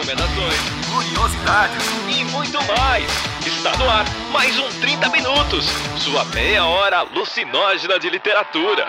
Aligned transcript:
recomendações, 0.00 0.54
curiosidades 0.90 1.84
e 2.08 2.24
muito 2.32 2.58
mais. 2.66 3.04
Está 3.46 3.76
no 3.76 3.88
ar 3.88 4.06
mais 4.32 4.58
um 4.58 4.68
30 4.80 5.10
Minutos, 5.10 5.66
sua 5.98 6.24
meia 6.26 6.64
hora 6.64 6.98
alucinógena 7.00 7.98
de 7.98 8.08
literatura. 8.08 8.88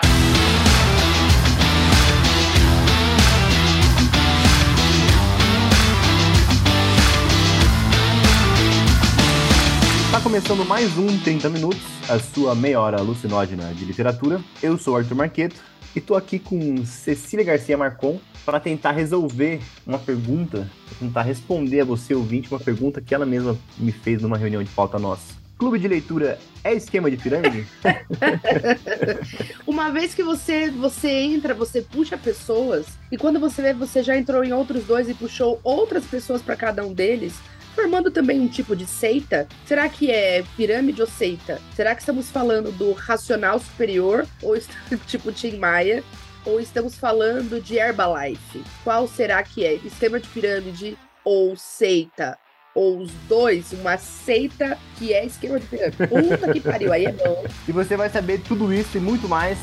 Está 10.06 10.20
começando 10.22 10.64
mais 10.64 10.96
um 10.96 11.18
30 11.18 11.50
Minutos, 11.50 11.82
a 12.08 12.18
sua 12.18 12.54
meia 12.54 12.80
hora 12.80 12.98
alucinógena 12.98 13.74
de 13.74 13.84
literatura. 13.84 14.40
Eu 14.62 14.78
sou 14.78 14.96
Arthur 14.96 15.16
Marqueto 15.16 15.71
e 15.94 16.00
tô 16.00 16.14
aqui 16.14 16.38
com 16.38 16.84
Cecília 16.84 17.44
Garcia 17.44 17.76
Marcon 17.76 18.18
para 18.44 18.58
tentar 18.58 18.92
resolver 18.92 19.60
uma 19.86 19.98
pergunta, 19.98 20.70
tentar 20.98 21.22
responder 21.22 21.80
a 21.80 21.84
você, 21.84 22.14
ouvinte, 22.14 22.50
uma 22.50 22.60
pergunta 22.60 23.00
que 23.00 23.14
ela 23.14 23.26
mesma 23.26 23.56
me 23.78 23.92
fez 23.92 24.22
numa 24.22 24.36
reunião 24.36 24.62
de 24.62 24.70
pauta 24.70 24.98
nossa. 24.98 25.40
Clube 25.58 25.78
de 25.78 25.86
leitura 25.86 26.40
é 26.64 26.74
esquema 26.74 27.08
de 27.08 27.16
pirâmide? 27.16 27.64
uma 29.64 29.90
vez 29.90 30.12
que 30.12 30.22
você, 30.22 30.70
você 30.70 31.08
entra, 31.08 31.54
você 31.54 31.82
puxa 31.82 32.18
pessoas, 32.18 32.86
e 33.12 33.16
quando 33.16 33.38
você 33.38 33.62
vê, 33.62 33.72
você 33.72 34.02
já 34.02 34.16
entrou 34.16 34.42
em 34.42 34.52
outros 34.52 34.84
dois 34.84 35.08
e 35.08 35.14
puxou 35.14 35.60
outras 35.62 36.04
pessoas 36.04 36.42
para 36.42 36.56
cada 36.56 36.84
um 36.84 36.92
deles, 36.92 37.34
formando 37.74 38.10
também 38.10 38.40
um 38.40 38.48
tipo 38.48 38.76
de 38.76 38.86
seita? 38.86 39.46
Será 39.66 39.88
que 39.88 40.10
é 40.10 40.44
pirâmide 40.56 41.00
ou 41.00 41.06
seita? 41.06 41.60
Será 41.74 41.94
que 41.94 42.02
estamos 42.02 42.30
falando 42.30 42.70
do 42.72 42.92
racional 42.92 43.58
superior 43.58 44.26
ou 44.42 44.56
tipo 45.06 45.32
Tim 45.32 45.56
Maia? 45.56 46.02
Ou 46.44 46.60
estamos 46.60 46.96
falando 46.96 47.60
de 47.60 47.76
Herbalife? 47.76 48.64
Qual 48.82 49.06
será 49.06 49.42
que 49.42 49.64
é? 49.64 49.74
Esquema 49.74 50.18
de 50.18 50.28
pirâmide 50.28 50.98
ou 51.24 51.56
seita? 51.56 52.36
Ou 52.74 52.98
os 52.98 53.12
dois, 53.28 53.72
uma 53.72 53.96
seita 53.98 54.78
que 54.98 55.12
é 55.12 55.24
esquema 55.24 55.60
de 55.60 55.66
pirâmide. 55.66 55.96
Puta 56.08 56.52
que 56.52 56.60
pariu, 56.60 56.92
aí 56.92 57.04
é 57.04 57.12
bom. 57.12 57.44
E 57.68 57.72
você 57.72 57.96
vai 57.96 58.08
saber 58.08 58.40
tudo 58.40 58.72
isso 58.72 58.96
e 58.96 59.00
muito 59.00 59.28
mais 59.28 59.58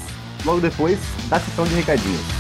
logo 0.46 0.62
depois 0.62 1.00
da 1.30 1.40
sessão 1.40 1.66
de 1.66 1.76
recadinhos. 1.76 2.39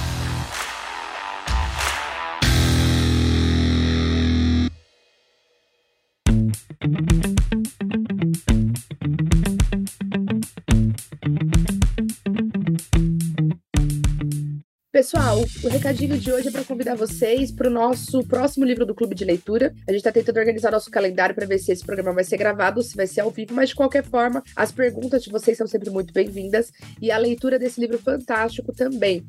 Pessoal, 15.11 15.43
o 15.63 15.67
recadinho 15.69 16.19
de 16.19 16.31
hoje 16.31 16.49
é 16.49 16.51
para 16.51 16.63
convidar 16.63 16.93
vocês 16.93 17.51
para 17.51 17.67
o 17.67 17.71
nosso 17.71 18.23
próximo 18.27 18.63
livro 18.63 18.85
do 18.85 18.93
Clube 18.93 19.15
de 19.15 19.25
Leitura. 19.25 19.73
A 19.87 19.91
gente 19.91 20.01
está 20.01 20.11
tentando 20.11 20.37
organizar 20.37 20.71
nosso 20.71 20.91
calendário 20.91 21.33
para 21.33 21.47
ver 21.47 21.57
se 21.57 21.71
esse 21.71 21.83
programa 21.83 22.13
vai 22.13 22.23
ser 22.23 22.37
gravado, 22.37 22.83
se 22.83 22.95
vai 22.95 23.07
ser 23.07 23.21
ao 23.21 23.31
vivo, 23.31 23.55
mas 23.55 23.69
de 23.69 23.75
qualquer 23.75 24.03
forma, 24.03 24.43
as 24.55 24.71
perguntas 24.71 25.23
de 25.23 25.31
vocês 25.31 25.57
são 25.57 25.65
sempre 25.65 25.89
muito 25.89 26.13
bem-vindas 26.13 26.71
e 27.01 27.09
a 27.09 27.17
leitura 27.17 27.57
desse 27.57 27.81
livro 27.81 27.97
fantástico 27.97 28.71
também. 28.71 29.25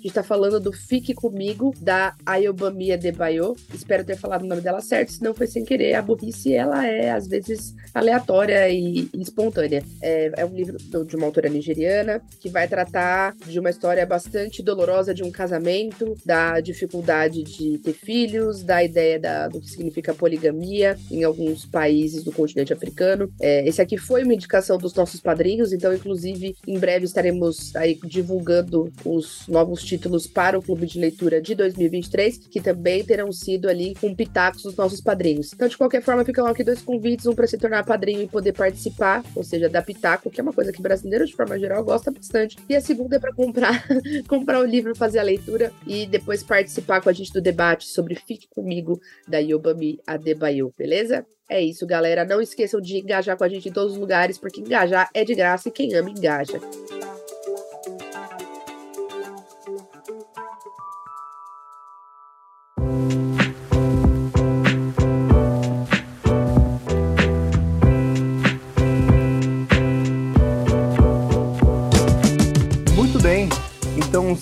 A 0.00 0.02
gente 0.02 0.14
tá 0.14 0.22
falando 0.22 0.58
do 0.58 0.72
Fique 0.72 1.12
Comigo, 1.12 1.74
da 1.78 2.14
Ayobamia 2.24 2.96
de 2.96 3.12
Bayo. 3.12 3.54
Espero 3.74 4.02
ter 4.02 4.16
falado 4.16 4.44
o 4.44 4.46
nome 4.46 4.62
dela 4.62 4.80
certo, 4.80 5.12
se 5.12 5.22
não 5.22 5.34
foi 5.34 5.46
sem 5.46 5.62
querer. 5.62 5.92
A 5.92 6.00
burrice, 6.00 6.54
ela 6.54 6.86
é, 6.86 7.10
às 7.10 7.28
vezes, 7.28 7.74
aleatória 7.92 8.66
e, 8.70 9.10
e 9.12 9.20
espontânea. 9.20 9.84
É, 10.00 10.32
é, 10.38 10.46
um 10.46 10.54
livro 10.54 10.78
de 10.78 11.16
uma 11.16 11.26
autora 11.26 11.50
nigeriana 11.50 12.22
que 12.40 12.48
vai 12.48 12.66
tratar 12.66 13.36
de 13.46 13.60
uma 13.60 13.68
história 13.68 14.06
bastante 14.06 14.62
dolorosa 14.62 15.12
de 15.12 15.22
um 15.22 15.30
casamento, 15.30 16.16
da 16.24 16.60
dificuldade 16.60 17.42
de 17.42 17.76
ter 17.76 17.92
filhos, 17.92 18.62
da 18.62 18.82
ideia 18.82 19.20
da, 19.20 19.48
do 19.48 19.60
que 19.60 19.68
significa 19.68 20.14
poligamia 20.14 20.96
em 21.10 21.24
alguns 21.24 21.66
países 21.66 22.24
do 22.24 22.32
continente 22.32 22.72
africano. 22.72 23.30
É, 23.38 23.68
esse 23.68 23.82
aqui 23.82 23.98
foi 23.98 24.24
uma 24.24 24.32
indicação 24.32 24.78
dos 24.78 24.94
nossos 24.94 25.20
padrinhos, 25.20 25.74
então, 25.74 25.92
inclusive, 25.92 26.56
em 26.66 26.78
breve 26.78 27.04
estaremos 27.04 27.76
aí 27.76 28.00
divulgando 28.02 28.90
os 29.04 29.46
novos 29.46 29.89
títulos 29.90 30.28
para 30.28 30.56
o 30.56 30.62
Clube 30.62 30.86
de 30.86 31.00
Leitura 31.00 31.40
de 31.40 31.52
2023, 31.52 32.38
que 32.48 32.60
também 32.60 33.04
terão 33.04 33.32
sido 33.32 33.68
ali 33.68 33.94
com 34.00 34.14
pitacos 34.14 34.62
dos 34.62 34.76
nossos 34.76 35.00
padrinhos. 35.00 35.52
Então, 35.52 35.66
de 35.66 35.76
qualquer 35.76 36.00
forma, 36.00 36.24
ficam 36.24 36.46
aqui 36.46 36.62
dois 36.62 36.80
convites, 36.80 37.26
um 37.26 37.34
para 37.34 37.48
se 37.48 37.58
tornar 37.58 37.84
padrinho 37.84 38.22
e 38.22 38.28
poder 38.28 38.52
participar, 38.52 39.24
ou 39.34 39.42
seja, 39.42 39.68
da 39.68 39.82
pitaco, 39.82 40.30
que 40.30 40.40
é 40.40 40.42
uma 40.42 40.52
coisa 40.52 40.72
que 40.72 40.80
brasileiro, 40.80 41.26
de 41.26 41.34
forma 41.34 41.58
geral, 41.58 41.82
gosta 41.82 42.10
bastante. 42.12 42.56
E 42.68 42.76
a 42.76 42.80
segunda 42.80 43.16
é 43.16 43.18
para 43.18 43.34
comprar, 43.34 43.84
comprar 44.28 44.60
o 44.60 44.64
livro, 44.64 44.94
fazer 44.94 45.18
a 45.18 45.24
leitura 45.24 45.72
e 45.84 46.06
depois 46.06 46.44
participar 46.44 47.00
com 47.00 47.08
a 47.08 47.12
gente 47.12 47.32
do 47.32 47.40
debate 47.40 47.86
sobre 47.86 48.14
Fique 48.14 48.46
Comigo, 48.48 49.00
da 49.26 49.38
Yobami 49.38 49.98
Adebayo, 50.06 50.72
beleza? 50.78 51.26
É 51.48 51.60
isso, 51.60 51.84
galera. 51.84 52.24
Não 52.24 52.40
esqueçam 52.40 52.80
de 52.80 52.98
engajar 52.98 53.36
com 53.36 53.42
a 53.42 53.48
gente 53.48 53.68
em 53.68 53.72
todos 53.72 53.94
os 53.94 53.98
lugares, 53.98 54.38
porque 54.38 54.60
engajar 54.60 55.10
é 55.12 55.24
de 55.24 55.34
graça 55.34 55.68
e 55.68 55.72
quem 55.72 55.92
ama 55.94 56.10
engaja. 56.10 56.60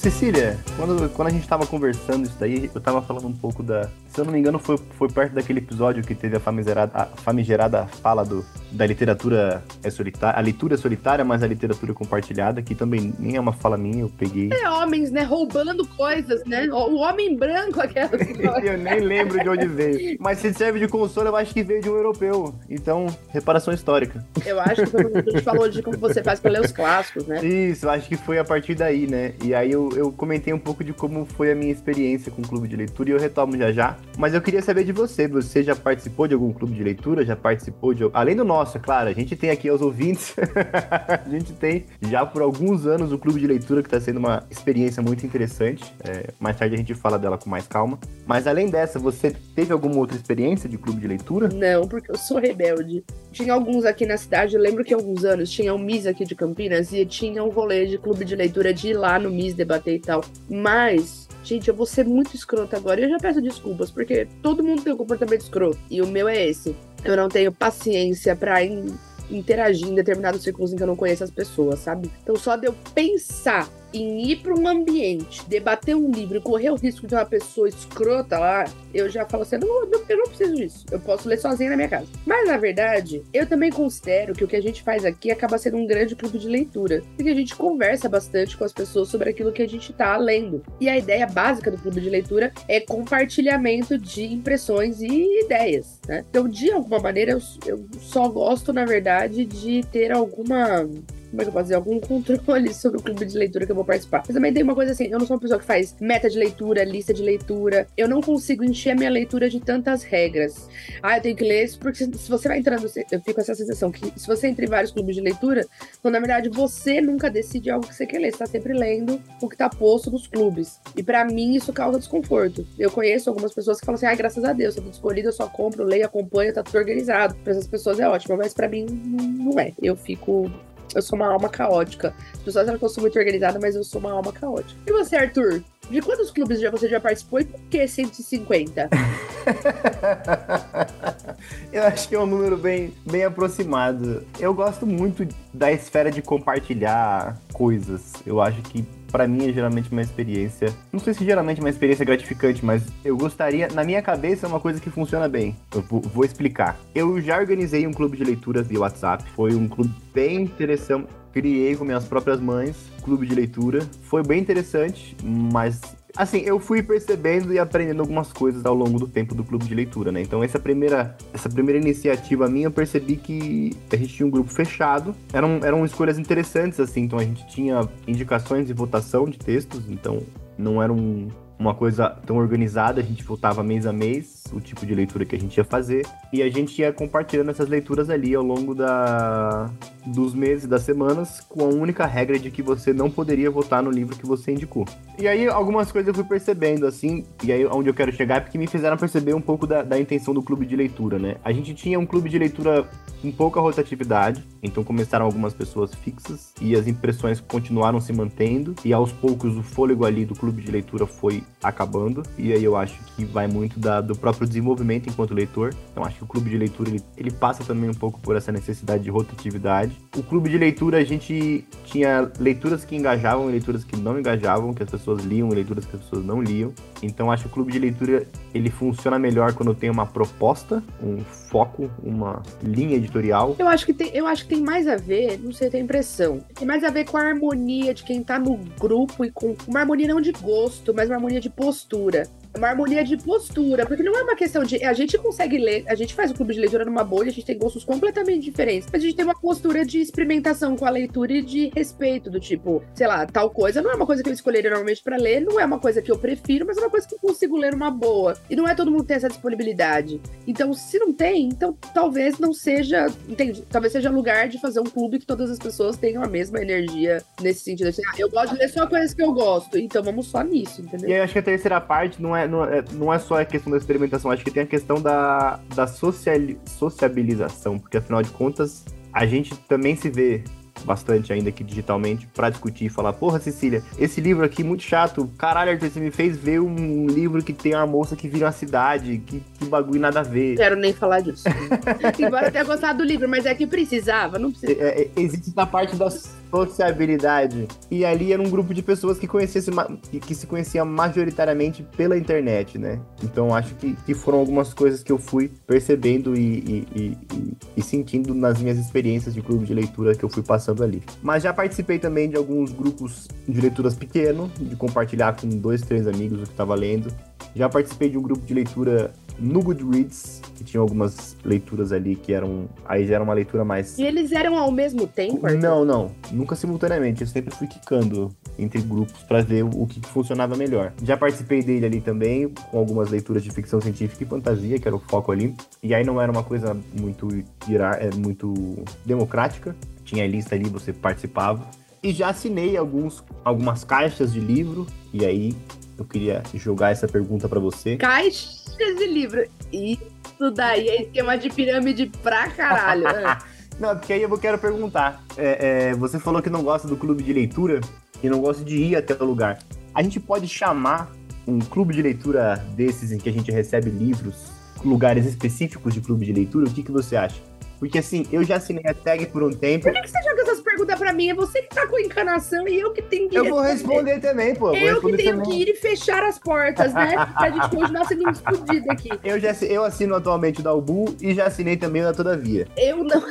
Cecília, 0.08 0.58
quando, 0.74 1.10
quando 1.10 1.28
a 1.28 1.30
gente 1.30 1.46
tava 1.46 1.66
conversando 1.66 2.24
isso 2.24 2.36
daí, 2.40 2.70
eu 2.74 2.80
tava 2.80 3.02
falando 3.02 3.26
um 3.26 3.32
pouco 3.32 3.62
da. 3.62 3.90
Se 4.08 4.18
eu 4.18 4.24
não 4.24 4.32
me 4.32 4.38
engano, 4.38 4.58
foi, 4.58 4.78
foi 4.78 5.06
perto 5.06 5.34
daquele 5.34 5.58
episódio 5.58 6.02
que 6.02 6.14
teve 6.14 6.34
a 6.34 6.40
famigerada, 6.40 6.92
a 6.94 7.04
famigerada 7.04 7.86
fala 7.86 8.24
do, 8.24 8.42
da 8.72 8.86
literatura 8.86 9.62
é 9.82 9.90
solitária. 9.90 10.38
A 10.38 10.40
leitura 10.40 10.74
é 10.74 10.76
solitária, 10.78 11.22
mas 11.26 11.42
a 11.42 11.46
literatura 11.46 11.92
compartilhada, 11.92 12.62
que 12.62 12.74
também 12.74 13.12
nem 13.18 13.36
é 13.36 13.40
uma 13.40 13.52
fala 13.52 13.76
minha, 13.76 14.00
eu 14.00 14.08
peguei. 14.08 14.48
É 14.50 14.70
homens, 14.70 15.10
né? 15.10 15.24
Roubando 15.24 15.86
coisas, 15.88 16.42
né? 16.46 16.66
O 16.72 16.96
homem 16.96 17.36
branco, 17.36 17.78
aquela. 17.78 18.10
eu 18.64 18.78
nem 18.78 19.00
lembro 19.00 19.38
de 19.38 19.48
onde 19.48 19.66
veio. 19.66 20.16
Mas 20.18 20.38
se 20.38 20.54
serve 20.54 20.80
de 20.80 20.88
consolo, 20.88 21.28
eu 21.28 21.36
acho 21.36 21.52
que 21.52 21.62
veio 21.62 21.82
de 21.82 21.90
um 21.90 21.96
europeu. 21.96 22.54
Então, 22.70 23.14
reparação 23.28 23.74
histórica. 23.74 24.24
Eu 24.46 24.58
acho 24.58 24.86
que 24.86 24.96
a 24.96 25.30
gente 25.30 25.42
falou 25.42 25.68
de 25.68 25.82
como 25.82 25.98
você 25.98 26.22
faz 26.22 26.40
pra 26.40 26.50
ler 26.50 26.62
os 26.62 26.72
clássicos, 26.72 27.26
né? 27.26 27.44
Isso, 27.44 27.84
eu 27.84 27.90
acho 27.90 28.08
que 28.08 28.16
foi 28.16 28.38
a 28.38 28.44
partir 28.44 28.74
daí, 28.74 29.06
né? 29.06 29.34
E 29.44 29.54
aí 29.54 29.70
eu, 29.70 29.90
eu 29.98 30.12
comentei 30.12 30.52
um 30.52 30.58
pouco 30.58 30.84
de 30.84 30.92
como 30.92 31.24
foi 31.24 31.50
a 31.50 31.54
minha 31.54 31.72
experiência 31.72 32.30
com 32.30 32.42
o 32.42 32.46
clube 32.46 32.68
de 32.68 32.76
leitura 32.76 33.10
e 33.10 33.12
eu 33.12 33.18
retomo 33.18 33.56
já 33.56 33.72
já. 33.72 33.96
Mas 34.16 34.32
eu 34.32 34.40
queria 34.40 34.62
saber 34.62 34.84
de 34.84 34.92
você. 34.92 35.26
Você 35.28 35.62
já 35.62 35.74
participou 35.74 36.28
de 36.28 36.34
algum 36.34 36.52
clube 36.52 36.74
de 36.74 36.82
leitura? 36.82 37.24
Já 37.24 37.34
participou 37.34 37.92
de. 37.92 38.08
Além 38.12 38.36
do 38.36 38.44
nosso, 38.44 38.76
é 38.76 38.80
claro, 38.80 39.08
a 39.08 39.12
gente 39.12 39.34
tem 39.34 39.50
aqui 39.50 39.70
os 39.70 39.82
ouvintes. 39.82 40.34
a 41.08 41.28
gente 41.28 41.52
tem 41.52 41.86
já 42.02 42.24
por 42.24 42.42
alguns 42.42 42.86
anos 42.86 43.12
o 43.12 43.18
clube 43.18 43.40
de 43.40 43.46
leitura 43.46 43.82
que 43.82 43.88
está 43.88 44.00
sendo 44.00 44.18
uma 44.18 44.44
experiência 44.50 45.02
muito 45.02 45.26
interessante. 45.26 45.84
É, 46.04 46.30
mais 46.38 46.56
tarde 46.56 46.74
a 46.74 46.78
gente 46.78 46.94
fala 46.94 47.18
dela 47.18 47.36
com 47.36 47.50
mais 47.50 47.66
calma. 47.66 47.98
Mas 48.26 48.46
além 48.46 48.68
dessa, 48.68 48.98
você 48.98 49.34
teve 49.54 49.72
alguma 49.72 49.96
outra 49.96 50.16
experiência 50.16 50.68
de 50.68 50.78
clube 50.78 51.00
de 51.00 51.08
leitura? 51.08 51.48
Não, 51.48 51.88
porque 51.88 52.10
eu 52.10 52.16
sou 52.16 52.38
rebelde. 52.38 53.02
Tinha 53.32 53.52
alguns 53.52 53.84
aqui 53.84 54.06
na 54.06 54.16
cidade, 54.16 54.54
eu 54.54 54.60
lembro 54.60 54.84
que 54.84 54.94
há 54.94 54.96
alguns 54.96 55.24
anos 55.24 55.50
tinha 55.50 55.74
o 55.74 55.78
MIS 55.78 56.06
aqui 56.06 56.24
de 56.24 56.34
Campinas 56.34 56.92
e 56.92 57.04
tinha 57.04 57.42
um 57.42 57.48
rolê 57.48 57.86
de 57.86 57.98
clube 57.98 58.24
de 58.24 58.36
leitura 58.36 58.72
de 58.72 58.88
ir 58.88 58.94
lá 58.94 59.18
no 59.18 59.30
MIS 59.30 59.54
debater 59.54 59.87
e 59.96 60.00
tal. 60.00 60.24
Mas, 60.48 61.28
gente, 61.42 61.68
eu 61.68 61.74
vou 61.74 61.86
ser 61.86 62.04
muito 62.04 62.34
escroto 62.34 62.74
agora. 62.76 63.00
E 63.00 63.04
eu 63.04 63.10
já 63.10 63.18
peço 63.18 63.40
desculpas, 63.40 63.90
porque 63.90 64.26
todo 64.42 64.62
mundo 64.62 64.82
tem 64.82 64.92
um 64.92 64.96
comportamento 64.96 65.42
escroto. 65.42 65.78
E 65.90 66.00
o 66.02 66.06
meu 66.06 66.28
é 66.28 66.46
esse. 66.46 66.74
Eu 67.04 67.16
não 67.16 67.28
tenho 67.28 67.52
paciência 67.52 68.34
pra 68.34 68.64
in 68.64 68.94
interagir 69.30 69.86
em 69.86 69.94
determinados 69.94 70.42
círculos 70.42 70.72
em 70.72 70.76
que 70.76 70.82
eu 70.82 70.86
não 70.86 70.96
conheço 70.96 71.22
as 71.22 71.30
pessoas, 71.30 71.80
sabe? 71.80 72.10
Então, 72.22 72.34
só 72.34 72.56
de 72.56 72.66
eu 72.66 72.74
pensar 72.94 73.68
em 73.92 74.30
ir 74.30 74.36
para 74.36 74.54
um 74.54 74.66
ambiente, 74.66 75.42
debater 75.48 75.96
um 75.96 76.10
livro 76.10 76.38
e 76.38 76.40
correr 76.40 76.70
o 76.70 76.76
risco 76.76 77.06
de 77.06 77.14
uma 77.14 77.24
pessoa 77.24 77.68
escrota 77.68 78.38
lá, 78.38 78.64
eu 78.92 79.08
já 79.08 79.24
falo 79.24 79.42
assim: 79.42 79.56
não, 79.56 79.86
não, 79.86 80.02
eu 80.08 80.16
não 80.16 80.26
preciso 80.26 80.54
disso. 80.54 80.86
Eu 80.90 81.00
posso 81.00 81.28
ler 81.28 81.38
sozinha 81.38 81.70
na 81.70 81.76
minha 81.76 81.88
casa. 81.88 82.06
Mas, 82.26 82.46
na 82.46 82.56
verdade, 82.56 83.22
eu 83.32 83.46
também 83.46 83.70
considero 83.70 84.34
que 84.34 84.44
o 84.44 84.48
que 84.48 84.56
a 84.56 84.62
gente 84.62 84.82
faz 84.82 85.04
aqui 85.04 85.30
acaba 85.30 85.58
sendo 85.58 85.76
um 85.76 85.86
grande 85.86 86.14
clube 86.14 86.38
de 86.38 86.48
leitura. 86.48 87.02
Porque 87.16 87.30
a 87.30 87.34
gente 87.34 87.54
conversa 87.54 88.08
bastante 88.08 88.56
com 88.56 88.64
as 88.64 88.72
pessoas 88.72 89.08
sobre 89.08 89.30
aquilo 89.30 89.52
que 89.52 89.62
a 89.62 89.68
gente 89.68 89.90
está 89.90 90.16
lendo. 90.16 90.62
E 90.80 90.88
a 90.88 90.98
ideia 90.98 91.26
básica 91.26 91.70
do 91.70 91.78
clube 91.78 92.00
de 92.00 92.10
leitura 92.10 92.52
é 92.66 92.80
compartilhamento 92.80 93.98
de 93.98 94.24
impressões 94.24 95.00
e 95.00 95.44
ideias, 95.44 96.00
né? 96.06 96.24
Então, 96.28 96.48
de 96.48 96.70
alguma 96.70 96.98
maneira, 96.98 97.32
eu, 97.32 97.40
eu 97.66 97.86
só 98.00 98.28
gosto, 98.28 98.72
na 98.72 98.84
verdade, 98.84 99.44
de 99.44 99.82
ter 99.90 100.12
alguma 100.12 100.88
como 101.30 101.42
é 101.42 101.44
que 101.44 101.48
eu 101.48 101.52
posso 101.52 101.64
dizer, 101.64 101.74
algum 101.74 102.00
controle 102.00 102.72
sobre 102.74 102.98
o 102.98 103.02
clube 103.02 103.24
de 103.24 103.36
leitura 103.36 103.66
que 103.66 103.72
eu 103.72 103.76
vou 103.76 103.84
participar. 103.84 104.22
Mas 104.26 104.34
também 104.34 104.52
tem 104.52 104.62
uma 104.62 104.74
coisa 104.74 104.92
assim, 104.92 105.06
eu 105.06 105.18
não 105.18 105.26
sou 105.26 105.36
uma 105.36 105.40
pessoa 105.40 105.58
que 105.58 105.66
faz 105.66 105.94
meta 106.00 106.28
de 106.28 106.38
leitura, 106.38 106.84
lista 106.84 107.12
de 107.12 107.22
leitura. 107.22 107.86
Eu 107.96 108.08
não 108.08 108.20
consigo 108.20 108.64
encher 108.64 108.90
a 108.90 108.94
minha 108.94 109.10
leitura 109.10 109.48
de 109.48 109.60
tantas 109.60 110.02
regras. 110.02 110.68
Ah, 111.02 111.18
eu 111.18 111.22
tenho 111.22 111.36
que 111.36 111.44
ler 111.44 111.64
isso, 111.64 111.78
porque 111.78 112.04
se 112.04 112.28
você 112.28 112.48
vai 112.48 112.58
entrando, 112.58 112.84
eu 112.84 113.20
fico 113.20 113.34
com 113.34 113.40
essa 113.40 113.54
sensação 113.54 113.90
que 113.90 114.12
se 114.18 114.26
você 114.26 114.48
entra 114.48 114.64
em 114.64 114.68
vários 114.68 114.92
clubes 114.92 115.14
de 115.14 115.20
leitura, 115.20 115.66
então 115.98 116.10
na 116.10 116.18
verdade 116.18 116.48
você 116.48 117.00
nunca 117.00 117.30
decide 117.30 117.70
algo 117.70 117.86
que 117.86 117.94
você 117.94 118.06
quer 118.06 118.18
ler, 118.18 118.32
você 118.32 118.38
tá 118.38 118.46
sempre 118.46 118.72
lendo 118.72 119.20
o 119.40 119.48
que 119.48 119.56
tá 119.56 119.68
posto 119.68 120.10
nos 120.10 120.26
clubes. 120.26 120.80
E 120.96 121.02
para 121.02 121.24
mim 121.24 121.54
isso 121.54 121.72
causa 121.72 121.98
desconforto. 121.98 122.66
Eu 122.78 122.90
conheço 122.90 123.28
algumas 123.28 123.52
pessoas 123.52 123.78
que 123.78 123.86
falam 123.86 123.96
assim, 123.96 124.06
ah, 124.06 124.14
graças 124.14 124.44
a 124.44 124.52
Deus, 124.52 124.76
eu 124.76 124.82
tô 124.82 124.90
escolhido, 124.90 125.28
eu 125.28 125.32
só 125.32 125.46
compro, 125.46 125.84
leio, 125.84 126.06
acompanho, 126.06 126.52
tá 126.52 126.62
tudo 126.62 126.78
organizado. 126.78 127.34
Para 127.36 127.52
essas 127.52 127.66
pessoas 127.66 128.00
é 128.00 128.08
ótimo, 128.08 128.36
mas 128.36 128.54
para 128.54 128.68
mim 128.68 128.86
não 128.86 129.58
é. 129.58 129.72
Eu 129.80 129.96
fico 129.96 130.50
eu 130.94 131.02
sou 131.02 131.16
uma 131.16 131.32
alma 131.32 131.48
caótica. 131.48 132.14
As 132.34 132.40
pessoas 132.40 132.66
acham 132.66 132.78
que 132.78 132.84
eu 132.84 132.88
sou 132.88 133.02
muito 133.02 133.18
organizada, 133.18 133.58
mas 133.60 133.76
eu 133.76 133.84
sou 133.84 134.00
uma 134.00 134.12
alma 134.12 134.32
caótica. 134.32 134.80
E 134.86 134.92
você, 134.92 135.16
Arthur? 135.16 135.62
De 135.90 136.02
quantos 136.02 136.30
clubes 136.30 136.60
já 136.60 136.70
você 136.70 136.88
já 136.88 137.00
participou 137.00 137.40
e 137.40 137.46
por 137.46 137.60
que 137.70 137.88
150? 137.88 138.90
eu 141.72 141.82
acho 141.84 142.08
que 142.08 142.14
é 142.14 142.20
um 142.20 142.26
número 142.26 142.58
bem, 142.58 142.92
bem 143.10 143.24
aproximado. 143.24 144.22
Eu 144.38 144.52
gosto 144.52 144.86
muito 144.86 145.26
da 145.52 145.72
esfera 145.72 146.10
de 146.10 146.20
compartilhar 146.20 147.40
coisas. 147.54 148.12
Eu 148.26 148.42
acho 148.42 148.60
que 148.62 148.84
para 149.10 149.26
mim 149.26 149.48
é 149.48 149.52
geralmente 149.52 149.90
uma 149.90 150.02
experiência. 150.02 150.72
Não 150.92 151.00
sei 151.00 151.14
se 151.14 151.24
geralmente 151.24 151.58
é 151.58 151.62
uma 151.62 151.70
experiência 151.70 152.04
gratificante, 152.04 152.64
mas 152.64 152.82
eu 153.04 153.16
gostaria. 153.16 153.68
Na 153.68 153.84
minha 153.84 154.02
cabeça 154.02 154.46
é 154.46 154.48
uma 154.48 154.60
coisa 154.60 154.80
que 154.80 154.90
funciona 154.90 155.28
bem. 155.28 155.56
Eu 155.74 155.82
vou 155.82 156.24
explicar. 156.24 156.78
Eu 156.94 157.20
já 157.20 157.38
organizei 157.38 157.86
um 157.86 157.92
clube 157.92 158.16
de 158.16 158.24
leitura 158.24 158.62
via 158.62 158.80
WhatsApp. 158.80 159.24
Foi 159.34 159.54
um 159.54 159.68
clube 159.68 159.92
bem 160.14 160.42
interessante. 160.42 161.08
Criei 161.32 161.76
com 161.76 161.84
minhas 161.84 162.04
próprias 162.04 162.40
mães, 162.40 162.76
clube 163.02 163.26
de 163.26 163.34
leitura. 163.34 163.86
Foi 164.02 164.22
bem 164.22 164.40
interessante, 164.40 165.16
mas 165.22 165.80
assim, 166.18 166.38
eu 166.40 166.58
fui 166.58 166.82
percebendo 166.82 167.54
e 167.54 167.58
aprendendo 167.60 168.00
algumas 168.00 168.32
coisas 168.32 168.66
ao 168.66 168.74
longo 168.74 168.98
do 168.98 169.06
tempo 169.06 169.36
do 169.36 169.44
clube 169.44 169.64
de 169.64 169.74
leitura, 169.74 170.10
né? 170.10 170.20
Então, 170.20 170.42
essa 170.42 170.58
primeira, 170.58 171.16
essa 171.32 171.48
primeira 171.48 171.80
iniciativa 171.80 172.48
minha, 172.48 172.66
eu 172.66 172.72
percebi 172.72 173.16
que 173.16 173.76
a 173.92 173.96
gente 173.96 174.14
tinha 174.14 174.26
um 174.26 174.30
grupo 174.30 174.50
fechado. 174.50 175.14
Eram, 175.32 175.60
eram 175.62 175.84
escolhas 175.84 176.18
interessantes, 176.18 176.80
assim. 176.80 177.02
Então, 177.02 177.18
a 177.20 177.24
gente 177.24 177.46
tinha 177.46 177.88
indicações 178.06 178.68
e 178.68 178.72
votação 178.72 179.26
de 179.26 179.38
textos. 179.38 179.88
Então, 179.88 180.20
não 180.58 180.82
era 180.82 180.92
um, 180.92 181.28
uma 181.58 181.74
coisa 181.74 182.08
tão 182.26 182.36
organizada. 182.36 183.00
A 183.00 183.04
gente 183.04 183.22
votava 183.24 183.62
mês 183.62 183.86
a 183.86 183.92
mês 183.92 184.38
o 184.52 184.60
tipo 184.60 184.86
de 184.86 184.94
leitura 184.94 185.24
que 185.24 185.34
a 185.34 185.38
gente 185.38 185.56
ia 185.56 185.64
fazer. 185.64 186.06
E 186.32 186.42
a 186.42 186.50
gente 186.50 186.80
ia 186.80 186.92
compartilhando 186.92 187.50
essas 187.50 187.68
leituras 187.68 188.10
ali 188.10 188.34
ao 188.34 188.42
longo 188.42 188.74
da, 188.74 189.70
dos 190.06 190.34
meses, 190.34 190.66
das 190.66 190.82
semanas, 190.82 191.40
com 191.40 191.62
a 191.62 191.68
única 191.68 192.06
regra 192.06 192.38
de 192.38 192.50
que 192.50 192.62
você 192.62 192.92
não 192.92 193.10
poderia 193.10 193.50
votar 193.50 193.82
no 193.82 193.90
livro 193.90 194.16
que 194.16 194.26
você 194.26 194.52
indicou. 194.52 194.86
E 195.18 195.26
aí, 195.26 195.48
algumas 195.48 195.90
coisas 195.90 196.08
eu 196.08 196.14
fui 196.14 196.24
percebendo, 196.24 196.86
assim, 196.86 197.24
e 197.42 197.50
aí 197.50 197.66
onde 197.66 197.88
eu 197.88 197.94
quero 197.94 198.12
chegar 198.12 198.36
é 198.36 198.40
porque 198.40 198.56
me 198.56 198.66
fizeram 198.66 198.96
perceber 198.96 199.34
um 199.34 199.40
pouco 199.40 199.66
da, 199.66 199.82
da 199.82 199.98
intenção 199.98 200.32
do 200.32 200.42
clube 200.42 200.64
de 200.64 200.76
leitura, 200.76 201.18
né? 201.18 201.36
A 201.44 201.52
gente 201.52 201.74
tinha 201.74 201.98
um 201.98 202.06
clube 202.06 202.28
de 202.28 202.38
leitura 202.38 202.88
com 203.20 203.32
pouca 203.32 203.60
rotatividade, 203.60 204.44
então 204.62 204.84
começaram 204.84 205.26
algumas 205.26 205.52
pessoas 205.52 205.92
fixas 205.92 206.52
e 206.60 206.76
as 206.76 206.86
impressões 206.86 207.40
continuaram 207.40 208.00
se 208.00 208.12
mantendo, 208.12 208.76
e 208.84 208.92
aos 208.92 209.12
poucos 209.12 209.56
o 209.56 209.62
fôlego 209.62 210.04
ali 210.04 210.24
do 210.24 210.36
clube 210.36 210.62
de 210.62 210.70
leitura 210.70 211.04
foi 211.04 211.42
acabando, 211.62 212.22
e 212.36 212.52
aí 212.52 212.62
eu 212.62 212.76
acho 212.76 212.98
que 213.16 213.24
vai 213.24 213.46
muito 213.46 213.78
da, 213.78 214.00
do 214.00 214.14
próprio 214.14 214.46
desenvolvimento 214.46 215.08
enquanto 215.08 215.34
leitor. 215.34 215.74
Então 215.90 216.04
acho 216.04 216.16
que 216.16 216.24
o 216.24 216.26
clube 216.26 216.50
de 216.50 216.56
leitura 216.56 216.90
ele, 216.90 217.02
ele 217.16 217.30
passa 217.30 217.64
também 217.64 217.90
um 217.90 217.94
pouco 217.94 218.20
por 218.20 218.36
essa 218.36 218.52
necessidade 218.52 219.02
de 219.02 219.10
rotatividade. 219.10 219.92
O 220.16 220.22
clube 220.22 220.48
de 220.48 220.58
leitura 220.58 220.98
a 220.98 221.04
gente 221.04 221.66
tinha 221.84 222.30
leituras 222.38 222.84
que 222.84 222.96
engajavam 222.96 223.48
e 223.48 223.52
leituras 223.52 223.84
que 223.84 223.96
não 223.96 224.18
engajavam, 224.18 224.72
que 224.72 224.82
as 224.82 224.90
pessoas 224.90 225.24
liam 225.24 225.48
e 225.50 225.54
leituras 225.54 225.84
que 225.84 225.96
as 225.96 226.02
pessoas 226.02 226.24
não 226.24 226.42
liam. 226.42 226.72
Então 227.02 227.30
acho 227.30 227.44
que 227.44 227.48
o 227.48 227.52
clube 227.52 227.72
de 227.72 227.78
leitura 227.78 228.26
ele 228.54 228.70
funciona 228.70 229.18
melhor 229.18 229.52
quando 229.52 229.74
tem 229.74 229.90
uma 229.90 230.06
proposta, 230.06 230.82
um 231.02 231.18
foco, 231.50 231.90
uma 232.02 232.42
linha 232.62 232.96
editorial. 232.96 233.54
Eu 233.58 233.68
acho 233.68 233.86
que 233.86 233.92
tem, 233.92 234.10
eu 234.14 234.26
acho 234.26 234.44
que 234.44 234.54
tem 234.54 234.62
mais 234.62 234.86
a 234.86 234.96
ver, 234.96 235.38
não 235.38 235.52
sei, 235.52 235.70
a 235.72 235.78
impressão. 235.78 236.40
Tem 236.54 236.66
mais 236.66 236.84
a 236.84 236.90
ver 236.90 237.04
com 237.04 237.16
a 237.16 237.22
harmonia 237.22 237.94
de 237.94 238.02
quem 238.02 238.22
tá 238.22 238.38
no 238.38 238.56
grupo 238.78 239.24
e 239.24 239.30
com 239.30 239.56
uma 239.66 239.80
harmonia 239.80 240.08
não 240.08 240.20
de 240.20 240.32
gosto, 240.32 240.92
mas 240.94 241.08
uma 241.08 241.16
harmonia 241.16 241.37
de 241.40 241.50
postura 241.50 242.28
uma 242.56 242.68
harmonia 242.68 243.04
de 243.04 243.16
postura, 243.16 243.86
porque 243.86 244.02
não 244.02 244.16
é 244.16 244.22
uma 244.22 244.36
questão 244.36 244.64
de. 244.64 244.82
A 244.84 244.92
gente 244.92 245.16
consegue 245.18 245.58
ler, 245.58 245.84
a 245.88 245.94
gente 245.94 246.14
faz 246.14 246.30
o 246.30 246.34
clube 246.34 246.54
de 246.54 246.60
leitura 246.60 246.84
numa 246.84 247.04
bolha, 247.04 247.28
a 247.28 247.32
gente 247.32 247.46
tem 247.46 247.58
gostos 247.58 247.84
completamente 247.84 248.44
diferentes, 248.44 248.88
mas 248.92 249.02
a 249.02 249.04
gente 249.04 249.16
tem 249.16 249.24
uma 249.24 249.38
postura 249.38 249.84
de 249.84 250.00
experimentação 250.00 250.76
com 250.76 250.84
a 250.84 250.90
leitura 250.90 251.32
e 251.32 251.42
de 251.42 251.70
respeito, 251.74 252.30
do 252.30 252.40
tipo, 252.40 252.82
sei 252.94 253.06
lá, 253.06 253.26
tal 253.26 253.50
coisa 253.50 253.82
não 253.82 253.90
é 253.90 253.94
uma 253.94 254.06
coisa 254.06 254.22
que 254.22 254.28
eu 254.28 254.32
escolheria 254.32 254.70
normalmente 254.70 255.02
para 255.02 255.16
ler, 255.16 255.40
não 255.40 255.58
é 255.58 255.64
uma 255.64 255.78
coisa 255.78 256.02
que 256.02 256.10
eu 256.10 256.18
prefiro, 256.18 256.66
mas 256.66 256.76
é 256.76 256.80
uma 256.80 256.90
coisa 256.90 257.06
que 257.06 257.14
eu 257.14 257.18
consigo 257.18 257.56
ler 257.56 257.72
numa 257.72 257.90
boa. 257.90 258.36
E 258.48 258.56
não 258.56 258.66
é 258.68 258.74
todo 258.74 258.90
mundo 258.90 259.02
que 259.02 259.08
tem 259.08 259.16
essa 259.16 259.28
disponibilidade. 259.28 260.20
Então, 260.46 260.72
se 260.72 260.98
não 260.98 261.12
tem, 261.12 261.46
então 261.46 261.76
talvez 261.94 262.38
não 262.38 262.52
seja. 262.52 263.06
Entende? 263.28 263.62
Talvez 263.62 263.92
seja 263.92 264.10
lugar 264.10 264.48
de 264.48 264.60
fazer 264.60 264.80
um 264.80 264.84
clube 264.84 265.18
que 265.18 265.26
todas 265.26 265.50
as 265.50 265.58
pessoas 265.58 265.96
tenham 265.96 266.22
a 266.22 266.28
mesma 266.28 266.60
energia 266.60 267.22
nesse 267.40 267.60
sentido. 267.60 267.88
Assim, 267.88 268.02
ah, 268.06 268.14
eu 268.18 268.30
gosto 268.30 268.52
de 268.52 268.58
ler 268.58 268.68
só 268.68 268.86
coisas 268.86 269.14
que 269.14 269.22
eu 269.22 269.32
gosto, 269.32 269.78
então 269.78 270.02
vamos 270.02 270.26
só 270.26 270.42
nisso, 270.42 270.80
entendeu? 270.82 271.08
E 271.08 271.12
eu 271.12 271.22
acho 271.22 271.32
que 271.32 271.38
a 271.38 271.42
terceira 271.42 271.80
parte 271.80 272.20
não 272.20 272.36
é 272.36 272.37
não 272.46 272.64
é, 272.64 272.84
não 272.92 273.12
é 273.12 273.18
só 273.18 273.40
a 273.40 273.44
questão 273.44 273.70
da 273.70 273.78
experimentação, 273.78 274.30
acho 274.30 274.44
que 274.44 274.50
tem 274.50 274.62
a 274.62 274.66
questão 274.66 275.00
da, 275.00 275.58
da 275.74 275.86
sociali, 275.86 276.58
sociabilização, 276.66 277.78
porque 277.78 277.96
afinal 277.96 278.22
de 278.22 278.30
contas, 278.30 278.84
a 279.12 279.26
gente 279.26 279.54
também 279.60 279.96
se 279.96 280.08
vê 280.10 280.44
bastante 280.84 281.32
ainda 281.32 281.48
aqui 281.48 281.64
digitalmente 281.64 282.26
para 282.28 282.50
discutir 282.50 282.86
e 282.86 282.88
falar, 282.88 283.12
porra, 283.12 283.40
Cecília, 283.40 283.82
esse 283.98 284.20
livro 284.20 284.44
aqui 284.44 284.62
muito 284.62 284.82
chato. 284.82 285.28
Caralho, 285.38 285.72
Arthur, 285.72 285.90
você 285.90 286.00
me 286.00 286.10
fez 286.10 286.36
ver 286.36 286.60
um 286.60 287.06
livro 287.06 287.42
que 287.42 287.52
tem 287.52 287.74
uma 287.74 287.86
moça 287.86 288.16
que 288.16 288.28
vira 288.28 288.46
uma 288.46 288.52
cidade, 288.52 289.18
que, 289.18 289.42
que 289.58 289.64
bagulho 289.66 290.00
nada 290.00 290.20
a 290.20 290.22
ver. 290.22 290.56
Quero 290.56 290.76
nem 290.76 290.92
falar 290.92 291.20
disso. 291.20 291.44
Embora 292.18 292.50
tenha 292.50 292.64
gostado 292.64 292.98
do 292.98 293.04
livro, 293.04 293.28
mas 293.28 293.46
é 293.46 293.54
que 293.54 293.66
precisava, 293.66 294.38
não 294.38 294.50
precisa. 294.50 294.72
É, 294.72 295.02
é, 295.02 295.10
existe 295.16 295.52
na 295.54 295.66
parte 295.66 295.96
da 295.96 296.08
sociabilidade. 296.50 297.68
E 297.90 298.04
ali 298.04 298.32
era 298.32 298.42
um 298.42 298.48
grupo 298.48 298.72
de 298.74 298.82
pessoas 298.82 299.18
que, 299.18 299.26
conhecesse, 299.26 299.70
que, 300.10 300.20
que 300.20 300.34
se 300.34 300.46
conhecia 300.46 300.84
majoritariamente 300.84 301.82
pela 301.96 302.16
internet, 302.16 302.78
né? 302.78 303.00
Então 303.22 303.54
acho 303.54 303.74
que, 303.74 303.94
que 304.06 304.14
foram 304.14 304.38
algumas 304.38 304.72
coisas 304.72 305.02
que 305.02 305.12
eu 305.12 305.18
fui 305.18 305.50
percebendo 305.66 306.36
e, 306.36 306.86
e, 306.94 307.18
e, 307.34 307.56
e 307.76 307.82
sentindo 307.82 308.34
nas 308.34 308.60
minhas 308.60 308.78
experiências 308.78 309.34
de 309.34 309.42
clube 309.42 309.66
de 309.66 309.74
leitura 309.74 310.14
que 310.14 310.24
eu 310.24 310.28
fui 310.28 310.42
passando 310.42 310.82
ali. 310.82 311.02
Mas 311.22 311.42
já 311.42 311.52
participei 311.52 311.98
também 311.98 312.28
de 312.28 312.36
alguns 312.36 312.72
grupos 312.72 313.28
de 313.46 313.60
leituras 313.60 313.94
pequeno, 313.94 314.50
de 314.58 314.76
compartilhar 314.76 315.36
com 315.36 315.48
dois, 315.48 315.82
três 315.82 316.06
amigos 316.06 316.40
o 316.40 316.42
que 316.44 316.50
estava 316.50 316.74
lendo. 316.74 317.12
Já 317.54 317.68
participei 317.68 318.08
de 318.08 318.18
um 318.18 318.22
grupo 318.22 318.44
de 318.44 318.54
leitura 318.54 319.12
no 319.38 319.62
Goodreads, 319.62 320.40
que 320.56 320.64
tinha 320.64 320.80
algumas 320.80 321.36
leituras 321.44 321.92
ali 321.92 322.16
que 322.16 322.32
eram. 322.32 322.68
Aí 322.86 323.06
já 323.06 323.16
era 323.16 323.24
uma 323.24 323.34
leitura 323.34 323.64
mais. 323.64 323.98
E 323.98 324.02
eles 324.02 324.32
eram 324.32 324.56
ao 324.56 324.70
mesmo 324.70 325.06
tempo? 325.06 325.46
Arthur? 325.46 325.60
Não, 325.60 325.84
não. 325.84 326.10
Nunca 326.30 326.56
simultaneamente. 326.56 327.22
Eu 327.22 327.26
sempre 327.26 327.54
fui 327.54 327.66
quicando 327.66 328.30
entre 328.58 328.80
grupos 328.80 329.22
para 329.22 329.40
ver 329.40 329.64
o, 329.64 329.86
que, 329.86 330.00
funcionava 330.00 330.56
melhor. 330.56 330.92
Já 331.02 331.16
participei 331.16 331.62
dele 331.62 331.86
ali 331.86 332.00
também, 332.00 332.48
com 332.48 332.78
algumas 332.78 333.10
leituras 333.10 333.42
de 333.42 333.50
ficção 333.50 333.80
científica 333.80 334.24
e 334.24 334.26
fantasia, 334.26 334.78
que 334.78 334.88
era 334.88 334.96
o 334.96 335.00
foco 335.00 335.30
ali. 335.30 335.54
E 335.82 335.94
aí 335.94 336.04
não 336.04 336.20
era 336.20 336.30
uma 336.30 336.42
coisa 336.42 336.76
muito, 336.92 337.28
é, 337.30 338.14
muito 338.16 338.82
democrática 339.04 339.76
tinha 340.08 340.26
lista 340.26 340.54
ali, 340.54 340.68
você 340.68 340.92
participava. 340.92 341.66
E 342.02 342.12
já 342.12 342.28
assinei 342.30 342.76
alguns, 342.76 343.22
algumas 343.44 343.84
caixas 343.84 344.32
de 344.32 344.40
livro, 344.40 344.86
e 345.12 345.24
aí 345.24 345.54
eu 345.98 346.04
queria 346.04 346.42
jogar 346.54 346.90
essa 346.90 347.08
pergunta 347.08 347.48
para 347.48 347.58
você. 347.58 347.96
Caixas 347.96 348.76
de 348.76 349.06
livro? 349.06 349.44
Isso 349.72 350.50
daí 350.54 350.88
é 350.88 351.02
esquema 351.02 351.36
de 351.36 351.50
pirâmide 351.50 352.06
pra 352.22 352.48
caralho. 352.50 353.04
não, 353.78 353.96
porque 353.96 354.12
aí 354.12 354.22
eu 354.22 354.38
quero 354.38 354.58
perguntar. 354.58 355.22
É, 355.36 355.90
é, 355.90 355.94
você 355.94 356.18
falou 356.18 356.40
que 356.40 356.48
não 356.48 356.62
gosta 356.62 356.86
do 356.86 356.96
clube 356.96 357.22
de 357.22 357.32
leitura 357.32 357.80
e 358.22 358.30
não 358.30 358.40
gosta 358.40 358.64
de 358.64 358.76
ir 358.76 358.96
até 358.96 359.14
o 359.14 359.24
lugar. 359.24 359.58
A 359.94 360.02
gente 360.02 360.20
pode 360.20 360.46
chamar 360.46 361.10
um 361.46 361.58
clube 361.58 361.94
de 361.94 362.02
leitura 362.02 362.56
desses 362.76 363.10
em 363.10 363.18
que 363.18 363.28
a 363.28 363.32
gente 363.32 363.50
recebe 363.50 363.90
livros, 363.90 364.52
lugares 364.84 365.26
específicos 365.26 365.94
de 365.94 366.00
clube 366.00 366.26
de 366.26 366.32
leitura? 366.32 366.68
O 366.68 366.72
que, 366.72 366.82
que 366.82 366.92
você 366.92 367.16
acha? 367.16 367.40
Porque 367.78 367.98
assim, 367.98 368.26
eu 368.30 368.44
já 368.44 368.56
assinei 368.56 368.84
a 368.86 368.94
tag 368.94 369.26
por 369.26 369.42
um 369.42 369.50
tempo. 369.50 369.84
Por 369.84 369.92
que, 369.92 370.02
que 370.02 370.10
você 370.10 370.22
joga 370.22 370.44
essas 370.78 370.86
perguntas 370.86 370.98
pra 370.98 371.12
mim? 371.12 371.30
É 371.30 371.34
você 371.34 371.62
que 371.62 371.74
tá 371.74 371.86
com 371.86 371.98
encanação 371.98 372.68
e 372.68 372.80
eu 372.80 372.92
que 372.92 373.02
tenho 373.02 373.28
que. 373.28 373.36
Eu 373.36 373.44
vou 373.46 373.60
responder 373.60 374.20
também, 374.20 374.54
pô. 374.54 374.72
Eu 374.74 375.00
que 375.00 375.16
tenho 375.16 375.36
também. 375.38 375.50
que 375.50 375.62
ir 375.62 375.68
e 375.68 375.74
fechar 375.74 376.22
as 376.22 376.38
portas, 376.38 376.92
né? 376.92 377.14
pra 377.36 377.50
gente 377.50 377.70
continuar 377.70 378.04
sendo 378.06 378.30
explodido 378.30 378.90
aqui. 378.90 379.10
Eu, 379.24 379.38
já, 379.38 379.52
eu 379.62 379.84
assino 379.84 380.14
atualmente 380.14 380.60
o 380.60 380.62
da 380.62 380.72
Ubu 380.72 381.14
e 381.20 381.34
já 381.34 381.46
assinei 381.46 381.76
também 381.76 382.02
o 382.02 382.04
da 382.06 382.14
Todavia. 382.14 382.66
Eu 382.76 383.04
não. 383.04 383.22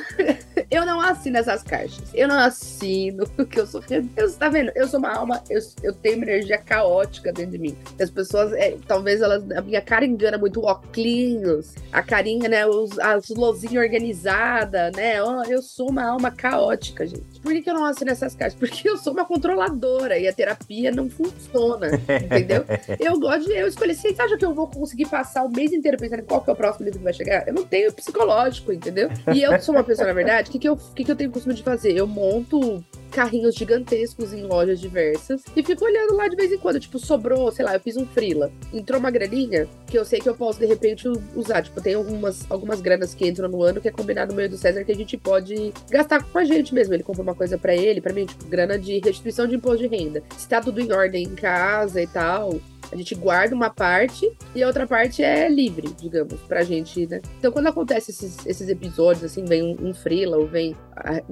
Eu 0.69 0.86
não 0.86 1.00
assino 1.00 1.38
essas 1.38 1.63
caixas. 1.63 2.03
Eu 2.13 2.27
não 2.27 2.38
assino, 2.38 3.25
porque 3.36 3.59
eu 3.59 3.67
sou. 3.67 3.81
Eu, 4.15 4.31
tá 4.33 4.50
vendo? 4.50 4.71
Eu 4.75 4.88
sou 4.88 5.00
uma 5.00 5.15
alma, 5.15 5.41
eu, 5.50 5.59
eu 5.81 5.93
tenho 5.93 6.17
uma 6.17 6.25
energia 6.25 6.57
caótica 6.57 7.31
dentro 7.31 7.51
de 7.51 7.57
mim. 7.57 7.77
As 8.00 8.09
pessoas, 8.09 8.51
é, 8.53 8.75
talvez 8.88 9.21
elas. 9.21 9.50
A 9.51 9.62
minha 9.62 9.81
cara 9.81 10.05
engana 10.05 10.38
muito 10.38 10.62
óculos, 10.63 11.74
a 11.91 12.03
carinha, 12.03 12.50
né? 12.50 12.65
Os, 12.65 12.97
as 13.00 13.29
luzinhas 13.29 13.83
organizadas, 13.83 14.95
né? 14.95 15.17
Eu 15.17 15.62
sou 15.62 15.89
uma 15.89 16.03
alma 16.03 16.31
caótica, 16.31 17.05
gente. 17.05 17.39
Por 17.41 17.53
que, 17.53 17.62
que 17.62 17.69
eu 17.69 17.74
não 17.74 17.86
assino 17.86 18.12
essas 18.12 18.36
caixas? 18.36 18.59
Porque 18.59 18.88
eu 18.89 18.97
sou 18.97 19.13
uma 19.13 19.25
controladora 19.25 20.17
e 20.17 20.27
a 20.27 20.33
terapia 20.33 20.91
não 20.91 21.09
funciona, 21.09 21.88
entendeu? 22.25 22.65
Eu 23.00 23.19
gosto 23.19 23.45
de 23.45 23.53
eu 23.53 23.67
escolher. 23.67 23.95
Vocês 23.95 24.19
acham 24.19 24.38
que 24.38 24.45
eu 24.45 24.53
vou 24.53 24.67
conseguir 24.67 25.05
passar 25.05 25.43
o 25.43 25.50
mês 25.50 25.71
inteiro 25.71 25.97
pensando 25.97 26.19
em 26.19 26.25
qual 26.25 26.41
que 26.41 26.50
é 26.50 26.53
o 26.53 26.55
próximo 26.55 26.86
livro 26.86 27.00
que 27.00 27.03
vai 27.03 27.13
chegar? 27.13 27.47
Eu 27.47 27.53
não 27.53 27.63
tenho 27.63 27.91
psicológico, 27.93 28.74
entendeu? 28.74 29.09
E 29.33 29.41
eu 29.41 29.59
sou 29.62 29.75
uma 29.75 29.83
pessoa, 29.83 30.07
na 30.07 30.13
verdade, 30.13 30.50
o 30.50 30.51
que, 30.57 30.59
que, 30.59 30.69
eu, 30.69 30.75
que, 30.75 31.03
que 31.03 31.11
eu 31.11 31.15
tenho 31.15 31.31
costume 31.31 31.55
de 31.55 31.63
fazer? 31.63 31.95
Eu 31.95 32.07
monto 32.07 32.83
carrinhos 33.11 33.55
gigantescos 33.55 34.33
em 34.33 34.43
lojas 34.43 34.79
diversas 34.79 35.41
e 35.55 35.63
fico 35.63 35.85
olhando 35.85 36.15
lá 36.15 36.27
de 36.27 36.35
vez 36.35 36.51
em 36.51 36.57
quando. 36.57 36.79
Tipo, 36.79 36.99
sobrou, 36.99 37.51
sei 37.51 37.63
lá, 37.63 37.73
eu 37.73 37.79
fiz 37.79 37.95
um 37.95 38.05
frila. 38.05 38.51
Entrou 38.73 38.99
uma 38.99 39.09
graninha 39.09 39.67
que 39.87 39.97
eu 39.97 40.03
sei 40.03 40.19
que 40.19 40.27
eu 40.27 40.35
posso, 40.35 40.59
de 40.59 40.65
repente, 40.65 41.07
usar. 41.35 41.61
Tipo, 41.61 41.81
tem 41.81 41.93
algumas, 41.93 42.49
algumas 42.49 42.81
granas 42.81 43.13
que 43.13 43.27
entram 43.27 43.47
no 43.47 43.63
ano 43.63 43.79
que 43.79 43.87
é 43.87 43.91
combinado 43.91 44.31
no 44.31 44.37
meio 44.37 44.49
do 44.49 44.57
César 44.57 44.83
que 44.83 44.91
a 44.91 44.95
gente 44.95 45.17
pode 45.17 45.73
gastar 45.89 46.23
com 46.23 46.37
a 46.37 46.43
gente 46.43 46.73
mesmo. 46.73 46.93
Ele 46.93 47.03
compra 47.03 47.23
uma 47.23 47.35
coisa 47.35 47.57
para 47.57 47.75
ele, 47.75 48.01
para 48.01 48.13
mim, 48.13 48.25
tipo, 48.25 48.45
grana 48.45 48.77
de 48.77 48.99
restituição 48.99 49.47
de 49.47 49.55
imposto 49.55 49.87
de 49.87 49.87
renda. 49.87 50.23
Se 50.37 50.47
tá 50.47 50.61
tudo 50.61 50.81
em 50.81 50.91
ordem 50.91 51.23
em 51.23 51.35
casa 51.35 52.01
e 52.01 52.07
tal, 52.07 52.59
a 52.91 52.96
gente 52.96 53.15
guarda 53.15 53.56
uma 53.56 53.70
parte 53.70 54.32
e 54.56 54.63
a 54.63 54.67
outra 54.67 54.88
parte 54.88 55.24
é 55.24 55.50
livre, 55.50 55.89
digamos, 56.00 56.39
pra 56.41 56.63
gente, 56.63 57.06
né? 57.08 57.22
Então, 57.39 57.51
quando 57.51 57.67
acontece 57.67 58.12
esses, 58.12 58.46
esses 58.46 58.70
episódios, 58.70 59.24
assim, 59.24 59.44
vem 59.46 59.63
um, 59.63 59.89
um 59.89 59.94
freela 59.94 60.38
ou 60.38 60.48
vem 60.48 60.75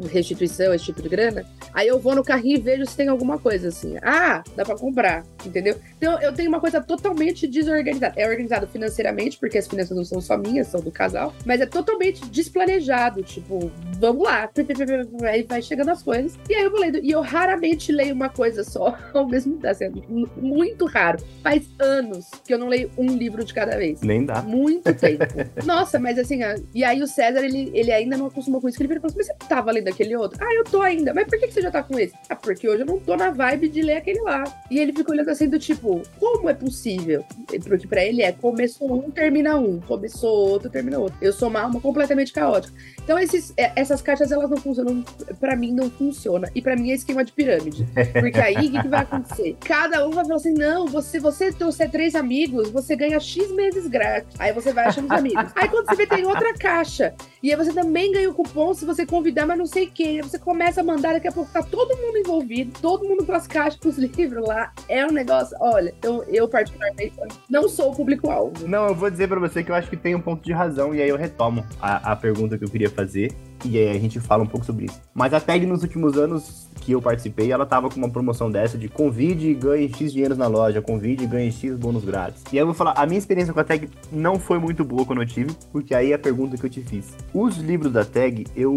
restituição, 0.09 0.73
esse 0.73 0.85
tipo 0.85 1.01
de 1.01 1.09
grana, 1.09 1.45
aí 1.73 1.87
eu 1.87 1.99
vou 1.99 2.15
no 2.15 2.23
carrinho 2.23 2.57
e 2.57 2.61
vejo 2.61 2.85
se 2.85 2.95
tem 2.95 3.07
alguma 3.07 3.39
coisa 3.39 3.69
assim. 3.69 3.95
Ah, 4.01 4.43
dá 4.55 4.63
pra 4.63 4.77
comprar, 4.77 5.23
entendeu? 5.45 5.75
Então, 5.97 6.19
eu 6.21 6.33
tenho 6.33 6.49
uma 6.49 6.59
coisa 6.59 6.81
totalmente 6.81 7.47
desorganizada. 7.47 8.13
É 8.15 8.27
organizado 8.27 8.67
financeiramente, 8.67 9.37
porque 9.39 9.57
as 9.57 9.67
finanças 9.67 9.95
não 9.95 10.05
são 10.05 10.21
só 10.21 10.37
minhas, 10.37 10.67
são 10.67 10.81
do 10.81 10.91
casal, 10.91 11.33
mas 11.45 11.61
é 11.61 11.65
totalmente 11.65 12.25
desplanejado. 12.29 13.23
Tipo, 13.23 13.71
vamos 13.99 14.23
lá. 14.23 14.49
Aí 15.23 15.43
vai 15.43 15.61
chegando 15.61 15.89
as 15.89 16.03
coisas. 16.03 16.37
E 16.49 16.53
aí 16.53 16.63
eu 16.63 16.71
vou 16.71 16.79
lendo. 16.79 16.99
E 16.99 17.11
eu 17.11 17.21
raramente 17.21 17.91
leio 17.91 18.13
uma 18.13 18.29
coisa 18.29 18.63
só 18.63 18.97
ao 19.13 19.27
mesmo 19.27 19.53
tempo. 19.53 19.65
Assim, 19.65 19.89
muito 20.37 20.85
raro 20.85 21.17
faz 21.45 21.63
anos 21.79 22.31
que 22.43 22.51
eu 22.51 22.57
não 22.57 22.67
leio 22.67 22.89
um 22.97 23.05
livro 23.05 23.45
de 23.45 23.53
cada 23.53 23.77
vez. 23.77 24.01
Nem 24.01 24.25
dá. 24.25 24.41
Muito 24.41 24.91
tempo. 24.97 25.23
Nossa, 25.63 25.99
mas 25.99 26.17
assim, 26.17 26.39
e 26.73 26.83
aí 26.83 27.03
o 27.03 27.07
César, 27.07 27.45
ele, 27.45 27.69
ele 27.71 27.91
ainda 27.91 28.17
não 28.17 28.25
acostumou 28.25 28.59
com 28.59 28.67
isso, 28.67 28.81
ele 28.81 28.87
falou 28.95 29.05
assim, 29.05 29.17
mas 29.17 29.27
você 29.27 29.33
tava 29.47 29.71
lendo 29.71 29.87
aquele 29.87 30.15
outro? 30.15 30.43
Ah, 30.43 30.51
eu 30.55 30.63
tô 30.63 30.81
ainda. 30.81 31.13
Mas 31.13 31.27
por 31.27 31.39
que, 31.39 31.47
que 31.47 31.53
você 31.53 31.61
já 31.61 31.69
tá 31.69 31.83
com 31.83 31.99
esse? 31.99 32.15
Ah, 32.27 32.35
porque 32.35 32.67
hoje 32.67 32.81
eu 32.81 32.85
não 32.87 32.99
tô 32.99 33.15
na 33.15 33.29
vibe 33.29 33.69
de 33.69 33.83
ler 33.83 33.97
aquele 33.97 34.21
lá. 34.21 34.43
E 34.71 34.79
ele 34.79 34.91
ficou 34.91 35.13
olhando 35.13 35.29
assim 35.29 35.47
do 35.47 35.59
tipo, 35.59 36.01
como 36.19 36.49
é 36.49 36.53
possível? 36.55 37.23
Porque 37.45 37.85
pra 37.85 38.03
ele 38.03 38.23
é, 38.23 38.31
começou 38.31 38.91
um, 38.91 39.11
termina 39.11 39.55
um. 39.55 39.79
Começou 39.81 40.49
outro, 40.49 40.67
termina 40.67 40.97
outro. 40.97 41.15
Eu 41.21 41.31
sou 41.31 41.49
uma 41.49 41.61
alma 41.61 41.79
completamente 41.79 42.33
caótica. 42.33 42.73
Então 43.03 43.19
esses, 43.19 43.53
é, 43.55 43.71
essas 43.75 44.01
caixas, 44.01 44.31
elas 44.31 44.49
não 44.49 44.57
funcionam, 44.57 45.03
pra 45.39 45.55
mim 45.55 45.71
não 45.71 45.91
funciona. 45.91 46.49
E 46.55 46.61
pra 46.61 46.75
mim 46.75 46.89
é 46.89 46.95
esquema 46.95 47.23
de 47.23 47.31
pirâmide. 47.31 47.87
Porque 48.19 48.39
aí, 48.39 48.55
o 48.55 48.71
que, 48.71 48.81
que 48.81 48.87
vai 48.87 49.01
acontecer? 49.01 49.55
Cada 49.63 50.07
um 50.07 50.09
vai 50.09 50.25
falar 50.25 50.37
assim, 50.37 50.53
não, 50.53 50.87
você, 50.87 51.19
você 51.19 51.34
você 51.35 51.51
trouxer 51.51 51.91
três 51.91 52.15
amigos, 52.15 52.69
você 52.69 52.95
ganha 52.95 53.19
X 53.19 53.51
meses 53.51 53.87
grátis. 53.87 54.33
Aí 54.39 54.53
você 54.53 54.71
vai 54.71 54.85
achando 54.85 55.05
os 55.05 55.11
amigos. 55.11 55.51
Aí 55.55 55.67
quando 55.67 55.85
você 55.85 55.95
vê, 55.95 56.07
tem 56.07 56.25
outra 56.25 56.53
caixa. 56.53 57.13
E 57.43 57.51
aí 57.51 57.57
você 57.57 57.73
também 57.73 58.11
ganha 58.11 58.29
o 58.29 58.33
cupom 58.33 58.73
se 58.73 58.85
você 58.85 59.05
convidar, 59.05 59.45
mas 59.45 59.57
não 59.57 59.65
sei 59.65 59.87
quem. 59.87 60.17
Aí 60.17 60.21
você 60.21 60.39
começa 60.39 60.81
a 60.81 60.83
mandar, 60.83 61.13
daqui 61.13 61.27
a 61.27 61.31
pouco 61.31 61.51
tá 61.51 61.61
todo 61.61 61.97
mundo 61.97 62.17
envolvido, 62.17 62.79
todo 62.79 63.07
mundo 63.07 63.25
com 63.25 63.33
as 63.33 63.45
caixas, 63.47 63.79
com 63.79 63.89
os 63.89 63.97
livros 63.99 64.47
lá. 64.47 64.71
É 64.87 65.05
um 65.05 65.11
negócio, 65.11 65.55
olha, 65.59 65.93
eu, 66.01 66.23
eu 66.23 66.47
particularmente 66.47 67.13
não 67.49 67.67
sou 67.67 67.91
o 67.91 67.95
público-alvo. 67.95 68.67
Não, 68.67 68.87
eu 68.87 68.95
vou 68.95 69.09
dizer 69.09 69.27
pra 69.27 69.39
você 69.39 69.63
que 69.63 69.71
eu 69.71 69.75
acho 69.75 69.89
que 69.89 69.97
tem 69.97 70.15
um 70.15 70.21
ponto 70.21 70.43
de 70.43 70.53
razão, 70.53 70.95
e 70.95 71.01
aí 71.01 71.09
eu 71.09 71.17
retomo 71.17 71.65
a, 71.81 72.13
a 72.13 72.15
pergunta 72.15 72.57
que 72.57 72.63
eu 72.63 72.69
queria 72.69 72.89
fazer. 72.89 73.33
E 73.63 73.77
aí 73.77 73.89
a 73.89 73.99
gente 73.99 74.19
fala 74.19 74.43
um 74.43 74.47
pouco 74.47 74.65
sobre 74.65 74.85
isso. 74.85 75.01
Mas 75.13 75.33
a 75.33 75.39
tag 75.39 75.65
nos 75.65 75.81
últimos 75.81 76.17
anos 76.17 76.67
que 76.81 76.91
eu 76.91 77.01
participei, 77.01 77.51
ela 77.51 77.65
tava 77.65 77.89
com 77.89 77.97
uma 77.97 78.09
promoção 78.09 78.51
dessa 78.51 78.77
de 78.77 78.87
convide 78.87 79.49
e 79.49 79.53
ganhe 79.53 79.91
X 79.91 80.13
dinheiros 80.13 80.37
na 80.37 80.47
loja, 80.47 80.81
convide 80.81 81.23
e 81.23 81.27
ganhe 81.27 81.51
X 81.51 81.75
bônus 81.75 82.05
grátis. 82.05 82.43
E 82.51 82.57
aí 82.57 82.61
eu 82.61 82.65
vou 82.65 82.75
falar, 82.75 82.93
a 82.95 83.05
minha 83.05 83.17
experiência 83.17 83.53
com 83.53 83.59
a 83.59 83.63
tag 83.63 83.89
não 84.11 84.39
foi 84.39 84.59
muito 84.59 84.83
boa 84.83 85.05
quando 85.05 85.21
eu 85.21 85.27
tive, 85.27 85.55
porque 85.71 85.95
aí 85.95 86.11
é 86.11 86.15
a 86.15 86.19
pergunta 86.19 86.57
que 86.57 86.65
eu 86.65 86.69
te 86.69 86.81
fiz. 86.81 87.15
Os 87.33 87.57
livros 87.57 87.91
da 87.91 88.05
tag 88.05 88.45
eu 88.55 88.75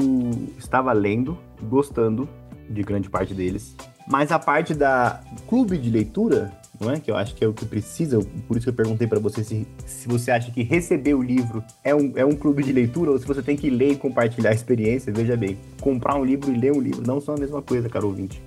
estava 0.56 0.92
lendo, 0.92 1.36
gostando 1.62 2.28
de 2.70 2.82
grande 2.82 3.10
parte 3.10 3.34
deles, 3.34 3.76
mas 4.06 4.32
a 4.32 4.38
parte 4.38 4.74
da 4.74 5.20
clube 5.46 5.76
de 5.76 5.90
leitura 5.90 6.52
não 6.80 6.90
é? 6.90 7.00
Que 7.00 7.10
eu 7.10 7.16
acho 7.16 7.34
que 7.34 7.44
é 7.44 7.48
o 7.48 7.52
que 7.52 7.64
precisa, 7.64 8.18
por 8.46 8.56
isso 8.56 8.64
que 8.64 8.70
eu 8.70 8.74
perguntei 8.74 9.06
para 9.06 9.18
você 9.18 9.42
se, 9.42 9.66
se 9.86 10.08
você 10.08 10.30
acha 10.30 10.50
que 10.50 10.62
receber 10.62 11.14
o 11.14 11.22
livro 11.22 11.62
é 11.82 11.94
um, 11.94 12.12
é 12.16 12.24
um 12.24 12.32
clube 12.32 12.62
de 12.62 12.72
leitura 12.72 13.10
ou 13.10 13.18
se 13.18 13.26
você 13.26 13.42
tem 13.42 13.56
que 13.56 13.70
ler 13.70 13.92
e 13.92 13.96
compartilhar 13.96 14.50
a 14.50 14.54
experiência. 14.54 15.12
Veja 15.12 15.36
bem, 15.36 15.58
comprar 15.80 16.16
um 16.16 16.24
livro 16.24 16.52
e 16.52 16.58
ler 16.58 16.72
um 16.72 16.80
livro 16.80 17.02
não 17.06 17.20
são 17.20 17.34
a 17.34 17.38
mesma 17.38 17.62
coisa, 17.62 17.88
caro 17.88 18.08
ouvinte. 18.08 18.42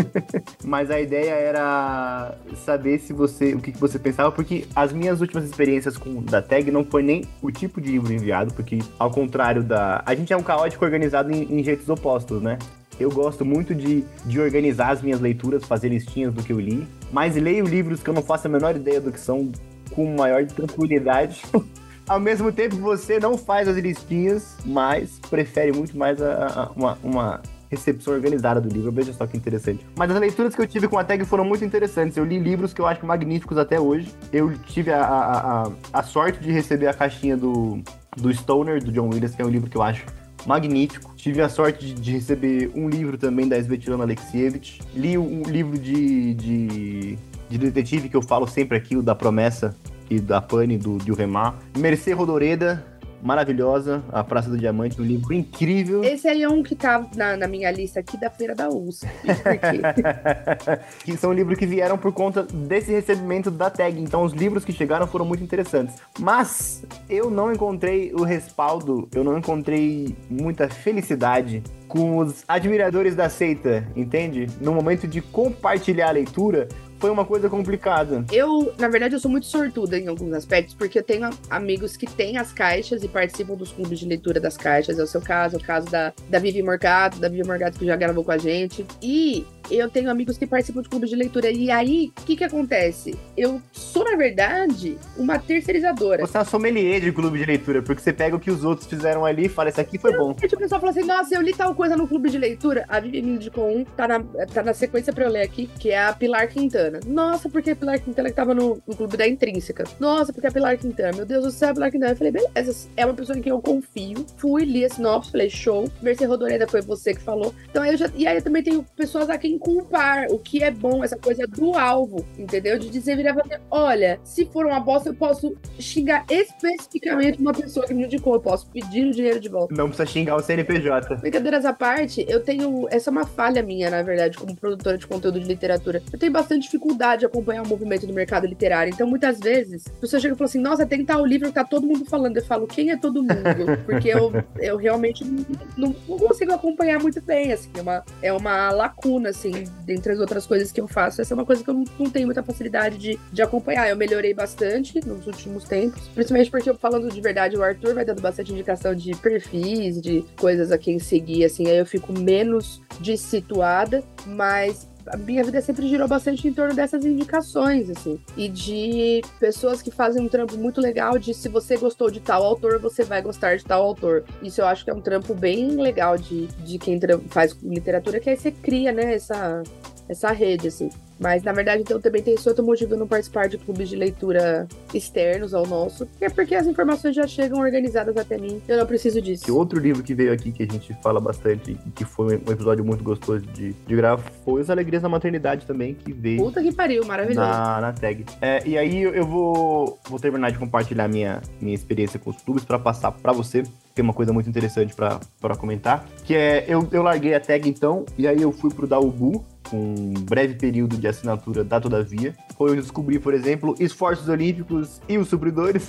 Mas 0.64 0.90
a 0.90 1.00
ideia 1.00 1.32
era 1.32 2.34
saber 2.64 2.98
se 2.98 3.12
você, 3.12 3.54
o 3.54 3.60
que, 3.60 3.72
que 3.72 3.78
você 3.78 3.98
pensava, 3.98 4.30
porque 4.30 4.66
as 4.74 4.92
minhas 4.92 5.20
últimas 5.20 5.44
experiências 5.44 5.96
com 5.96 6.22
da 6.22 6.42
tag 6.42 6.70
não 6.70 6.84
foi 6.84 7.02
nem 7.02 7.24
o 7.42 7.50
tipo 7.50 7.80
de 7.80 7.90
livro 7.90 8.12
enviado, 8.12 8.52
porque 8.54 8.78
ao 8.98 9.10
contrário 9.10 9.62
da. 9.62 10.02
A 10.04 10.14
gente 10.14 10.32
é 10.32 10.36
um 10.36 10.42
caótico 10.42 10.84
organizado 10.84 11.30
em, 11.30 11.60
em 11.60 11.62
jeitos 11.62 11.88
opostos, 11.88 12.42
né? 12.42 12.58
Eu 13.00 13.10
gosto 13.10 13.46
muito 13.46 13.74
de, 13.74 14.04
de 14.26 14.38
organizar 14.38 14.90
as 14.90 15.00
minhas 15.00 15.20
leituras, 15.20 15.64
fazer 15.64 15.88
listinhas 15.88 16.34
do 16.34 16.42
que 16.42 16.52
eu 16.52 16.60
li, 16.60 16.86
mas 17.10 17.34
leio 17.34 17.64
livros 17.64 18.02
que 18.02 18.10
eu 18.10 18.14
não 18.14 18.22
faço 18.22 18.46
a 18.46 18.50
menor 18.50 18.76
ideia 18.76 19.00
do 19.00 19.10
que 19.10 19.18
são 19.18 19.50
com 19.92 20.14
maior 20.14 20.46
tranquilidade. 20.46 21.42
Ao 22.06 22.20
mesmo 22.20 22.52
tempo, 22.52 22.76
você 22.76 23.18
não 23.18 23.38
faz 23.38 23.68
as 23.68 23.76
listinhas, 23.76 24.56
mas 24.66 25.18
prefere 25.30 25.72
muito 25.72 25.96
mais 25.96 26.20
a, 26.20 26.46
a, 26.46 26.70
uma, 26.76 26.98
uma 27.02 27.42
recepção 27.70 28.12
organizada 28.12 28.60
do 28.60 28.68
livro. 28.68 28.90
Veja 28.90 29.12
só 29.12 29.26
que 29.26 29.36
interessante. 29.36 29.86
Mas 29.96 30.10
as 30.10 30.18
leituras 30.18 30.54
que 30.54 30.60
eu 30.60 30.66
tive 30.66 30.88
com 30.88 30.98
a 30.98 31.04
tag 31.04 31.24
foram 31.24 31.44
muito 31.44 31.64
interessantes. 31.64 32.16
Eu 32.16 32.24
li 32.24 32.38
livros 32.38 32.74
que 32.74 32.80
eu 32.80 32.86
acho 32.86 33.06
magníficos 33.06 33.56
até 33.56 33.80
hoje. 33.80 34.12
Eu 34.32 34.52
tive 34.58 34.92
a, 34.92 35.02
a, 35.02 35.62
a, 35.62 35.72
a 35.92 36.02
sorte 36.02 36.40
de 36.40 36.50
receber 36.50 36.88
a 36.88 36.92
caixinha 36.92 37.36
do, 37.36 37.80
do 38.16 38.34
Stoner, 38.34 38.82
do 38.82 38.90
John 38.90 39.08
Williams, 39.08 39.34
que 39.34 39.40
é 39.40 39.44
um 39.44 39.50
livro 39.50 39.70
que 39.70 39.76
eu 39.76 39.82
acho 39.82 40.04
magnífico. 40.46 41.12
Tive 41.16 41.42
a 41.42 41.48
sorte 41.48 41.86
de, 41.86 41.94
de 41.94 42.12
receber 42.12 42.70
um 42.74 42.88
livro 42.88 43.18
também 43.18 43.48
da 43.48 43.58
Svetlana 43.58 44.04
Alexievich. 44.04 44.80
Li 44.94 45.16
um 45.18 45.42
livro 45.42 45.78
de, 45.78 46.34
de, 46.34 47.18
de, 47.48 47.58
detetive 47.58 48.08
que 48.08 48.16
eu 48.16 48.22
falo 48.22 48.46
sempre 48.46 48.76
aqui, 48.76 48.96
o 48.96 49.02
da 49.02 49.14
Promessa 49.14 49.76
e 50.08 50.18
da 50.18 50.40
Pane, 50.40 50.78
do 50.78 51.14
Remar. 51.14 51.58
Mercê 51.78 52.12
Rodoreda, 52.12 52.84
maravilhosa, 53.22 54.02
A 54.10 54.22
Praça 54.24 54.48
do 54.48 54.58
Diamante, 54.58 55.00
um 55.00 55.04
livro 55.04 55.32
incrível. 55.32 56.02
Esse 56.02 56.28
aí 56.28 56.42
é 56.42 56.48
um 56.48 56.62
que 56.62 56.74
tá 56.74 57.06
na, 57.16 57.36
na 57.36 57.46
minha 57.46 57.70
lista 57.70 58.00
aqui 58.00 58.16
da 58.18 58.30
Feira 58.30 58.54
da 58.54 58.68
USP. 58.68 59.06
que 61.04 61.16
são 61.16 61.32
livros 61.32 61.58
que 61.58 61.66
vieram 61.66 61.98
por 61.98 62.12
conta 62.12 62.42
desse 62.42 62.90
recebimento 62.92 63.50
da 63.50 63.70
tag. 63.70 64.00
Então, 64.00 64.22
os 64.24 64.32
livros 64.32 64.64
que 64.64 64.72
chegaram 64.72 65.06
foram 65.06 65.24
muito 65.24 65.42
interessantes. 65.42 65.96
Mas 66.18 66.84
eu 67.08 67.30
não 67.30 67.52
encontrei 67.52 68.12
o 68.14 68.22
respaldo, 68.22 69.08
eu 69.14 69.22
não 69.22 69.38
encontrei 69.38 70.16
muita 70.28 70.68
felicidade 70.68 71.62
com 71.88 72.18
os 72.18 72.44
admiradores 72.46 73.16
da 73.16 73.28
seita, 73.28 73.86
entende? 73.96 74.46
No 74.60 74.72
momento 74.72 75.08
de 75.08 75.20
compartilhar 75.20 76.08
a 76.08 76.12
leitura, 76.12 76.68
foi 77.00 77.10
uma 77.10 77.24
coisa 77.24 77.48
complicada. 77.48 78.24
Eu, 78.30 78.72
na 78.78 78.86
verdade, 78.88 79.14
eu 79.14 79.20
sou 79.20 79.30
muito 79.30 79.46
sortuda 79.46 79.98
em 79.98 80.06
alguns 80.06 80.34
aspectos, 80.34 80.74
porque 80.74 80.98
eu 80.98 81.02
tenho 81.02 81.30
amigos 81.48 81.96
que 81.96 82.06
têm 82.06 82.36
as 82.36 82.52
caixas 82.52 83.02
e 83.02 83.08
participam 83.08 83.54
dos 83.54 83.72
clubes 83.72 83.98
de 83.98 84.06
leitura 84.06 84.38
das 84.38 84.56
caixas. 84.56 84.98
É 84.98 85.02
o 85.02 85.06
seu 85.06 85.22
caso, 85.22 85.56
é 85.56 85.58
o 85.58 85.62
caso 85.62 85.90
da, 85.90 86.12
da 86.28 86.38
Vivi 86.38 86.62
Morgado, 86.62 87.18
da 87.18 87.28
Vivi 87.28 87.46
Morgado 87.46 87.78
que 87.78 87.86
já 87.86 87.96
gravou 87.96 88.22
com 88.22 88.32
a 88.32 88.38
gente. 88.38 88.86
E 89.02 89.46
eu 89.76 89.88
tenho 89.88 90.10
amigos 90.10 90.36
que 90.36 90.46
participam 90.46 90.82
de 90.82 90.88
clubes 90.88 91.10
de 91.10 91.16
leitura. 91.16 91.50
E 91.50 91.70
aí, 91.70 92.12
o 92.18 92.24
que 92.24 92.36
que 92.36 92.44
acontece? 92.44 93.14
Eu 93.36 93.60
sou, 93.72 94.04
na 94.04 94.16
verdade, 94.16 94.98
uma 95.16 95.38
terceirizadora. 95.38 96.26
Você 96.26 96.36
é 96.36 96.40
uma 96.40 96.46
sommelier 96.46 97.00
de 97.00 97.12
clube 97.12 97.38
de 97.38 97.44
leitura, 97.44 97.82
porque 97.82 98.02
você 98.02 98.12
pega 98.12 98.36
o 98.36 98.40
que 98.40 98.50
os 98.50 98.64
outros 98.64 98.86
fizeram 98.88 99.24
ali 99.24 99.46
e 99.46 99.48
fala, 99.48 99.70
isso 99.70 99.80
aqui 99.80 99.98
foi 99.98 100.16
bom. 100.16 100.30
O 100.30 100.34
pessoal 100.34 100.80
fala 100.80 100.90
assim, 100.92 101.04
nossa, 101.04 101.34
eu 101.34 101.42
li 101.42 101.54
tal 101.54 101.74
coisa 101.74 101.96
no 101.96 102.06
clube 102.06 102.30
de 102.30 102.38
leitura. 102.38 102.84
A 102.88 103.00
Vivi 103.00 103.22
me 103.22 103.32
indicou 103.32 103.68
um, 103.68 103.84
tá 103.84 104.08
na, 104.08 104.20
tá 104.46 104.62
na 104.62 104.74
sequência 104.74 105.12
pra 105.12 105.24
eu 105.24 105.30
ler 105.30 105.42
aqui, 105.42 105.68
que 105.78 105.90
é 105.90 105.98
a 105.98 106.12
Pilar 106.12 106.48
Quintana. 106.48 107.00
Nossa, 107.06 107.48
porque 107.48 107.70
a 107.70 107.76
Pilar 107.76 108.00
Quintana 108.00 108.28
que 108.28 108.34
tava 108.34 108.54
no, 108.54 108.82
no 108.86 108.96
clube 108.96 109.16
da 109.16 109.26
Intrínseca. 109.26 109.84
Nossa, 109.98 110.32
porque 110.32 110.46
a 110.46 110.52
Pilar 110.52 110.76
Quintana. 110.78 111.16
Meu 111.16 111.26
Deus 111.26 111.44
do 111.44 111.50
céu, 111.50 111.70
a 111.70 111.74
Pilar 111.74 111.90
Quintana. 111.90 112.12
Eu 112.12 112.16
falei, 112.16 112.32
beleza, 112.32 112.88
é 112.96 113.04
uma 113.04 113.14
pessoa 113.14 113.38
em 113.38 113.42
quem 113.42 113.50
eu 113.50 113.60
confio. 113.60 114.24
Fui, 114.36 114.64
li 114.64 114.84
a 114.84 114.88
sinopse, 114.88 115.30
falei, 115.30 115.48
show. 115.48 115.88
Mercê 116.02 116.24
Rodoreda 116.24 116.66
foi 116.66 116.80
você 116.82 117.14
que 117.14 117.20
falou. 117.20 117.54
Então 117.70 117.82
aí 117.82 117.92
eu 117.92 117.96
já. 117.96 118.10
E 118.14 118.26
aí 118.26 118.36
eu 118.36 118.42
também 118.42 118.62
tenho 118.62 118.84
pessoas 118.96 119.30
a 119.30 119.38
quem 119.38 119.58
culpar 119.60 120.26
o 120.30 120.38
que 120.38 120.62
é 120.62 120.70
bom, 120.70 121.04
essa 121.04 121.16
coisa 121.16 121.46
do 121.46 121.74
alvo, 121.74 122.24
entendeu? 122.38 122.78
De 122.78 122.88
dizer, 122.88 123.16
virar 123.16 123.34
você, 123.34 123.60
olha, 123.70 124.18
se 124.24 124.46
for 124.46 124.66
uma 124.66 124.80
bosta, 124.80 125.10
eu 125.10 125.14
posso 125.14 125.54
xingar 125.78 126.24
especificamente 126.28 127.40
uma 127.40 127.52
pessoa 127.52 127.86
que 127.86 127.94
me 127.94 128.04
indicou, 128.04 128.34
eu 128.34 128.40
posso 128.40 128.66
pedir 128.68 129.06
o 129.06 129.12
dinheiro 129.12 129.38
de 129.38 129.48
volta. 129.48 129.74
Não 129.74 129.88
precisa 129.88 130.06
xingar 130.06 130.36
o 130.36 130.40
CNPJ. 130.40 131.16
Brincadeiras 131.16 131.64
à 131.64 131.72
parte, 131.72 132.24
eu 132.28 132.40
tenho. 132.40 132.86
Essa 132.90 133.10
é 133.10 133.12
uma 133.12 133.26
falha 133.26 133.62
minha, 133.62 133.90
na 133.90 134.02
verdade, 134.02 134.38
como 134.38 134.56
produtora 134.56 134.96
de 134.96 135.06
conteúdo 135.06 135.38
de 135.38 135.46
literatura. 135.46 136.02
Eu 136.12 136.18
tenho 136.18 136.32
bastante 136.32 136.62
dificuldade 136.62 137.20
de 137.20 137.26
acompanhar 137.26 137.62
o 137.62 137.68
movimento 137.68 138.06
do 138.06 138.12
mercado 138.12 138.46
literário. 138.46 138.92
Então, 138.92 139.06
muitas 139.06 139.38
vezes, 139.38 139.86
a 139.86 140.00
pessoa 140.00 140.20
chega 140.20 140.34
e 140.34 140.38
fala 140.38 140.48
assim: 140.48 140.60
nossa, 140.60 140.86
tem 140.86 141.04
tal 141.04 141.24
livro 141.24 141.48
que 141.48 141.54
tá 141.54 141.64
todo 141.64 141.86
mundo 141.86 142.04
falando. 142.04 142.36
Eu 142.36 142.44
falo, 142.44 142.66
quem 142.66 142.90
é 142.90 142.96
todo 142.96 143.22
mundo? 143.22 143.34
Porque 143.84 144.08
eu, 144.08 144.32
eu 144.58 144.76
realmente 144.76 145.24
não, 145.24 145.44
não, 145.76 145.96
não 146.08 146.18
consigo 146.18 146.52
acompanhar 146.52 147.00
muito 147.00 147.20
bem, 147.20 147.52
assim. 147.52 147.70
É 147.76 147.82
uma, 147.82 148.04
é 148.22 148.32
uma 148.32 148.70
lacuna, 148.70 149.30
assim, 149.30 149.39
dentre 149.84 150.12
as 150.12 150.18
outras 150.18 150.46
coisas 150.46 150.72
que 150.72 150.80
eu 150.80 150.88
faço. 150.88 151.20
Essa 151.20 151.32
é 151.32 151.36
uma 151.36 151.46
coisa 151.46 151.62
que 151.62 151.70
eu 151.70 151.74
não, 151.74 151.84
não 151.98 152.10
tenho 152.10 152.26
muita 152.26 152.42
facilidade 152.42 152.98
de, 152.98 153.18
de 153.32 153.42
acompanhar. 153.42 153.88
Eu 153.88 153.96
melhorei 153.96 154.34
bastante 154.34 155.00
nos 155.06 155.26
últimos 155.26 155.64
tempos, 155.64 156.08
principalmente 156.08 156.50
porque, 156.50 156.72
falando 156.74 157.10
de 157.10 157.20
verdade, 157.20 157.56
o 157.56 157.62
Arthur 157.62 157.94
vai 157.94 158.04
dando 158.04 158.20
bastante 158.20 158.52
indicação 158.52 158.94
de 158.94 159.14
perfis, 159.16 160.00
de 160.00 160.24
coisas 160.36 160.72
a 160.72 160.78
quem 160.78 160.98
seguir, 160.98 161.44
assim. 161.44 161.66
Aí 161.66 161.78
eu 161.78 161.86
fico 161.86 162.12
menos 162.12 162.80
dissituada, 163.00 164.02
mas 164.26 164.88
a 165.12 165.16
minha 165.16 165.42
vida 165.42 165.60
sempre 165.60 165.88
girou 165.88 166.06
bastante 166.06 166.46
em 166.46 166.52
torno 166.52 166.74
dessas 166.74 167.04
indicações, 167.04 167.90
assim. 167.90 168.20
E 168.36 168.48
de 168.48 169.22
pessoas 169.38 169.82
que 169.82 169.90
fazem 169.90 170.22
um 170.22 170.28
trampo 170.28 170.56
muito 170.56 170.80
legal 170.80 171.18
de 171.18 171.34
se 171.34 171.48
você 171.48 171.76
gostou 171.76 172.10
de 172.10 172.20
tal 172.20 172.42
autor, 172.42 172.78
você 172.78 173.02
vai 173.02 173.20
gostar 173.20 173.56
de 173.56 173.64
tal 173.64 173.82
autor. 173.82 174.24
Isso 174.42 174.60
eu 174.60 174.66
acho 174.66 174.84
que 174.84 174.90
é 174.90 174.94
um 174.94 175.00
trampo 175.00 175.34
bem 175.34 175.70
legal 175.70 176.16
de, 176.16 176.46
de 176.46 176.78
quem 176.78 176.98
faz 177.28 177.56
literatura, 177.62 178.20
que 178.20 178.30
aí 178.30 178.36
você 178.36 178.50
cria, 178.50 178.92
né, 178.92 179.14
essa, 179.14 179.62
essa 180.08 180.30
rede, 180.30 180.68
assim. 180.68 180.90
Mas, 181.20 181.42
na 181.42 181.52
verdade, 181.52 181.82
então, 181.82 182.00
também 182.00 182.22
tem 182.22 182.34
esse 182.34 182.48
outro 182.48 182.64
motivo 182.64 182.94
de 182.94 182.98
não 182.98 183.06
participar 183.06 183.46
de 183.46 183.58
clubes 183.58 183.90
de 183.90 183.96
leitura 183.96 184.66
externos 184.94 185.52
ao 185.52 185.66
nosso, 185.66 186.06
que 186.18 186.24
é 186.24 186.30
porque 186.30 186.54
as 186.54 186.66
informações 186.66 187.14
já 187.14 187.26
chegam 187.26 187.60
organizadas 187.60 188.16
até 188.16 188.38
mim. 188.38 188.62
Eu 188.66 188.78
não 188.78 188.86
preciso 188.86 189.20
disso. 189.20 189.44
E 189.46 189.50
outro 189.50 189.78
livro 189.78 190.02
que 190.02 190.14
veio 190.14 190.32
aqui 190.32 190.50
que 190.50 190.62
a 190.62 190.66
gente 190.66 190.96
fala 191.02 191.20
bastante 191.20 191.78
e 191.86 191.90
que 191.90 192.06
foi 192.06 192.36
um 192.38 192.50
episódio 192.50 192.82
muito 192.82 193.04
gostoso 193.04 193.44
de, 193.46 193.74
de 193.74 193.96
gravar 193.96 194.24
foi 194.44 194.62
As 194.62 194.70
Alegrias 194.70 195.02
da 195.02 195.08
Maternidade 195.10 195.66
também, 195.66 195.94
que 195.94 196.10
veio. 196.10 196.42
Puta 196.42 196.62
que 196.62 196.72
pariu, 196.72 197.04
maravilhoso. 197.04 197.46
Na, 197.46 197.80
na 197.82 197.92
tag. 197.92 198.24
É, 198.40 198.66
e 198.66 198.78
aí 198.78 199.02
eu 199.02 199.26
vou, 199.26 199.98
vou 200.08 200.18
terminar 200.18 200.50
de 200.50 200.58
compartilhar 200.58 201.06
minha, 201.06 201.42
minha 201.60 201.74
experiência 201.74 202.18
com 202.18 202.30
os 202.30 202.40
clubes 202.40 202.64
para 202.64 202.78
passar 202.78 203.12
para 203.12 203.32
você 203.32 203.62
tem 203.94 204.04
uma 204.04 204.14
coisa 204.14 204.32
muito 204.32 204.48
interessante 204.48 204.94
para 204.94 205.56
comentar, 205.56 206.06
que 206.24 206.34
é, 206.34 206.64
eu, 206.68 206.88
eu 206.92 207.02
larguei 207.02 207.34
a 207.34 207.40
tag 207.40 207.68
então, 207.68 208.06
e 208.16 208.26
aí 208.26 208.40
eu 208.40 208.52
fui 208.52 208.70
pro 208.72 208.86
Daubu, 208.86 209.44
com 209.70 209.76
um 209.76 210.14
breve 210.14 210.54
período 210.54 210.96
de 210.96 211.06
assinatura 211.06 211.62
da 211.62 211.80
Todavia. 211.80 212.34
Foi 212.56 212.70
eu 212.70 212.76
descobri, 212.76 213.18
por 213.18 213.32
exemplo, 213.32 213.74
esforços 213.78 214.28
olímpicos 214.28 215.00
e 215.08 215.16
os 215.16 215.28
supridores. 215.28 215.88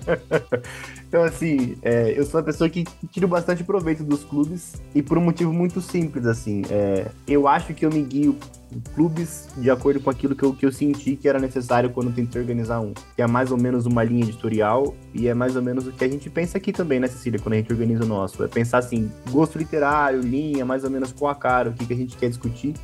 então, 1.06 1.22
assim, 1.22 1.76
é, 1.82 2.18
eu 2.18 2.24
sou 2.24 2.40
uma 2.40 2.46
pessoa 2.46 2.68
que 2.70 2.84
tiro 3.10 3.28
bastante 3.28 3.62
proveito 3.62 4.02
dos 4.02 4.24
clubes 4.24 4.80
e 4.94 5.02
por 5.02 5.18
um 5.18 5.20
motivo 5.20 5.52
muito 5.52 5.80
simples, 5.80 6.26
assim. 6.26 6.62
É, 6.70 7.10
eu 7.28 7.46
acho 7.46 7.74
que 7.74 7.84
eu 7.84 7.90
me 7.90 8.02
guio 8.02 8.36
clubes 8.94 9.48
de 9.56 9.70
acordo 9.70 10.00
com 10.00 10.10
aquilo 10.10 10.34
que 10.34 10.42
eu, 10.42 10.54
que 10.54 10.66
eu 10.66 10.72
senti 10.72 11.16
que 11.16 11.28
era 11.28 11.38
necessário 11.38 11.90
quando 11.90 12.12
tentei 12.14 12.40
organizar 12.40 12.80
um. 12.80 12.92
Que 13.14 13.22
é 13.22 13.26
mais 13.26 13.50
ou 13.50 13.58
menos 13.58 13.86
uma 13.86 14.02
linha 14.02 14.24
editorial 14.24 14.94
e 15.14 15.28
é 15.28 15.34
mais 15.34 15.56
ou 15.56 15.62
menos 15.62 15.86
o 15.86 15.92
que 15.92 16.04
a 16.04 16.08
gente 16.08 16.30
pensa 16.30 16.58
aqui 16.58 16.72
também, 16.72 17.00
né, 17.00 17.06
Cecília, 17.06 17.38
quando 17.38 17.54
a 17.54 17.56
gente 17.56 17.72
organiza 17.72 18.04
o 18.04 18.06
nosso. 18.06 18.42
É 18.44 18.48
pensar 18.48 18.78
assim, 18.78 19.10
gosto 19.30 19.58
literário, 19.58 20.20
linha, 20.20 20.64
mais 20.64 20.84
ou 20.84 20.90
menos 20.90 21.12
com 21.12 21.26
a 21.28 21.34
cara, 21.34 21.70
o 21.70 21.72
que, 21.72 21.86
que 21.86 21.92
a 21.92 21.96
gente 21.96 22.16
quer 22.16 22.28
discutir 22.28 22.74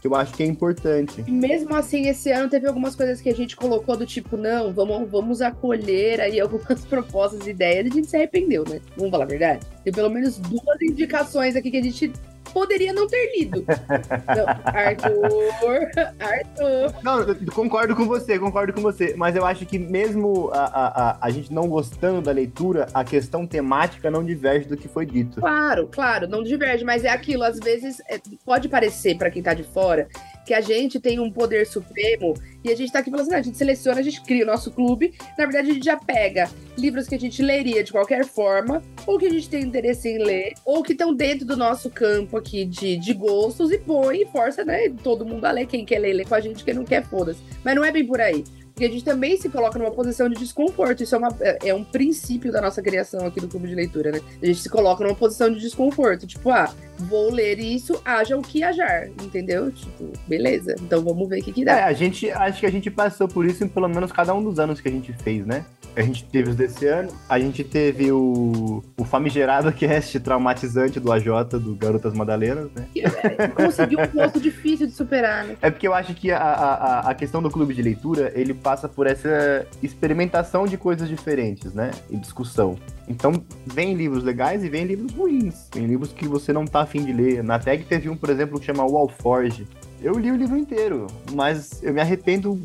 que 0.00 0.06
eu 0.06 0.14
acho 0.14 0.34
que 0.34 0.42
é 0.42 0.46
importante. 0.46 1.22
Mesmo 1.30 1.74
assim, 1.74 2.08
esse 2.08 2.30
ano 2.30 2.48
teve 2.48 2.66
algumas 2.66 2.94
coisas 2.94 3.20
que 3.20 3.28
a 3.28 3.34
gente 3.34 3.56
colocou 3.56 3.96
do 3.96 4.06
tipo, 4.06 4.36
não, 4.36 4.72
vamos, 4.72 5.10
vamos 5.10 5.42
acolher 5.42 6.20
aí 6.20 6.40
algumas 6.40 6.84
propostas 6.86 7.46
e 7.46 7.50
ideias, 7.50 7.86
e 7.86 7.88
a 7.88 7.92
gente 7.92 8.08
se 8.08 8.16
arrependeu, 8.16 8.64
né? 8.68 8.80
Vamos 8.96 9.10
falar 9.10 9.24
a 9.24 9.28
verdade? 9.28 9.66
Tem 9.84 9.92
pelo 9.92 10.10
menos 10.10 10.38
duas 10.38 10.80
indicações 10.82 11.56
aqui 11.56 11.70
que 11.70 11.76
a 11.78 11.82
gente 11.82 12.12
poderia 12.56 12.90
não 12.90 13.06
ter 13.06 13.32
lido. 13.36 13.66
Não, 13.68 14.46
Arthur, 14.64 15.90
Arthur. 16.18 16.94
Não, 17.02 17.52
concordo 17.52 17.94
com 17.94 18.06
você, 18.06 18.38
concordo 18.38 18.72
com 18.72 18.80
você. 18.80 19.14
Mas 19.14 19.36
eu 19.36 19.44
acho 19.44 19.66
que 19.66 19.78
mesmo 19.78 20.50
a, 20.54 20.64
a, 20.64 21.18
a, 21.20 21.30
gente 21.30 21.52
não 21.52 21.68
gostando 21.68 22.22
da 22.22 22.32
leitura, 22.32 22.88
a 22.94 23.04
questão 23.04 23.46
temática 23.46 24.10
não 24.10 24.24
diverge 24.24 24.66
do 24.66 24.74
que 24.74 24.88
foi 24.88 25.04
dito. 25.04 25.38
Claro, 25.38 25.86
claro, 25.92 26.26
não 26.26 26.42
diverge, 26.42 26.82
mas 26.82 27.04
é 27.04 27.10
aquilo, 27.10 27.42
às 27.42 27.58
vezes 27.58 28.00
é, 28.08 28.18
pode 28.42 28.70
parecer 28.70 29.18
para 29.18 29.30
quem 29.30 29.42
tá 29.42 29.52
de 29.52 29.62
fora 29.62 30.08
que 30.46 30.54
a 30.54 30.60
gente 30.60 31.00
tem 31.00 31.18
um 31.18 31.30
poder 31.30 31.66
supremo 31.66 32.34
e 32.62 32.70
a 32.70 32.76
gente 32.76 32.92
tá 32.92 33.00
aqui 33.00 33.10
falando 33.10 33.26
assim, 33.26 33.34
a 33.34 33.42
gente 33.42 33.58
seleciona, 33.58 33.98
a 33.98 34.02
gente 34.02 34.22
cria 34.22 34.44
o 34.44 34.46
nosso 34.46 34.70
clube. 34.70 35.12
Na 35.36 35.44
verdade, 35.44 35.70
a 35.70 35.74
gente 35.74 35.84
já 35.84 35.96
pega 35.96 36.48
livros 36.78 37.08
que 37.08 37.16
a 37.16 37.18
gente 37.18 37.42
leria 37.42 37.82
de 37.82 37.90
qualquer 37.90 38.24
forma, 38.24 38.80
ou 39.06 39.18
que 39.18 39.26
a 39.26 39.30
gente 39.30 39.48
tem 39.48 39.64
interesse 39.64 40.08
em 40.08 40.18
ler, 40.18 40.54
ou 40.64 40.82
que 40.84 40.92
estão 40.92 41.12
dentro 41.12 41.44
do 41.44 41.56
nosso 41.56 41.90
campo 41.90 42.36
aqui 42.36 42.64
de, 42.64 42.96
de 42.96 43.12
gostos 43.12 43.72
e 43.72 43.78
põe 43.78 44.22
e 44.22 44.26
força, 44.26 44.64
né, 44.64 44.88
todo 45.02 45.26
mundo 45.26 45.44
a 45.44 45.50
ler. 45.50 45.66
Quem 45.66 45.84
quer 45.84 45.98
ler, 45.98 46.12
lê 46.12 46.24
com 46.24 46.34
a 46.34 46.40
gente, 46.40 46.64
quem 46.64 46.74
não 46.74 46.84
quer, 46.84 47.04
foda-se. 47.04 47.40
Mas 47.64 47.74
não 47.74 47.84
é 47.84 47.90
bem 47.90 48.06
por 48.06 48.20
aí. 48.20 48.44
Porque 48.76 48.84
a 48.84 48.90
gente 48.90 49.04
também 49.04 49.38
se 49.38 49.48
coloca 49.48 49.78
numa 49.78 49.90
posição 49.90 50.28
de 50.28 50.36
desconforto. 50.36 51.02
Isso 51.02 51.14
é, 51.14 51.18
uma, 51.18 51.34
é, 51.40 51.70
é 51.70 51.74
um 51.74 51.82
princípio 51.82 52.52
da 52.52 52.60
nossa 52.60 52.82
criação 52.82 53.26
aqui 53.26 53.40
do 53.40 53.48
clube 53.48 53.68
de 53.68 53.74
leitura, 53.74 54.12
né? 54.12 54.20
A 54.42 54.44
gente 54.44 54.60
se 54.60 54.68
coloca 54.68 55.02
numa 55.02 55.16
posição 55.16 55.50
de 55.50 55.58
desconforto. 55.58 56.26
Tipo, 56.26 56.50
ah, 56.50 56.70
vou 56.98 57.32
ler 57.32 57.58
isso, 57.58 57.98
haja 58.04 58.36
o 58.36 58.42
que 58.42 58.62
hajar, 58.62 59.08
entendeu? 59.08 59.72
Tipo, 59.72 60.12
beleza. 60.28 60.74
Então 60.78 61.02
vamos 61.02 61.26
ver 61.26 61.40
o 61.40 61.44
que, 61.44 61.52
que 61.52 61.64
dá. 61.64 61.78
É, 61.78 61.82
a 61.84 61.92
gente, 61.94 62.30
acho 62.30 62.60
que 62.60 62.66
a 62.66 62.70
gente 62.70 62.90
passou 62.90 63.26
por 63.26 63.46
isso 63.46 63.64
em 63.64 63.68
pelo 63.68 63.88
menos 63.88 64.12
cada 64.12 64.34
um 64.34 64.44
dos 64.44 64.58
anos 64.58 64.78
que 64.78 64.88
a 64.88 64.92
gente 64.92 65.10
fez, 65.10 65.46
né? 65.46 65.64
A 65.96 66.02
gente 66.02 66.24
teve 66.24 66.50
os 66.50 66.56
desse 66.56 66.86
ano, 66.86 67.10
a 67.26 67.38
gente 67.38 67.64
teve 67.64 68.12
o, 68.12 68.84
o 68.98 69.04
famigerado 69.04 69.72
cast 69.72 70.20
traumatizante 70.20 71.00
do 71.00 71.10
AJ, 71.10 71.24
do 71.52 71.74
Garotas 71.74 72.12
Madalenas, 72.12 72.70
né? 72.74 72.86
É, 72.94 73.48
conseguiu 73.48 74.00
um 74.00 74.06
posto 74.12 74.38
difícil 74.38 74.86
de 74.86 74.92
superar, 74.92 75.44
né? 75.44 75.56
É 75.62 75.70
porque 75.70 75.88
eu 75.88 75.94
acho 75.94 76.12
que 76.12 76.30
a, 76.30 76.38
a, 76.38 77.10
a 77.10 77.14
questão 77.14 77.42
do 77.42 77.50
clube 77.50 77.72
de 77.72 77.80
leitura, 77.80 78.30
ele 78.34 78.52
passa 78.66 78.88
por 78.88 79.06
essa 79.06 79.64
experimentação 79.80 80.66
de 80.66 80.76
coisas 80.76 81.08
diferentes, 81.08 81.72
né? 81.72 81.92
E 82.10 82.16
discussão. 82.16 82.76
Então, 83.06 83.32
vem 83.64 83.94
livros 83.94 84.24
legais 84.24 84.64
e 84.64 84.68
vem 84.68 84.84
livros 84.84 85.12
ruins. 85.12 85.68
Tem 85.70 85.86
livros 85.86 86.12
que 86.12 86.26
você 86.26 86.52
não 86.52 86.64
tá 86.64 86.80
afim 86.80 87.04
de 87.04 87.12
ler. 87.12 87.44
Na 87.44 87.60
tag 87.60 87.84
teve 87.84 88.10
um, 88.10 88.16
por 88.16 88.28
exemplo, 88.28 88.58
que 88.58 88.66
chama 88.66 88.82
Wallforge, 88.84 89.68
eu 90.02 90.18
li 90.18 90.30
o 90.30 90.36
livro 90.36 90.56
inteiro, 90.56 91.06
mas 91.32 91.82
eu 91.82 91.92
me 91.92 92.00
arrependo 92.00 92.60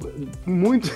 muito. 0.46 0.90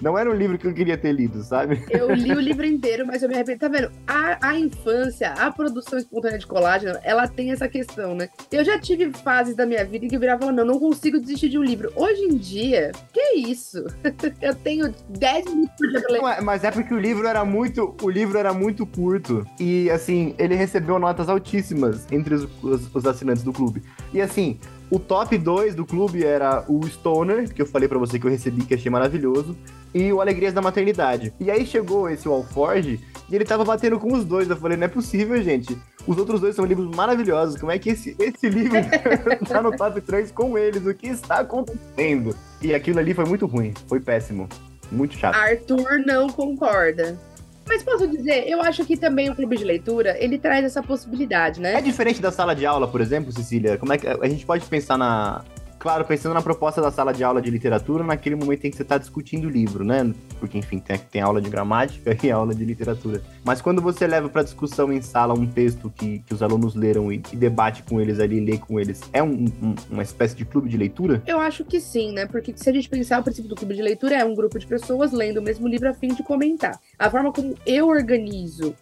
Não 0.00 0.18
era 0.18 0.30
um 0.30 0.34
livro 0.34 0.58
que 0.58 0.66
eu 0.66 0.74
queria 0.74 0.96
ter 0.96 1.12
lido, 1.12 1.42
sabe? 1.42 1.84
Eu 1.90 2.12
li 2.12 2.32
o 2.32 2.40
livro 2.40 2.66
inteiro, 2.66 3.06
mas 3.06 3.22
eu 3.22 3.28
me 3.28 3.34
arrependo. 3.34 3.58
Tá 3.58 3.68
vendo? 3.68 3.90
A, 4.06 4.48
a 4.48 4.58
infância, 4.58 5.32
a 5.32 5.50
produção 5.50 5.98
espontânea 5.98 6.38
de 6.38 6.46
colágeno, 6.46 6.98
ela 7.02 7.26
tem 7.26 7.52
essa 7.52 7.68
questão, 7.68 8.14
né? 8.14 8.28
Eu 8.52 8.64
já 8.64 8.78
tive 8.78 9.10
fases 9.12 9.56
da 9.56 9.64
minha 9.64 9.84
vida 9.84 10.04
em 10.04 10.08
que 10.08 10.16
eu 10.16 10.20
virava 10.20 10.50
não, 10.52 10.64
não 10.64 10.78
consigo 10.78 11.18
desistir 11.18 11.48
de 11.48 11.58
um 11.58 11.62
livro. 11.62 11.92
Hoje 11.96 12.22
em 12.22 12.36
dia, 12.36 12.92
isso? 13.34 13.84
eu 14.40 14.54
tenho 14.54 14.94
10 15.08 15.44
minutos 15.46 15.74
pra 15.76 16.12
ler. 16.12 16.22
Não, 16.22 16.44
mas 16.44 16.64
é 16.64 16.70
porque 16.70 16.92
o 16.94 16.98
livro 16.98 17.26
era 17.26 17.44
muito, 17.44 17.94
o 18.02 18.10
livro 18.10 18.38
era 18.38 18.52
muito 18.52 18.86
curto 18.86 19.46
e 19.58 19.90
assim, 19.90 20.34
ele 20.38 20.54
recebeu 20.54 20.98
notas 20.98 21.28
altíssimas 21.28 22.06
entre 22.10 22.34
os, 22.34 22.48
os, 22.62 22.94
os 22.94 23.06
assinantes 23.06 23.42
do 23.42 23.52
clube. 23.52 23.82
E 24.12 24.20
assim, 24.20 24.58
o 24.90 24.98
top 24.98 25.36
2 25.36 25.74
do 25.74 25.84
clube 25.84 26.24
era 26.24 26.64
o 26.68 26.86
Stoner, 26.86 27.52
que 27.52 27.62
eu 27.62 27.66
falei 27.66 27.88
para 27.88 27.98
você 27.98 28.18
que 28.18 28.26
eu 28.26 28.30
recebi, 28.30 28.64
que 28.64 28.74
achei 28.74 28.90
maravilhoso, 28.90 29.56
e 29.94 30.12
o 30.12 30.20
Alegrias 30.20 30.52
da 30.52 30.60
Maternidade. 30.60 31.32
E 31.40 31.50
aí 31.50 31.64
chegou 31.64 32.08
esse 32.08 32.28
Alforge 32.28 33.00
e 33.28 33.34
ele 33.34 33.44
tava 33.44 33.64
batendo 33.64 33.98
com 33.98 34.12
os 34.12 34.24
dois. 34.24 34.48
Eu 34.50 34.56
falei, 34.56 34.76
não 34.76 34.84
é 34.84 34.88
possível, 34.88 35.40
gente. 35.42 35.76
Os 36.06 36.18
outros 36.18 36.40
dois 36.40 36.54
são 36.54 36.64
livros 36.64 36.94
maravilhosos. 36.94 37.58
Como 37.58 37.72
é 37.72 37.78
que 37.78 37.90
esse, 37.90 38.14
esse 38.18 38.48
livro 38.48 38.76
tá 39.48 39.62
no 39.62 39.76
top 39.76 40.00
3 40.00 40.30
com 40.32 40.58
eles? 40.58 40.84
O 40.84 40.94
que 40.94 41.08
está 41.08 41.40
acontecendo? 41.40 42.36
E 42.64 42.74
aquilo 42.74 42.98
ali 42.98 43.12
foi 43.12 43.26
muito 43.26 43.44
ruim, 43.44 43.74
foi 43.86 44.00
péssimo. 44.00 44.48
Muito 44.90 45.14
chato. 45.18 45.34
Arthur 45.34 46.02
não 46.06 46.28
concorda. 46.28 47.18
Mas 47.66 47.82
posso 47.82 48.06
dizer, 48.06 48.48
eu 48.48 48.60
acho 48.62 48.84
que 48.84 48.96
também 48.96 49.30
o 49.30 49.34
clube 49.34 49.56
de 49.56 49.64
leitura, 49.64 50.16
ele 50.18 50.38
traz 50.38 50.64
essa 50.64 50.82
possibilidade, 50.82 51.60
né? 51.60 51.74
É 51.74 51.80
diferente 51.80 52.20
da 52.20 52.32
sala 52.32 52.54
de 52.54 52.64
aula, 52.64 52.88
por 52.88 53.00
exemplo, 53.00 53.32
Cecília? 53.32 53.76
Como 53.76 53.92
é 53.92 53.98
que 53.98 54.06
a 54.06 54.28
gente 54.28 54.46
pode 54.46 54.64
pensar 54.66 54.96
na, 54.96 55.44
claro, 55.84 56.02
pensando 56.06 56.32
na 56.32 56.40
proposta 56.40 56.80
da 56.80 56.90
sala 56.90 57.12
de 57.12 57.22
aula 57.22 57.42
de 57.42 57.50
literatura, 57.50 58.02
naquele 58.02 58.34
momento 58.34 58.64
em 58.64 58.70
que 58.70 58.76
você 58.78 58.82
está 58.82 58.96
discutindo 58.96 59.48
o 59.48 59.50
livro, 59.50 59.84
né? 59.84 60.14
Porque, 60.40 60.56
enfim, 60.56 60.78
tem, 60.78 60.96
tem 60.96 61.20
aula 61.20 61.42
de 61.42 61.50
gramática 61.50 62.16
e 62.24 62.30
aula 62.30 62.54
de 62.54 62.64
literatura. 62.64 63.22
Mas 63.44 63.60
quando 63.60 63.82
você 63.82 64.06
leva 64.06 64.30
para 64.30 64.42
discussão 64.42 64.90
em 64.90 65.02
sala 65.02 65.34
um 65.34 65.46
texto 65.46 65.92
que, 65.94 66.20
que 66.20 66.32
os 66.32 66.42
alunos 66.42 66.74
leram 66.74 67.12
e, 67.12 67.22
e 67.30 67.36
debate 67.36 67.82
com 67.82 68.00
eles 68.00 68.18
ali, 68.18 68.40
lê 68.40 68.56
com 68.56 68.80
eles, 68.80 69.02
é 69.12 69.22
um, 69.22 69.44
um, 69.62 69.74
uma 69.90 70.02
espécie 70.02 70.34
de 70.34 70.46
clube 70.46 70.70
de 70.70 70.78
leitura? 70.78 71.22
Eu 71.26 71.38
acho 71.38 71.66
que 71.66 71.78
sim, 71.78 72.12
né? 72.12 72.24
Porque 72.24 72.54
se 72.56 72.70
a 72.70 72.72
gente 72.72 72.88
pensar, 72.88 73.20
o 73.20 73.22
princípio 73.22 73.50
do 73.50 73.54
clube 73.54 73.74
de 73.74 73.82
leitura 73.82 74.16
é 74.16 74.24
um 74.24 74.34
grupo 74.34 74.58
de 74.58 74.66
pessoas 74.66 75.12
lendo 75.12 75.36
o 75.36 75.42
mesmo 75.42 75.68
livro 75.68 75.90
a 75.90 75.92
fim 75.92 76.08
de 76.08 76.22
comentar. 76.22 76.80
A 76.98 77.10
forma 77.10 77.30
como 77.30 77.54
eu 77.66 77.88
organizo 77.88 78.74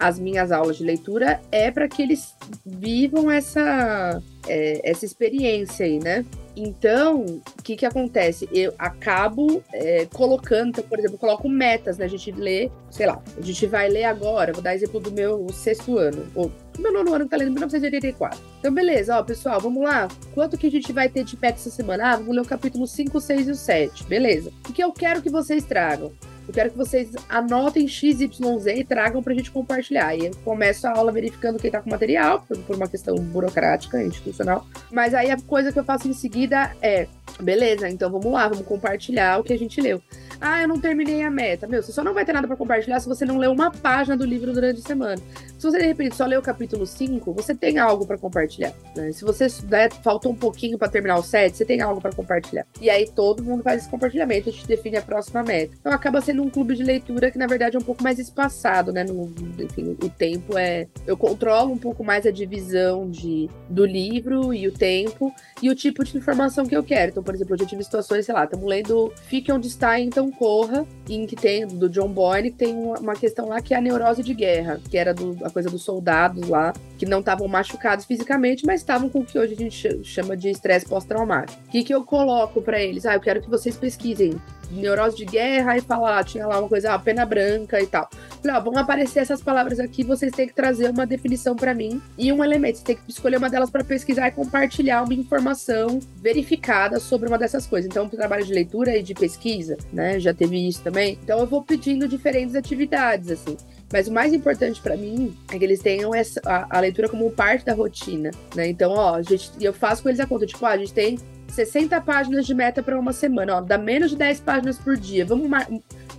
as 0.00 0.18
minhas 0.18 0.50
aulas 0.50 0.78
de 0.78 0.84
leitura 0.84 1.40
é 1.52 1.70
para 1.70 1.86
que 1.86 2.00
eles 2.00 2.34
vivam 2.64 3.30
essa, 3.30 4.22
é, 4.48 4.80
essa 4.82 5.04
experiência 5.04 5.84
aí, 5.84 6.00
né? 6.00 6.24
Então, 6.56 7.20
o 7.20 7.62
que 7.62 7.76
que 7.76 7.86
acontece? 7.86 8.48
Eu 8.52 8.74
acabo 8.78 9.62
é, 9.72 10.06
colocando, 10.06 10.70
então, 10.70 10.84
por 10.84 10.98
exemplo, 10.98 11.18
coloco 11.18 11.48
metas, 11.48 11.98
né? 11.98 12.06
A 12.06 12.08
gente 12.08 12.32
lê, 12.32 12.70
sei 12.90 13.06
lá, 13.06 13.22
a 13.36 13.40
gente 13.42 13.66
vai 13.66 13.88
ler 13.88 14.04
agora, 14.04 14.52
vou 14.52 14.62
dar 14.62 14.74
exemplo 14.74 14.98
do 14.98 15.12
meu 15.12 15.46
sexto 15.52 15.98
ano, 15.98 16.26
ou 16.34 16.50
meu 16.78 16.92
nono 16.92 17.14
ano 17.14 17.24
que 17.24 17.30
tá 17.30 17.36
lendo 17.36 17.48
em 17.48 17.52
1984. 17.52 18.40
Então, 18.58 18.72
beleza, 18.72 19.18
ó, 19.18 19.22
pessoal, 19.22 19.60
vamos 19.60 19.82
lá. 19.84 20.08
Quanto 20.34 20.56
que 20.56 20.66
a 20.66 20.70
gente 20.70 20.92
vai 20.92 21.10
ter 21.10 21.24
de 21.24 21.38
meta 21.40 21.58
essa 21.58 21.70
semana? 21.70 22.12
Ah, 22.12 22.16
vamos 22.16 22.34
ler 22.34 22.40
o 22.40 22.46
capítulo 22.46 22.86
5, 22.86 23.20
6 23.20 23.48
e 23.48 23.50
o 23.50 23.54
7. 23.54 24.04
Beleza. 24.04 24.50
O 24.68 24.72
que 24.72 24.82
eu 24.82 24.92
quero 24.92 25.20
que 25.20 25.30
vocês 25.30 25.64
tragam? 25.64 26.10
Eu 26.50 26.54
quero 26.54 26.70
que 26.72 26.76
vocês 26.76 27.12
anotem 27.28 27.86
XYZ 27.86 28.40
e 28.74 28.82
tragam 28.82 29.22
pra 29.22 29.32
gente 29.32 29.52
compartilhar. 29.52 30.16
E 30.16 30.26
eu 30.26 30.32
começo 30.44 30.84
a 30.84 30.90
aula 30.90 31.12
verificando 31.12 31.60
quem 31.60 31.70
tá 31.70 31.80
com 31.80 31.88
material, 31.88 32.40
por, 32.40 32.58
por 32.58 32.74
uma 32.74 32.88
questão 32.88 33.14
burocrática, 33.14 34.02
institucional. 34.02 34.66
Mas 34.90 35.14
aí 35.14 35.30
a 35.30 35.36
coisa 35.40 35.70
que 35.70 35.78
eu 35.78 35.84
faço 35.84 36.08
em 36.08 36.12
seguida 36.12 36.74
é: 36.82 37.06
beleza, 37.40 37.88
então 37.88 38.10
vamos 38.10 38.32
lá, 38.32 38.48
vamos 38.48 38.66
compartilhar 38.66 39.38
o 39.38 39.44
que 39.44 39.52
a 39.52 39.58
gente 39.58 39.80
leu. 39.80 40.02
Ah, 40.40 40.62
eu 40.62 40.68
não 40.68 40.80
terminei 40.80 41.22
a 41.22 41.30
meta. 41.30 41.66
Meu, 41.66 41.82
você 41.82 41.92
só 41.92 42.02
não 42.02 42.14
vai 42.14 42.24
ter 42.24 42.32
nada 42.32 42.48
para 42.48 42.56
compartilhar 42.56 42.98
se 42.98 43.06
você 43.06 43.26
não 43.26 43.36
leu 43.36 43.52
uma 43.52 43.70
página 43.70 44.16
do 44.16 44.24
livro 44.24 44.52
durante 44.52 44.80
a 44.80 44.82
semana. 44.82 45.20
Se 45.58 45.66
você, 45.66 45.78
de 45.78 45.86
repente, 45.86 46.16
só 46.16 46.24
leu 46.24 46.40
o 46.40 46.42
capítulo 46.42 46.86
5, 46.86 47.30
você 47.34 47.54
tem 47.54 47.78
algo 47.78 48.06
para 48.06 48.16
compartilhar. 48.16 48.72
Né? 48.96 49.12
Se 49.12 49.22
você 49.22 49.48
né, 49.68 49.90
faltou 50.02 50.32
um 50.32 50.34
pouquinho 50.34 50.78
para 50.78 50.88
terminar 50.88 51.18
o 51.18 51.22
7, 51.22 51.54
você 51.54 51.64
tem 51.66 51.82
algo 51.82 52.00
para 52.00 52.12
compartilhar. 52.12 52.66
E 52.80 52.88
aí 52.88 53.06
todo 53.06 53.44
mundo 53.44 53.62
faz 53.62 53.82
esse 53.82 53.90
compartilhamento, 53.90 54.48
a 54.48 54.52
gente 54.52 54.66
define 54.66 54.96
a 54.96 55.02
próxima 55.02 55.42
meta. 55.42 55.74
Então 55.78 55.92
acaba 55.92 56.22
sendo 56.22 56.39
um 56.40 56.50
clube 56.50 56.74
de 56.74 56.82
leitura 56.82 57.30
que, 57.30 57.38
na 57.38 57.46
verdade, 57.46 57.76
é 57.76 57.78
um 57.78 57.82
pouco 57.82 58.02
mais 58.02 58.18
espaçado, 58.18 58.92
né? 58.92 59.04
No, 59.04 59.32
enfim, 59.58 59.96
o 60.02 60.08
tempo 60.08 60.56
é. 60.56 60.86
Eu 61.06 61.16
controlo 61.16 61.72
um 61.72 61.78
pouco 61.78 62.04
mais 62.04 62.26
a 62.26 62.30
divisão 62.30 63.08
de, 63.10 63.48
do 63.68 63.84
livro 63.84 64.52
e 64.52 64.66
o 64.66 64.72
tempo 64.72 65.32
e 65.62 65.70
o 65.70 65.74
tipo 65.74 66.04
de 66.04 66.16
informação 66.16 66.66
que 66.66 66.76
eu 66.76 66.82
quero. 66.82 67.10
Então, 67.10 67.22
por 67.22 67.34
exemplo, 67.34 67.54
eu 67.54 67.58
já 67.58 67.66
tive 67.66 67.84
situações, 67.84 68.26
sei 68.26 68.34
lá, 68.34 68.44
estamos 68.44 68.66
lendo 68.66 69.12
Fique 69.26 69.52
Onde 69.52 69.68
Está, 69.68 70.00
Então 70.00 70.30
Corra, 70.30 70.86
em 71.08 71.26
que 71.26 71.36
tem, 71.36 71.66
do 71.66 71.88
John 71.88 72.08
Boyne, 72.08 72.50
que 72.50 72.56
tem 72.56 72.74
uma, 72.74 73.14
questão 73.14 73.48
lá 73.48 73.60
que 73.60 73.74
é 73.74 73.76
a 73.76 73.80
neurose 73.80 74.22
de 74.22 74.32
guerra, 74.34 74.80
que 74.88 74.96
era 74.96 75.12
do, 75.12 75.36
a 75.44 75.50
coisa 75.50 75.68
dos 75.68 75.82
soldados 75.82 76.48
lá, 76.48 76.72
que 77.00 77.06
não 77.06 77.20
estavam 77.20 77.48
machucados 77.48 78.04
fisicamente, 78.04 78.66
mas 78.66 78.82
estavam 78.82 79.08
com 79.08 79.20
o 79.20 79.24
que 79.24 79.38
hoje 79.38 79.54
a 79.54 79.56
gente 79.56 80.04
chama 80.04 80.36
de 80.36 80.50
estresse 80.50 80.84
pós-traumático. 80.84 81.58
O 81.66 81.70
que, 81.70 81.82
que 81.82 81.94
eu 81.94 82.04
coloco 82.04 82.60
para 82.60 82.78
eles? 82.78 83.06
Ah, 83.06 83.14
eu 83.14 83.20
quero 83.20 83.40
que 83.40 83.48
vocês 83.48 83.74
pesquisem 83.74 84.38
neurose 84.70 85.16
de 85.16 85.24
guerra 85.24 85.78
e 85.78 85.80
falar, 85.80 86.22
tinha 86.24 86.46
lá 86.46 86.60
uma 86.60 86.68
coisa, 86.68 86.92
ah, 86.92 86.98
pena 86.98 87.24
branca 87.24 87.80
e 87.80 87.86
tal. 87.86 88.06
Falei, 88.42 88.60
vão 88.60 88.76
aparecer 88.76 89.20
essas 89.20 89.42
palavras 89.42 89.80
aqui, 89.80 90.04
vocês 90.04 90.30
têm 90.30 90.46
que 90.46 90.54
trazer 90.54 90.90
uma 90.90 91.06
definição 91.06 91.56
para 91.56 91.74
mim 91.74 92.02
e 92.18 92.30
um 92.30 92.44
elemento. 92.44 92.78
Você 92.78 92.84
tem 92.84 92.96
que 92.96 93.02
escolher 93.08 93.38
uma 93.38 93.48
delas 93.48 93.70
para 93.70 93.82
pesquisar 93.82 94.28
e 94.28 94.32
compartilhar 94.32 95.02
uma 95.02 95.14
informação 95.14 96.00
verificada 96.16 97.00
sobre 97.00 97.28
uma 97.28 97.38
dessas 97.38 97.66
coisas. 97.66 97.88
Então, 97.90 98.10
trabalho 98.10 98.44
de 98.44 98.52
leitura 98.52 98.94
e 98.94 99.02
de 99.02 99.14
pesquisa, 99.14 99.78
né? 99.90 100.20
Já 100.20 100.34
teve 100.34 100.68
isso 100.68 100.82
também. 100.82 101.18
Então, 101.24 101.38
eu 101.38 101.46
vou 101.46 101.62
pedindo 101.62 102.06
diferentes 102.06 102.54
atividades, 102.54 103.30
assim. 103.30 103.56
Mas 103.92 104.06
o 104.06 104.12
mais 104.12 104.32
importante 104.32 104.80
para 104.80 104.96
mim 104.96 105.36
é 105.52 105.58
que 105.58 105.64
eles 105.64 105.80
tenham 105.80 106.14
essa, 106.14 106.40
a, 106.44 106.78
a, 106.78 106.80
leitura 106.80 107.08
como 107.08 107.30
parte 107.30 107.64
da 107.64 107.74
rotina, 107.74 108.30
né? 108.54 108.68
Então, 108.68 108.92
ó, 108.92 109.20
gente, 109.20 109.50
eu 109.60 109.72
faço 109.72 110.02
com 110.02 110.08
eles 110.08 110.20
a 110.20 110.26
conta, 110.26 110.46
tipo, 110.46 110.64
ó, 110.64 110.68
a 110.68 110.76
gente 110.76 110.92
tem 110.92 111.18
60 111.48 112.00
páginas 112.02 112.46
de 112.46 112.54
meta 112.54 112.82
para 112.82 112.98
uma 112.98 113.12
semana, 113.12 113.56
ó, 113.56 113.60
dá 113.60 113.76
menos 113.76 114.10
de 114.10 114.16
10 114.16 114.40
páginas 114.40 114.78
por 114.78 114.96
dia. 114.96 115.24
Vamos, 115.24 115.50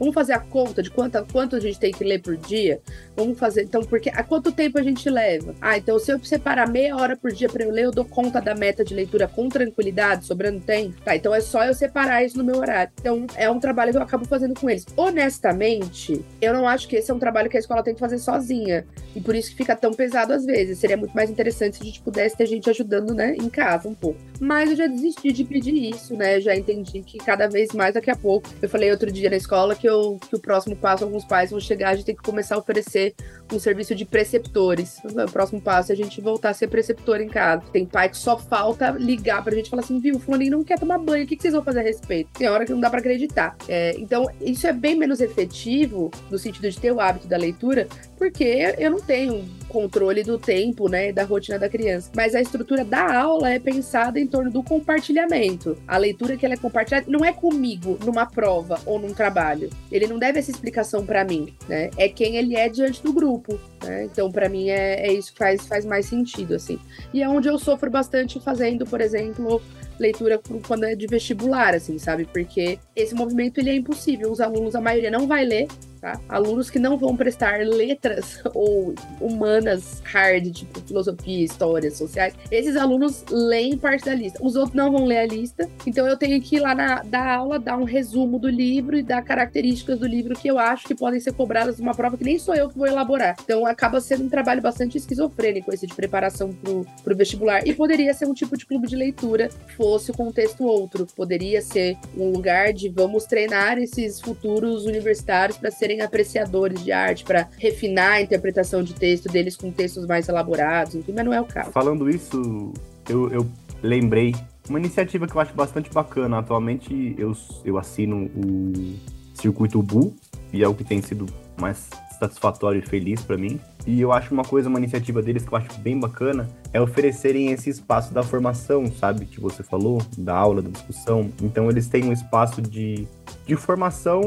vamos 0.02 0.16
fazer 0.16 0.34
a 0.34 0.40
conta 0.40 0.82
de 0.82 0.90
quanto, 0.90 1.56
a 1.56 1.60
gente 1.60 1.80
tem 1.80 1.92
que 1.92 2.04
ler 2.04 2.24
por 2.24 2.36
dia? 2.36 2.82
Vamos 3.16 3.38
fazer, 3.38 3.62
então, 3.62 3.84
porque 3.84 4.12
quanto 4.24 4.52
tempo 4.52 4.80
a 4.80 4.82
gente 4.82 5.08
leva? 5.08 5.54
Ah, 5.62 5.78
então 5.78 6.00
se 6.00 6.12
eu 6.12 6.20
separar 6.24 6.68
meia 6.68 6.96
hora 6.96 7.16
por 7.16 7.32
dia 7.32 7.48
para 7.48 7.64
eu 7.64 7.70
ler, 7.70 7.86
eu 7.86 7.92
dou 7.92 8.04
conta 8.04 8.42
da 8.42 8.56
meta 8.56 8.84
de 8.84 8.96
leitura 8.96 9.28
com 9.28 9.48
tranquilidade, 9.48 10.26
sobrando 10.26 10.60
tempo? 10.60 11.00
Tá, 11.02 11.16
então 11.16 11.36
é 11.36 11.40
só 11.40 11.64
eu 11.66 11.76
separar 11.76 12.26
isso 12.26 12.36
no 12.36 12.44
meu 12.44 12.56
horário. 12.56 12.92
Então, 13.00 13.28
é 13.36 13.48
um 13.52 13.60
trabalho 13.60 13.92
que 13.92 13.98
eu 13.98 14.02
acabo 14.02 14.26
fazendo 14.26 14.60
com 14.60 14.68
eles. 14.68 14.88
Honestamente, 14.98 16.26
eu 16.42 16.52
não 16.52 16.68
acho 16.68 16.88
que 16.88 16.96
esse 16.96 17.12
é 17.12 17.14
um 17.14 17.20
trabalho 17.20 17.48
que 17.48 17.58
a 17.58 17.60
escola 17.60 17.84
tem 17.84 17.94
que 17.94 18.00
fazer 18.00 18.18
sozinha. 18.18 18.88
E 19.16 19.22
por 19.22 19.36
isso 19.36 19.52
que 19.52 19.58
fica 19.58 19.76
tão 19.76 19.94
pesado 19.94 20.34
às 20.34 20.44
vezes. 20.44 20.80
Seria 20.80 20.98
muito 20.98 21.14
mais 21.14 21.30
interessante 21.30 21.78
se 21.78 21.84
a 21.84 21.86
gente 21.86 22.02
pudesse 22.02 22.36
ter 22.36 22.48
gente 22.48 22.68
ajudando, 22.72 23.14
né, 23.14 23.36
em 23.36 23.50
casa 23.50 23.88
um 23.88 23.94
pouco. 23.94 24.31
Mas 24.42 24.72
eu 24.72 24.76
já 24.76 24.88
desisti 24.88 25.32
de 25.32 25.44
pedir 25.44 25.76
isso, 25.76 26.16
né? 26.16 26.42
Já 26.42 26.56
entendi 26.56 27.04
que 27.04 27.20
cada 27.20 27.48
vez 27.48 27.72
mais 27.74 27.94
daqui 27.94 28.10
a 28.10 28.16
pouco. 28.16 28.50
Eu 28.60 28.68
falei 28.68 28.90
outro 28.90 29.12
dia 29.12 29.30
na 29.30 29.36
escola 29.36 29.76
que, 29.76 29.88
eu, 29.88 30.18
que 30.28 30.36
o 30.36 30.40
próximo 30.40 30.76
passo, 30.76 31.04
alguns 31.04 31.24
pais 31.24 31.52
vão 31.52 31.60
chegar, 31.60 31.90
a 31.90 31.96
gente 31.96 32.06
tem 32.06 32.16
que 32.16 32.24
começar 32.24 32.56
a 32.56 32.58
oferecer 32.58 33.14
um 33.54 33.60
serviço 33.60 33.94
de 33.94 34.04
preceptores. 34.04 34.98
O 35.04 35.32
próximo 35.32 35.62
passo 35.62 35.92
é 35.92 35.94
a 35.94 35.96
gente 35.96 36.20
voltar 36.20 36.50
a 36.50 36.54
ser 36.56 36.70
preceptor 36.70 37.22
em 37.22 37.28
casa. 37.28 37.62
Tem 37.72 37.86
pai 37.86 38.10
que 38.10 38.18
só 38.18 38.36
falta 38.36 38.90
ligar 38.90 39.44
pra 39.44 39.54
gente 39.54 39.68
e 39.68 39.70
falar 39.70 39.84
assim: 39.84 40.00
viu, 40.00 40.16
o 40.16 40.20
fulaninho 40.20 40.58
não 40.58 40.64
quer 40.64 40.80
tomar 40.80 40.98
banho, 40.98 41.24
o 41.24 41.28
que, 41.28 41.36
que 41.36 41.44
vocês 41.44 41.54
vão 41.54 41.64
fazer 41.64 41.82
a 41.82 41.84
respeito? 41.84 42.32
Tem 42.34 42.50
hora 42.50 42.66
que 42.66 42.72
não 42.72 42.80
dá 42.80 42.90
para 42.90 43.00
acreditar. 43.00 43.56
É, 43.68 43.96
então, 44.00 44.26
isso 44.42 44.66
é 44.66 44.74
bem 44.74 44.96
menos 44.96 45.22
efetivo 45.22 46.10
no 46.32 46.40
sentido 46.40 46.68
de 46.68 46.80
ter 46.80 46.92
o 46.92 47.00
hábito 47.00 47.28
da 47.28 47.38
leitura, 47.38 47.88
porque 48.18 48.74
eu 48.80 48.90
não 48.90 49.00
tenho 49.00 49.46
controle 49.72 50.24
do 50.24 50.38
tempo, 50.38 50.90
né, 50.90 51.14
da 51.14 51.24
rotina 51.24 51.58
da 51.58 51.70
criança. 51.70 52.12
Mas 52.16 52.36
a 52.36 52.42
estrutura 52.42 52.84
da 52.84 53.22
aula 53.22 53.50
é 53.50 53.60
pensada 53.60 54.20
em 54.20 54.28
torno 54.32 54.50
do 54.50 54.64
compartilhamento. 54.64 55.78
A 55.88 55.98
leitura 55.98 56.38
que 56.38 56.46
ela 56.46 56.56
é 56.56 56.58
compartilhada 56.58 57.06
não 57.10 57.24
é 57.24 57.32
comigo 57.34 58.00
numa 58.04 58.26
prova 58.26 58.80
ou 58.86 58.98
num 58.98 59.14
trabalho. 59.14 59.70
Ele 59.92 60.08
não 60.08 60.18
deve 60.18 60.40
essa 60.40 60.50
explicação 60.50 61.06
para 61.06 61.26
mim, 61.26 61.54
né? 61.68 61.92
É 61.98 62.08
quem 62.08 62.38
ele 62.38 62.56
é 62.56 62.70
diante 62.70 63.04
do 63.04 63.12
grupo, 63.14 63.60
né? 63.84 64.06
Então, 64.06 64.32
para 64.32 64.50
mim 64.50 64.70
é, 64.70 65.08
é 65.08 65.14
isso 65.14 65.32
que 65.32 65.38
faz, 65.38 65.66
faz 65.66 65.86
mais 65.86 66.06
sentido, 66.06 66.56
assim. 66.56 66.80
E 67.14 67.22
é 67.22 67.30
onde 67.30 67.48
eu 67.48 67.58
sofro 67.58 67.90
bastante 67.90 68.40
fazendo, 68.40 68.86
por 68.86 69.02
exemplo, 69.02 69.62
leitura 70.00 70.40
quando 70.68 70.86
é 70.86 70.96
de 70.96 71.08
vestibular, 71.08 71.74
assim, 71.74 71.98
sabe? 71.98 72.26
Porque 72.26 72.80
esse 72.96 73.14
movimento 73.14 73.60
ele 73.60 73.70
é 73.70 73.76
impossível. 73.76 74.32
Os 74.32 74.42
alunos, 74.42 74.76
a 74.76 74.82
maioria 74.82 75.12
não 75.12 75.28
vai 75.28 75.46
ler, 75.46 75.68
Tá? 76.02 76.20
Alunos 76.28 76.68
que 76.72 76.80
não 76.80 76.98
vão 76.98 77.16
prestar 77.16 77.60
letras 77.60 78.42
ou 78.56 78.96
humanas 79.20 80.02
hard, 80.04 80.52
tipo 80.52 80.82
filosofia, 80.82 81.46
histórias 81.46 81.96
sociais, 81.96 82.34
esses 82.50 82.76
alunos 82.76 83.24
leem 83.30 83.78
parte 83.78 84.06
da 84.06 84.16
lista. 84.16 84.40
Os 84.42 84.56
outros 84.56 84.74
não 84.74 84.92
vão 84.92 85.06
ler 85.06 85.20
a 85.20 85.28
lista, 85.28 85.70
então 85.86 86.08
eu 86.08 86.18
tenho 86.18 86.42
que 86.42 86.56
ir 86.56 86.60
lá 86.60 86.74
na 86.74 87.04
da 87.04 87.36
aula 87.36 87.60
dar 87.60 87.78
um 87.78 87.84
resumo 87.84 88.40
do 88.40 88.50
livro 88.50 88.98
e 88.98 89.04
dar 89.04 89.22
características 89.22 90.00
do 90.00 90.08
livro 90.08 90.34
que 90.34 90.48
eu 90.48 90.58
acho 90.58 90.88
que 90.88 90.96
podem 90.96 91.20
ser 91.20 91.34
cobradas 91.34 91.78
numa 91.78 91.94
prova 91.94 92.18
que 92.18 92.24
nem 92.24 92.40
sou 92.40 92.56
eu 92.56 92.68
que 92.68 92.78
vou 92.80 92.88
elaborar. 92.88 93.36
Então 93.44 93.68
acaba 93.72 94.02
sendo 94.02 94.24
um 94.26 94.30
trabalho 94.30 94.62
bastante 94.62 94.98
esquizofrênico 94.98 95.74
esse 95.74 95.86
de 95.86 95.94
preparação 95.94 96.52
pro, 96.52 96.86
pro 97.04 97.16
vestibular. 97.16 97.66
E 97.68 97.74
poderia 97.74 98.14
ser 98.14 98.26
um 98.26 98.34
tipo 98.34 98.58
de 98.58 98.66
clube 98.66 98.88
de 98.88 98.96
leitura, 98.96 99.50
fosse 99.78 100.12
o 100.12 100.14
contexto 100.14 100.64
outro. 100.64 101.06
Poderia 101.16 101.62
ser 101.62 101.98
um 102.18 102.32
lugar 102.32 102.74
de 102.74 102.90
vamos 102.90 103.26
treinar 103.26 103.78
esses 103.78 104.20
futuros 104.20 104.86
universitários 104.86 105.58
para 105.58 105.70
serem 105.70 105.92
serem 105.92 106.02
apreciadores 106.02 106.84
de 106.84 106.92
arte, 106.92 107.24
para 107.24 107.50
refinar 107.58 108.14
a 108.14 108.22
interpretação 108.22 108.82
de 108.82 108.94
texto 108.94 109.28
deles 109.28 109.58
com 109.58 109.72
textos 109.72 110.06
mais 110.06 110.28
elaborados, 110.30 110.96
enfim, 110.96 111.12
mas 111.14 111.26
não 111.26 111.34
é 111.34 111.42
o 111.42 111.46
caso. 111.46 111.72
Falando 111.72 112.10
isso, 112.10 112.74
eu, 113.10 113.30
eu 113.32 113.48
lembrei 113.84 114.34
uma 114.70 114.80
iniciativa 114.80 115.28
que 115.28 115.36
eu 115.36 115.42
acho 115.42 115.54
bastante 115.54 115.92
bacana. 115.92 116.40
Atualmente 116.40 117.16
eu, 117.18 117.36
eu 117.66 117.78
assino 117.78 118.30
o 118.36 118.96
Circuito 119.34 119.82
Bu, 119.82 120.14
e 120.54 120.64
é 120.64 120.68
o 120.68 120.74
que 120.74 120.84
tem 120.84 121.02
sido 121.02 121.26
mais 121.60 121.90
satisfatório 122.22 122.80
e 122.80 122.88
feliz 122.88 123.22
para 123.24 123.38
mim. 123.38 123.60
E 123.86 124.00
eu 124.00 124.12
acho 124.12 124.32
uma 124.34 124.44
coisa, 124.44 124.70
uma 124.70 124.78
iniciativa 124.78 125.22
deles 125.22 125.44
que 125.44 125.52
eu 125.52 125.58
acho 125.58 125.80
bem 125.80 126.00
bacana, 126.00 126.48
é 126.72 126.80
oferecerem 126.80 127.52
esse 127.52 127.70
espaço 127.70 128.14
da 128.14 128.22
formação, 128.22 128.86
sabe? 128.92 129.26
Que 129.26 129.40
você 129.40 129.64
falou, 129.64 130.02
da 130.18 130.36
aula, 130.36 130.62
da 130.62 130.70
discussão. 130.70 131.32
Então 131.42 131.70
eles 131.70 131.88
têm 131.88 132.06
um 132.06 132.14
espaço 132.14 132.62
de, 132.62 133.08
de 133.48 133.56
formação 133.56 134.22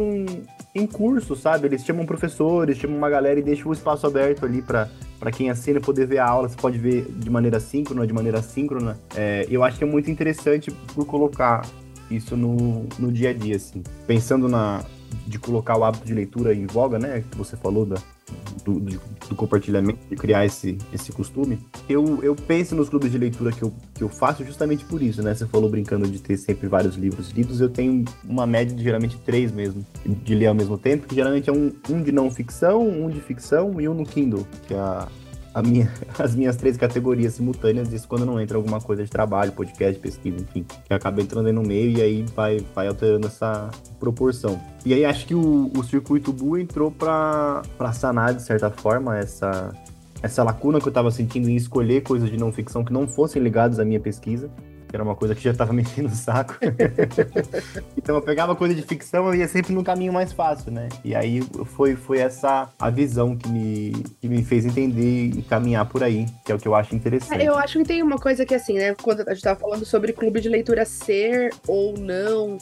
em 0.75 0.87
curso, 0.87 1.37
sabe? 1.37 1.69
Eles 1.69 1.85
chamam 1.85 2.05
professores, 2.05 2.77
chamam 2.77 2.99
uma 2.99 3.09
galera 3.09 3.39
e 3.39 3.43
deixam 3.43 3.71
o 3.71 3.73
espaço 3.73 4.07
aberto 4.07 4.45
ali 4.45 4.61
para 4.61 4.89
para 5.21 5.31
quem 5.31 5.49
assina 5.49 5.81
poder 5.81 6.07
ver 6.07 6.19
a 6.19 6.29
aula, 6.29 6.51
você 6.51 6.57
pode 6.57 6.77
ver 6.77 7.07
de 7.09 7.31
maneira 7.31 7.59
síncrona, 7.59 8.07
de 8.07 8.13
maneira 8.13 8.41
assíncrona. 8.41 8.99
É, 9.17 9.47
eu 9.49 9.65
acho 9.65 9.79
que 9.79 9.85
é 9.85 9.87
muito 9.87 10.11
interessante 10.11 10.71
por 10.71 11.07
colocar 11.07 11.63
isso 12.11 12.37
no, 12.37 12.87
no 12.99 13.11
dia 13.11 13.31
a 13.31 13.33
dia, 13.33 13.57
assim. 13.57 13.83
Pensando 14.07 14.49
na, 14.49 14.85
de 15.27 15.39
colocar 15.39 15.77
o 15.77 15.85
hábito 15.85 16.05
de 16.05 16.15
leitura 16.15 16.55
em 16.55 16.67
voga, 16.67 16.99
né? 16.99 17.25
Que 17.31 17.37
você 17.37 17.57
falou 17.57 17.87
da, 17.87 17.97
do, 18.65 18.81
do, 18.81 19.35
compartilhamento, 19.37 19.99
de 20.09 20.17
criar 20.17 20.45
esse, 20.45 20.79
esse 20.93 21.13
costume, 21.13 21.59
eu, 21.89 22.23
eu 22.23 22.35
penso 22.35 22.75
nos 22.75 22.89
clubes 22.89 23.11
de 23.13 23.19
leitura 23.19 23.53
que 23.53 23.63
eu, 23.63 23.73
que 23.95 24.03
eu 24.03 24.09
faço 24.09 24.45
justamente 24.45 24.85
por 24.85 25.03
isso, 25.03 25.23
né? 25.23 25.35
Você 25.35 25.47
falou 25.47 25.69
brincando 25.69 26.09
de 26.09 26.19
ter 26.21 26.37
sempre 26.37 26.69
vários 26.69 26.97
livros 26.97 27.31
lidos, 27.31 27.61
eu 27.61 27.69
tenho 27.69 28.05
uma 28.25 28.47
média 28.47 28.75
de 28.75 28.83
geralmente 28.83 29.17
três 29.19 29.53
mesmo, 29.53 29.85
de 30.05 30.35
ler 30.35 30.47
ao 30.47 30.55
mesmo 30.55 30.79
tempo, 30.79 31.07
que 31.07 31.15
geralmente 31.15 31.51
é 31.51 31.53
um, 31.53 31.73
um 31.91 32.03
de 32.03 32.13
não 32.13 32.31
ficção, 32.31 32.87
um 32.87 33.11
de 33.11 33.21
ficção 33.21 33.81
e 33.81 33.89
um 33.89 33.95
no 33.95 34.05
Kindle, 34.05 34.47
que 34.67 34.75
é 34.75 34.79
a 34.79 35.09
a 35.09 35.09
minha, 35.63 35.91
as 36.19 36.35
minhas 36.35 36.57
três 36.57 36.77
categorias 36.77 37.35
simultâneas, 37.35 37.93
isso 37.93 38.09
quando 38.09 38.27
não 38.27 38.41
entra 38.41 38.57
alguma 38.57 38.81
coisa 38.81 39.05
de 39.05 39.11
trabalho, 39.11 39.53
podcast, 39.53 40.01
pesquisa, 40.01 40.37
enfim, 40.39 40.65
que 40.85 40.93
acaba 40.93 41.21
entrando 41.21 41.53
no 41.53 41.63
meio 41.63 41.99
e 41.99 42.03
aí 42.03 42.25
vai, 42.35 42.59
vai 42.75 42.89
alterando 42.89 43.27
essa 43.27 43.71
proporção. 43.99 44.61
E 44.85 44.93
aí 44.93 45.05
acho 45.05 45.27
que 45.27 45.35
o, 45.35 45.71
o 45.77 45.85
circuito 45.85 46.33
Bu 46.33 46.59
entrou 46.59 46.91
para 46.91 47.63
sanar, 47.93 48.35
de 48.35 48.43
certa 48.43 48.71
forma, 48.71 49.19
essa, 49.19 49.73
essa 50.23 50.43
lacuna 50.43 50.81
que 50.81 50.87
eu 50.87 50.91
estava 50.91 51.11
sentindo 51.11 51.49
em 51.49 51.57
escolher 51.57 52.03
coisas 52.03 52.31
de 52.31 52.37
não 52.37 52.53
ficção 52.53 52.85
que 52.85 52.93
não 52.93 53.07
fossem 53.07 53.43
ligadas 53.43 53.79
à 53.79 53.85
minha 53.85 54.01
pesquisa 54.01 54.51
que 54.95 54.97
era 54.97 55.03
uma 55.03 55.17
coisa 55.17 55.35
que 55.35 55.43
já 55.43 55.53
tava 55.53 55.73
mexendo 55.75 56.09
no 56.09 56.15
saco. 56.15 56.57
então 57.99 58.15
eu 58.15 58.23
pegava 58.23 58.55
coisa 58.55 58.73
de 58.73 58.83
ficção 58.83 59.35
e 59.35 59.39
ia 59.39 59.49
sempre 59.49 59.75
no 59.75 59.83
caminho 59.83 60.13
mais 60.13 60.33
fácil, 60.33 60.71
né? 60.71 60.89
E 61.05 61.17
aí 61.17 61.43
foi, 61.65 61.97
foi 61.97 62.19
essa 62.19 62.71
a 62.79 62.91
visão 62.91 63.37
que 63.37 63.49
me, 63.49 63.93
que 64.21 64.29
me 64.29 64.45
fez 64.45 64.65
entender 64.65 65.33
e 65.37 65.43
caminhar 65.43 65.85
por 65.87 66.05
aí, 66.05 66.27
que 66.45 66.53
é 66.53 66.55
o 66.55 66.59
que 66.59 66.69
eu 66.69 66.77
acho 66.77 66.95
interessante. 66.95 67.45
Eu 67.45 67.59
acho 67.59 67.79
que 67.79 67.85
tem 67.85 68.05
uma 68.05 68.19
coisa 68.19 68.47
que 68.47 68.55
assim, 68.55 68.75
né? 68.75 68.95
Quando 68.95 69.29
a 69.29 69.35
gente 69.35 69.43
tava 69.43 69.59
falando 69.59 69.85
sobre 69.85 70.13
clube 70.13 70.41
de 70.41 70.49
leitura 70.49 70.85
ser 70.85 71.53
ou 71.67 71.99
não 71.99 72.57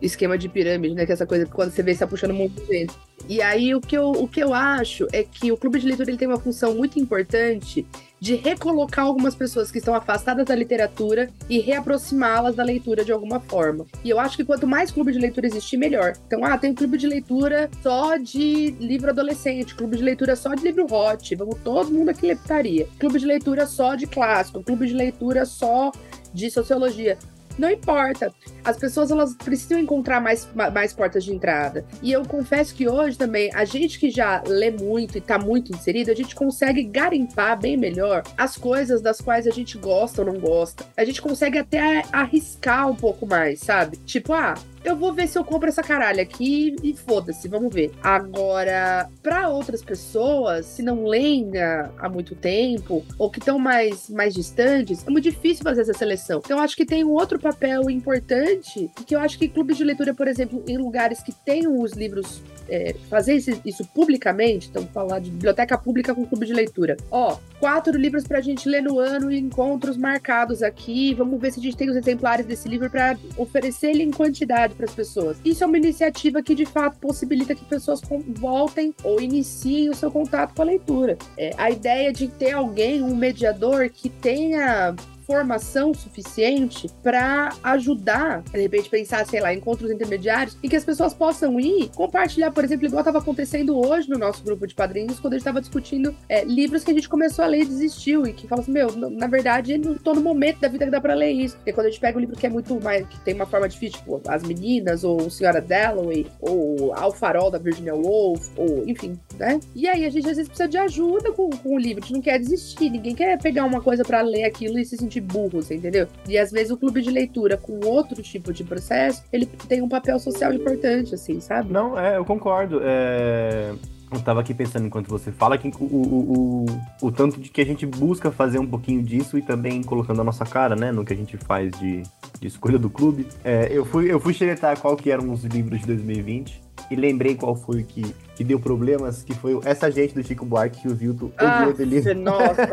esquema 0.00 0.38
de 0.38 0.48
pirâmide, 0.48 0.94
né? 0.94 1.04
Que 1.04 1.12
é 1.12 1.14
essa 1.14 1.26
coisa 1.26 1.44
que 1.44 1.52
quando 1.52 1.72
você 1.72 1.82
vê, 1.82 1.92
você 1.92 2.00
tá 2.00 2.06
puxando 2.06 2.30
um 2.30 2.38
monte 2.38 2.54
de 2.54 2.64
vezes. 2.64 2.96
E 3.28 3.42
aí 3.42 3.74
o 3.74 3.80
que, 3.82 3.96
eu, 3.96 4.12
o 4.12 4.26
que 4.26 4.40
eu 4.40 4.54
acho 4.54 5.06
é 5.12 5.22
que 5.22 5.52
o 5.52 5.56
clube 5.58 5.78
de 5.78 5.86
leitura 5.86 6.10
ele 6.10 6.18
tem 6.18 6.28
uma 6.28 6.38
função 6.38 6.74
muito 6.74 6.98
importante 6.98 7.86
de 8.20 8.34
recolocar 8.34 9.04
algumas 9.04 9.34
pessoas 9.34 9.70
que 9.70 9.78
estão 9.78 9.94
afastadas 9.94 10.46
da 10.46 10.54
literatura 10.54 11.28
e 11.48 11.58
reaproximá-las 11.58 12.54
da 12.54 12.64
leitura 12.64 13.04
de 13.04 13.12
alguma 13.12 13.40
forma. 13.40 13.86
E 14.04 14.10
eu 14.10 14.18
acho 14.18 14.36
que 14.36 14.44
quanto 14.44 14.66
mais 14.66 14.90
clube 14.90 15.12
de 15.12 15.18
leitura 15.18 15.46
existir, 15.46 15.76
melhor. 15.76 16.14
Então, 16.26 16.44
ah, 16.44 16.56
tem 16.56 16.70
um 16.70 16.74
clube 16.74 16.98
de 16.98 17.06
leitura 17.06 17.70
só 17.82 18.16
de 18.16 18.70
livro 18.80 19.10
adolescente, 19.10 19.74
clube 19.74 19.96
de 19.96 20.02
leitura 20.02 20.34
só 20.36 20.54
de 20.54 20.62
livro 20.62 20.86
hot, 20.90 21.34
vamos 21.34 21.56
todo 21.62 21.92
mundo 21.92 22.08
aqui 22.08 22.26
leptaria. 22.26 22.86
Clube 22.98 23.18
de 23.18 23.26
leitura 23.26 23.66
só 23.66 23.94
de 23.94 24.06
clássico, 24.06 24.62
clube 24.62 24.86
de 24.86 24.94
leitura 24.94 25.44
só 25.44 25.92
de 26.32 26.50
sociologia. 26.50 27.18
Não 27.58 27.70
importa. 27.70 28.32
As 28.64 28.76
pessoas 28.76 29.10
elas 29.10 29.34
precisam 29.34 29.78
encontrar 29.78 30.20
mais, 30.20 30.48
mais 30.72 30.92
portas 30.92 31.24
de 31.24 31.32
entrada. 31.32 31.84
E 32.02 32.12
eu 32.12 32.24
confesso 32.24 32.74
que 32.74 32.88
hoje 32.88 33.16
também, 33.16 33.50
a 33.54 33.64
gente 33.64 33.98
que 33.98 34.10
já 34.10 34.42
lê 34.46 34.70
muito 34.70 35.16
e 35.16 35.20
tá 35.20 35.38
muito 35.38 35.72
inserido, 35.72 36.10
a 36.10 36.14
gente 36.14 36.34
consegue 36.34 36.82
garimpar 36.82 37.58
bem 37.58 37.76
melhor 37.76 38.22
as 38.36 38.56
coisas 38.56 39.00
das 39.00 39.20
quais 39.20 39.46
a 39.46 39.50
gente 39.50 39.78
gosta 39.78 40.22
ou 40.22 40.32
não 40.32 40.40
gosta. 40.40 40.84
A 40.96 41.04
gente 41.04 41.22
consegue 41.22 41.58
até 41.58 42.04
arriscar 42.12 42.88
um 42.90 42.94
pouco 42.94 43.26
mais, 43.26 43.60
sabe? 43.60 43.96
Tipo, 43.98 44.32
ah, 44.32 44.54
eu 44.86 44.96
vou 44.96 45.12
ver 45.12 45.26
se 45.26 45.36
eu 45.36 45.44
compro 45.44 45.68
essa 45.68 45.82
caralho 45.82 46.20
aqui 46.20 46.76
e 46.82 46.94
foda-se, 46.94 47.48
vamos 47.48 47.74
ver. 47.74 47.92
Agora, 48.02 49.08
para 49.22 49.48
outras 49.48 49.82
pessoas, 49.82 50.64
se 50.66 50.82
não 50.82 51.04
leem 51.04 51.50
há 51.98 52.08
muito 52.08 52.34
tempo 52.34 53.04
ou 53.18 53.28
que 53.28 53.40
estão 53.40 53.58
mais, 53.58 54.08
mais 54.08 54.32
distantes, 54.32 55.04
é 55.04 55.10
muito 55.10 55.24
difícil 55.24 55.64
fazer 55.64 55.82
essa 55.82 55.92
seleção. 55.92 56.40
Então, 56.44 56.60
acho 56.60 56.76
que 56.76 56.86
tem 56.86 57.04
um 57.04 57.10
outro 57.10 57.38
papel 57.38 57.90
importante, 57.90 58.88
que 59.06 59.14
eu 59.14 59.20
acho 59.20 59.38
que 59.38 59.48
clubes 59.48 59.76
de 59.76 59.84
leitura, 59.84 60.14
por 60.14 60.28
exemplo, 60.28 60.62
em 60.68 60.78
lugares 60.78 61.20
que 61.22 61.32
tenham 61.32 61.80
os 61.80 61.92
livros 61.92 62.40
é, 62.68 62.94
fazer 63.08 63.34
isso, 63.34 63.50
isso, 63.64 63.84
publicamente, 63.94 64.68
então 64.68 64.86
falar 64.88 65.20
de 65.20 65.30
biblioteca 65.30 65.78
pública 65.78 66.14
com 66.14 66.26
clube 66.26 66.46
de 66.46 66.52
leitura. 66.52 66.96
Ó, 67.10 67.38
quatro 67.60 67.96
livros 67.96 68.24
pra 68.24 68.40
gente 68.40 68.68
ler 68.68 68.82
no 68.82 68.98
ano 68.98 69.30
e 69.30 69.38
encontros 69.38 69.96
marcados 69.96 70.62
aqui. 70.62 71.14
Vamos 71.14 71.40
ver 71.40 71.52
se 71.52 71.60
a 71.60 71.62
gente 71.62 71.76
tem 71.76 71.90
os 71.90 71.96
exemplares 71.96 72.46
desse 72.46 72.68
livro 72.68 72.90
para 72.90 73.16
oferecer 73.36 73.90
ele 73.90 74.02
em 74.02 74.10
quantidade 74.10 74.74
para 74.76 74.86
as 74.86 74.94
pessoas. 74.94 75.38
Isso 75.44 75.64
é 75.64 75.66
uma 75.66 75.78
iniciativa 75.78 76.42
que 76.42 76.54
de 76.54 76.66
fato 76.66 76.98
possibilita 76.98 77.54
que 77.54 77.64
pessoas 77.64 78.00
voltem 78.28 78.94
ou 79.02 79.20
iniciem 79.20 79.90
o 79.90 79.94
seu 79.94 80.10
contato 80.10 80.54
com 80.54 80.62
a 80.62 80.66
leitura. 80.66 81.18
É, 81.36 81.52
a 81.56 81.70
ideia 81.70 82.12
de 82.12 82.28
ter 82.28 82.52
alguém, 82.52 83.02
um 83.02 83.16
mediador 83.16 83.88
que 83.90 84.08
tenha 84.08 84.94
formação 85.26 85.92
suficiente 85.92 86.88
para 87.02 87.52
ajudar, 87.62 88.42
de 88.42 88.60
repente, 88.60 88.88
pensar, 88.88 89.26
sei 89.26 89.40
lá, 89.40 89.52
encontros 89.52 89.90
intermediários 89.90 90.56
e 90.62 90.68
que 90.68 90.76
as 90.76 90.84
pessoas 90.84 91.12
possam 91.12 91.58
ir 91.58 91.90
compartilhar, 91.94 92.50
por 92.52 92.64
exemplo, 92.64 92.86
igual 92.86 93.00
estava 93.00 93.18
acontecendo 93.18 93.76
hoje 93.76 94.08
no 94.08 94.18
nosso 94.18 94.42
grupo 94.44 94.66
de 94.66 94.74
padrinhos, 94.74 95.18
quando 95.18 95.34
a 95.34 95.36
gente 95.36 95.42
estava 95.42 95.60
discutindo 95.60 96.14
é, 96.28 96.44
livros 96.44 96.84
que 96.84 96.90
a 96.90 96.94
gente 96.94 97.08
começou 97.08 97.44
a 97.44 97.48
ler 97.48 97.62
e 97.62 97.66
desistiu, 97.66 98.26
e 98.26 98.32
que 98.32 98.46
fala 98.46 98.62
assim: 98.62 98.72
meu, 98.72 98.94
na 98.96 99.26
verdade, 99.26 99.76
não 99.76 99.94
tô 99.94 100.14
no 100.14 100.20
momento 100.20 100.60
da 100.60 100.68
vida 100.68 100.84
que 100.84 100.90
dá 100.90 101.00
para 101.00 101.14
ler 101.14 101.32
isso. 101.32 101.56
E 101.66 101.72
quando 101.72 101.86
a 101.86 101.90
gente 101.90 102.00
pega 102.00 102.16
um 102.16 102.20
livro 102.20 102.36
que 102.36 102.46
é 102.46 102.50
muito 102.50 102.80
mais, 102.80 103.06
que 103.06 103.20
tem 103.20 103.34
uma 103.34 103.46
forma 103.46 103.68
difícil, 103.68 103.98
tipo 103.98 104.22
As 104.28 104.42
Meninas, 104.42 105.02
ou 105.02 105.28
Senhora 105.28 105.60
Dalloway, 105.60 106.26
ou 106.40 106.94
Ao 106.94 107.12
Farol 107.12 107.50
da 107.50 107.58
Virginia 107.58 107.94
Woolf, 107.94 108.50
ou 108.56 108.84
enfim, 108.86 109.18
né? 109.38 109.58
E 109.74 109.88
aí 109.88 110.04
a 110.04 110.10
gente 110.10 110.28
às 110.28 110.36
vezes 110.36 110.48
precisa 110.48 110.68
de 110.68 110.78
ajuda 110.78 111.32
com, 111.32 111.50
com 111.50 111.74
o 111.74 111.78
livro, 111.78 112.02
a 112.02 112.06
gente 112.06 112.14
não 112.14 112.22
quer 112.22 112.38
desistir, 112.38 112.90
ninguém 112.90 113.14
quer 113.14 113.40
pegar 113.40 113.64
uma 113.64 113.80
coisa 113.80 114.04
para 114.04 114.20
ler 114.20 114.44
aquilo 114.44 114.78
e 114.78 114.84
se 114.84 114.96
sentir 114.96 115.15
burro, 115.20 115.62
você 115.62 115.74
entendeu? 115.74 116.06
E 116.28 116.38
às 116.38 116.50
vezes 116.50 116.70
o 116.70 116.76
clube 116.76 117.02
de 117.02 117.10
leitura 117.10 117.56
com 117.56 117.80
outro 117.84 118.22
tipo 118.22 118.52
de 118.52 118.64
processo, 118.64 119.22
ele 119.32 119.46
tem 119.46 119.82
um 119.82 119.88
papel 119.88 120.18
social 120.18 120.52
importante, 120.52 121.14
assim, 121.14 121.40
sabe? 121.40 121.72
Não, 121.72 121.98
é, 121.98 122.16
eu 122.16 122.24
concordo. 122.24 122.80
É... 122.82 123.72
Eu 124.12 124.20
tava 124.20 124.40
aqui 124.40 124.54
pensando 124.54 124.86
enquanto 124.86 125.08
você 125.08 125.32
fala 125.32 125.58
que 125.58 125.66
o, 125.66 125.84
o, 125.84 126.64
o, 127.02 127.06
o, 127.08 127.12
tanto 127.12 127.40
de 127.40 127.50
que 127.50 127.60
a 127.60 127.66
gente 127.66 127.84
busca 127.84 128.30
fazer 128.30 128.60
um 128.60 128.66
pouquinho 128.66 129.02
disso 129.02 129.36
e 129.36 129.42
também 129.42 129.82
colocando 129.82 130.20
a 130.20 130.24
nossa 130.24 130.44
cara, 130.44 130.76
né, 130.76 130.92
no 130.92 131.04
que 131.04 131.12
a 131.12 131.16
gente 131.16 131.36
faz 131.36 131.72
de, 131.72 132.02
de 132.40 132.46
escolha 132.46 132.78
do 132.78 132.88
clube. 132.88 133.26
É, 133.42 133.68
eu 133.70 133.84
fui 133.84 134.10
eu 134.10 134.20
fui 134.20 134.32
xeretar 134.32 134.78
qual 134.78 134.96
que 134.96 135.10
eram 135.10 135.32
os 135.32 135.42
livros 135.42 135.80
de 135.80 135.86
2020 135.86 136.65
e 136.90 136.96
lembrei 136.96 137.34
qual 137.34 137.54
foi 137.54 137.82
que, 137.82 138.14
que 138.34 138.44
deu 138.44 138.60
problemas, 138.60 139.22
que 139.22 139.34
foi 139.34 139.58
essa 139.64 139.90
gente 139.90 140.14
do 140.14 140.22
Chico 140.22 140.44
Buarque 140.44 140.82
que 140.82 140.88
o 140.88 140.94
Vilto 140.94 141.32
ah, 141.36 141.66
dele. 141.70 142.14
Nossa, 142.14 142.66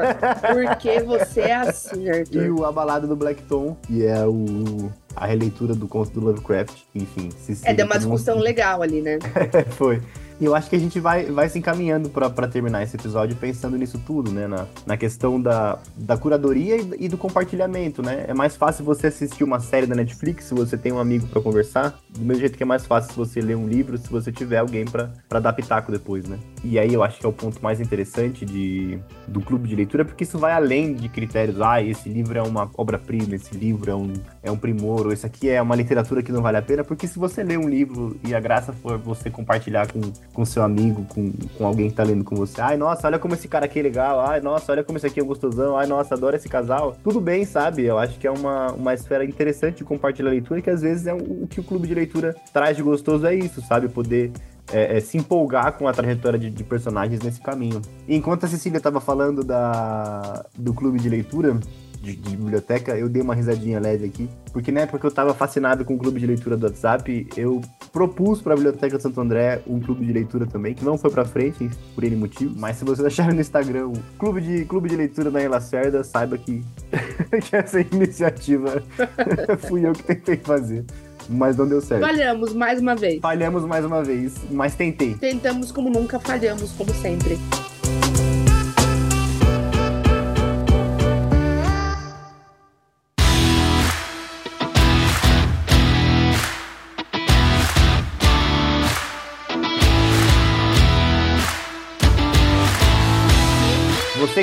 por 0.54 0.76
que 0.78 0.99
você 1.02 1.41
é 1.41 1.56
assim, 1.56 2.10
Arthur? 2.12 2.43
E 2.43 2.49
o 2.49 2.65
A 2.65 2.71
Balada 2.71 3.08
do 3.08 3.15
Black 3.15 3.41
Tom, 3.43 3.76
que 3.84 4.06
é 4.06 4.26
o 4.26 4.91
a 5.15 5.28
releitura 5.28 5.76
do 5.76 5.88
conto 5.88 6.12
do 6.12 6.26
Lovecraft, 6.26 6.76
enfim. 6.95 7.30
Se, 7.38 7.56
se 7.56 7.67
é, 7.67 7.73
deu 7.73 7.86
uma 7.86 7.97
discussão 7.97 8.39
legal 8.39 8.82
ali, 8.82 9.02
né? 9.02 9.19
foi. 9.78 10.02
E 10.39 10.46
eu 10.46 10.56
acho 10.56 10.69
que 10.69 10.76
a 10.76 10.80
gente 10.80 11.00
vai, 11.00 11.26
vai 11.26 11.50
se 11.50 11.60
encaminhando 11.60 12.10
para 12.10 12.48
terminar 12.48 12.84
esse 12.84 12.96
episódio 12.96 13.36
pensando 13.36 13.78
nisso 13.78 14.00
tudo, 14.06 14.32
né? 14.32 14.48
Na, 14.48 14.67
na 14.86 14.98
questão 14.98 15.41
da, 15.41 15.80
da 15.96 16.17
curadoria 16.17 16.78
e, 16.78 17.06
e, 17.06 17.08
do 17.08 17.17
compartilhamento, 17.17 18.02
né? 18.02 18.26
É 18.28 18.34
mais 18.34 18.56
fácil 18.56 18.84
você 18.84 19.08
assistir 19.08 19.43
uma 19.43 19.60
série 19.60 19.86
da 19.86 19.96
Netflix 19.96 20.46
se 20.46 20.54
você 20.54 20.78
tem 20.78 20.91
um 20.91 21.00
amigo 21.00 21.28
para 21.28 21.41
conversar, 21.41 22.00
do 22.10 22.22
mesmo 22.22 22.41
jeito 22.41 22.58
que 22.58 22.63
é 22.63 22.65
mais 22.65 22.86
fácil 22.86 23.12
se 23.12 23.17
você 23.17 23.41
ler 23.41 23.56
um 23.56 23.67
livro 23.67 23.98
se 23.98 24.10
você 24.10 24.32
tiver 24.32 24.58
alguém 24.58 24.86
para 24.86 25.39
dar 25.39 25.54
pitaco 25.54 25.91
depois, 25.91 26.28
né? 26.28 26.39
E 26.63 26.80
aí 26.80 26.93
eu 26.93 27.04
acho 27.04 27.19
que 27.19 27.26
é 27.26 27.30
o 27.30 27.34
ponto 27.34 27.62
mais 27.62 27.80
interessante 27.80 28.46
de, 28.46 29.00
do 29.28 29.41
clube 29.41 29.67
de 29.67 29.76
leitura, 29.76 30.06
porque 30.06 30.24
isso 30.24 30.38
vai 30.38 30.54
além 30.54 30.93
de 30.93 31.10
critérios. 31.10 31.62
Ah, 31.62 31.82
esse 31.82 32.10
livro 32.10 32.38
é 32.38 32.41
uma 32.41 32.69
obra-prima, 32.76 33.36
esse 33.36 33.56
livro 33.56 33.91
é 33.91 33.96
um, 33.96 34.13
é 34.43 34.51
um 34.51 34.58
primor, 34.58 35.08
ou 35.08 35.13
esse 35.13 35.25
aqui 35.25 35.49
é 35.49 35.62
uma 35.62 35.75
literatura 35.75 36.21
que 36.21 36.32
não 36.32 36.41
vale 36.41 36.58
a 36.58 36.62
pena, 36.62 36.84
porque 36.84 37.08
se 37.08 37.17
você 37.17 37.41
lê 37.43 37.56
um 37.56 37.67
livro 37.67 38.17
e 38.27 38.36
a 38.36 38.39
graça 38.39 38.73
for 38.73 38.97
você 38.97 39.29
compartilhar 39.29 39.88
com, 39.91 40.01
com 40.34 40.43
seu 40.43 40.62
amigo, 40.62 41.06
com, 41.06 41.32
com 41.58 41.65
alguém 41.65 41.89
que 41.89 41.95
tá 41.95 42.03
lendo 42.03 42.25
com 42.25 42.36
você, 42.36 42.60
ai, 42.60 42.75
nossa, 42.75 43.08
olha 43.08 43.17
como 43.17 43.34
esse 43.34 43.47
cara 43.47 43.65
aqui 43.65 43.79
é 43.79 43.84
legal, 43.84 44.19
ai, 44.19 44.41
nossa, 44.41 44.71
olha 44.73 44.84
como 44.84 44.97
esse 44.97 45.08
aqui 45.08 45.19
é 45.19 45.23
gostosão, 45.23 45.77
ai, 45.77 45.88
nossa, 45.88 46.13
adoro 46.15 46.36
esse 46.36 46.49
casal. 46.49 46.97
Tudo 47.01 47.21
bem, 47.21 47.45
sabe? 47.45 47.86
Eu 47.86 47.97
acho 47.97 48.19
que 48.19 48.27
é 48.27 48.32
uma, 48.32 48.73
uma 48.73 48.93
esfera 48.93 49.23
interessante 49.23 49.77
de 49.77 49.84
compartilhar 49.86 50.29
a 50.29 50.34
leitura, 50.34 50.62
que 50.62 50.69
às 50.69 50.82
vezes 50.82 51.08
é 51.08 51.13
o, 51.13 51.43
o 51.43 51.47
que 51.47 51.62
o 51.62 51.63
clube 51.63 51.88
de 51.88 51.95
leitura 51.95 52.36
traz 52.51 52.75
de 52.75 52.84
gostoso 52.84 53.25
é 53.25 53.34
isso, 53.34 53.62
sabe? 53.62 53.88
Poder 53.88 54.32
é, 54.71 54.97
é, 54.97 54.99
se 54.99 55.17
empolgar 55.17 55.73
com 55.73 55.88
a 55.88 55.93
trajetória 55.93 56.38
de, 56.38 56.49
de, 56.49 56.63
personagens 56.63 57.21
nesse 57.21 57.41
caminho. 57.41 57.82
Enquanto 58.08 58.45
a 58.45 58.47
Cecília 58.47 58.77
estava 58.77 58.99
falando 58.99 59.43
da, 59.43 60.45
do 60.56 60.73
clube 60.73 60.99
de 60.99 61.10
leitura, 61.10 61.58
de, 62.03 62.15
de, 62.17 62.35
biblioteca, 62.35 62.97
eu 62.97 63.07
dei 63.07 63.21
uma 63.21 63.33
risadinha 63.33 63.79
leve 63.79 64.05
aqui, 64.05 64.29
porque 64.51 64.71
na 64.71 64.81
época 64.81 64.99
que 64.99 65.05
eu 65.05 65.09
estava 65.09 65.33
fascinado 65.33 65.85
com 65.85 65.95
o 65.95 65.97
clube 65.97 66.19
de 66.19 66.27
leitura 66.27 66.57
do 66.57 66.65
WhatsApp, 66.65 67.25
eu 67.37 67.61
propus 67.93 68.41
para 68.41 68.53
a 68.53 68.55
Biblioteca 68.57 68.99
Santo 68.99 69.21
André 69.21 69.61
um 69.65 69.79
clube 69.79 70.05
de 70.05 70.11
leitura 70.11 70.45
também, 70.45 70.73
que 70.73 70.83
não 70.83 70.97
foi 70.97 71.09
para 71.09 71.23
frente 71.23 71.69
por 71.95 72.03
ele 72.03 72.17
motivo, 72.17 72.53
mas 72.57 72.75
se 72.75 72.83
vocês 72.83 73.05
acharem 73.05 73.33
no 73.33 73.41
Instagram 73.41 73.87
o 73.87 73.93
clube 74.19 74.41
de, 74.41 74.65
clube 74.65 74.89
de 74.89 74.97
leitura 74.97 75.31
da 75.31 75.47
Lacerda, 75.47 76.03
saiba 76.03 76.37
que, 76.37 76.61
que 77.49 77.55
essa 77.55 77.79
iniciativa 77.79 78.83
fui 79.69 79.85
eu 79.85 79.93
que 79.93 80.03
tentei 80.03 80.37
fazer 80.37 80.83
mas 81.29 81.55
não 81.55 81.65
deu 81.65 81.79
certo. 81.79 82.01
Falhamos 82.01 82.53
mais 82.53 82.81
uma 82.81 82.97
vez. 82.97 83.21
Falhamos 83.21 83.63
mais 83.63 83.85
uma 83.85 84.03
vez, 84.03 84.35
mas 84.51 84.75
tentei. 84.75 85.13
Tentamos 85.13 85.71
como 85.71 85.89
nunca, 85.89 86.19
falhamos 86.19 86.73
como 86.73 86.93
sempre. 86.95 87.39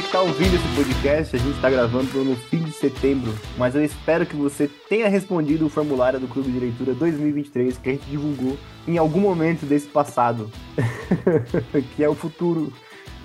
Que 0.01 0.07
está 0.07 0.23
ouvindo 0.23 0.55
esse 0.55 0.67
podcast, 0.75 1.37
a 1.37 1.39
gente 1.39 1.57
está 1.57 1.69
gravando 1.69 2.25
no 2.25 2.35
fim 2.35 2.63
de 2.63 2.73
setembro, 2.73 3.35
mas 3.59 3.75
eu 3.75 3.85
espero 3.85 4.25
que 4.25 4.35
você 4.35 4.67
tenha 4.89 5.07
respondido 5.11 5.67
o 5.67 5.69
formulário 5.69 6.19
do 6.19 6.27
Clube 6.27 6.51
de 6.51 6.59
Leitura 6.59 6.95
2023 6.95 7.77
que 7.77 7.91
a 7.91 7.93
gente 7.93 8.07
divulgou 8.07 8.57
em 8.89 8.97
algum 8.97 9.21
momento 9.21 9.67
desse 9.67 9.89
passado, 9.89 10.51
que 11.95 12.03
é 12.03 12.09
o 12.09 12.15
futuro 12.15 12.73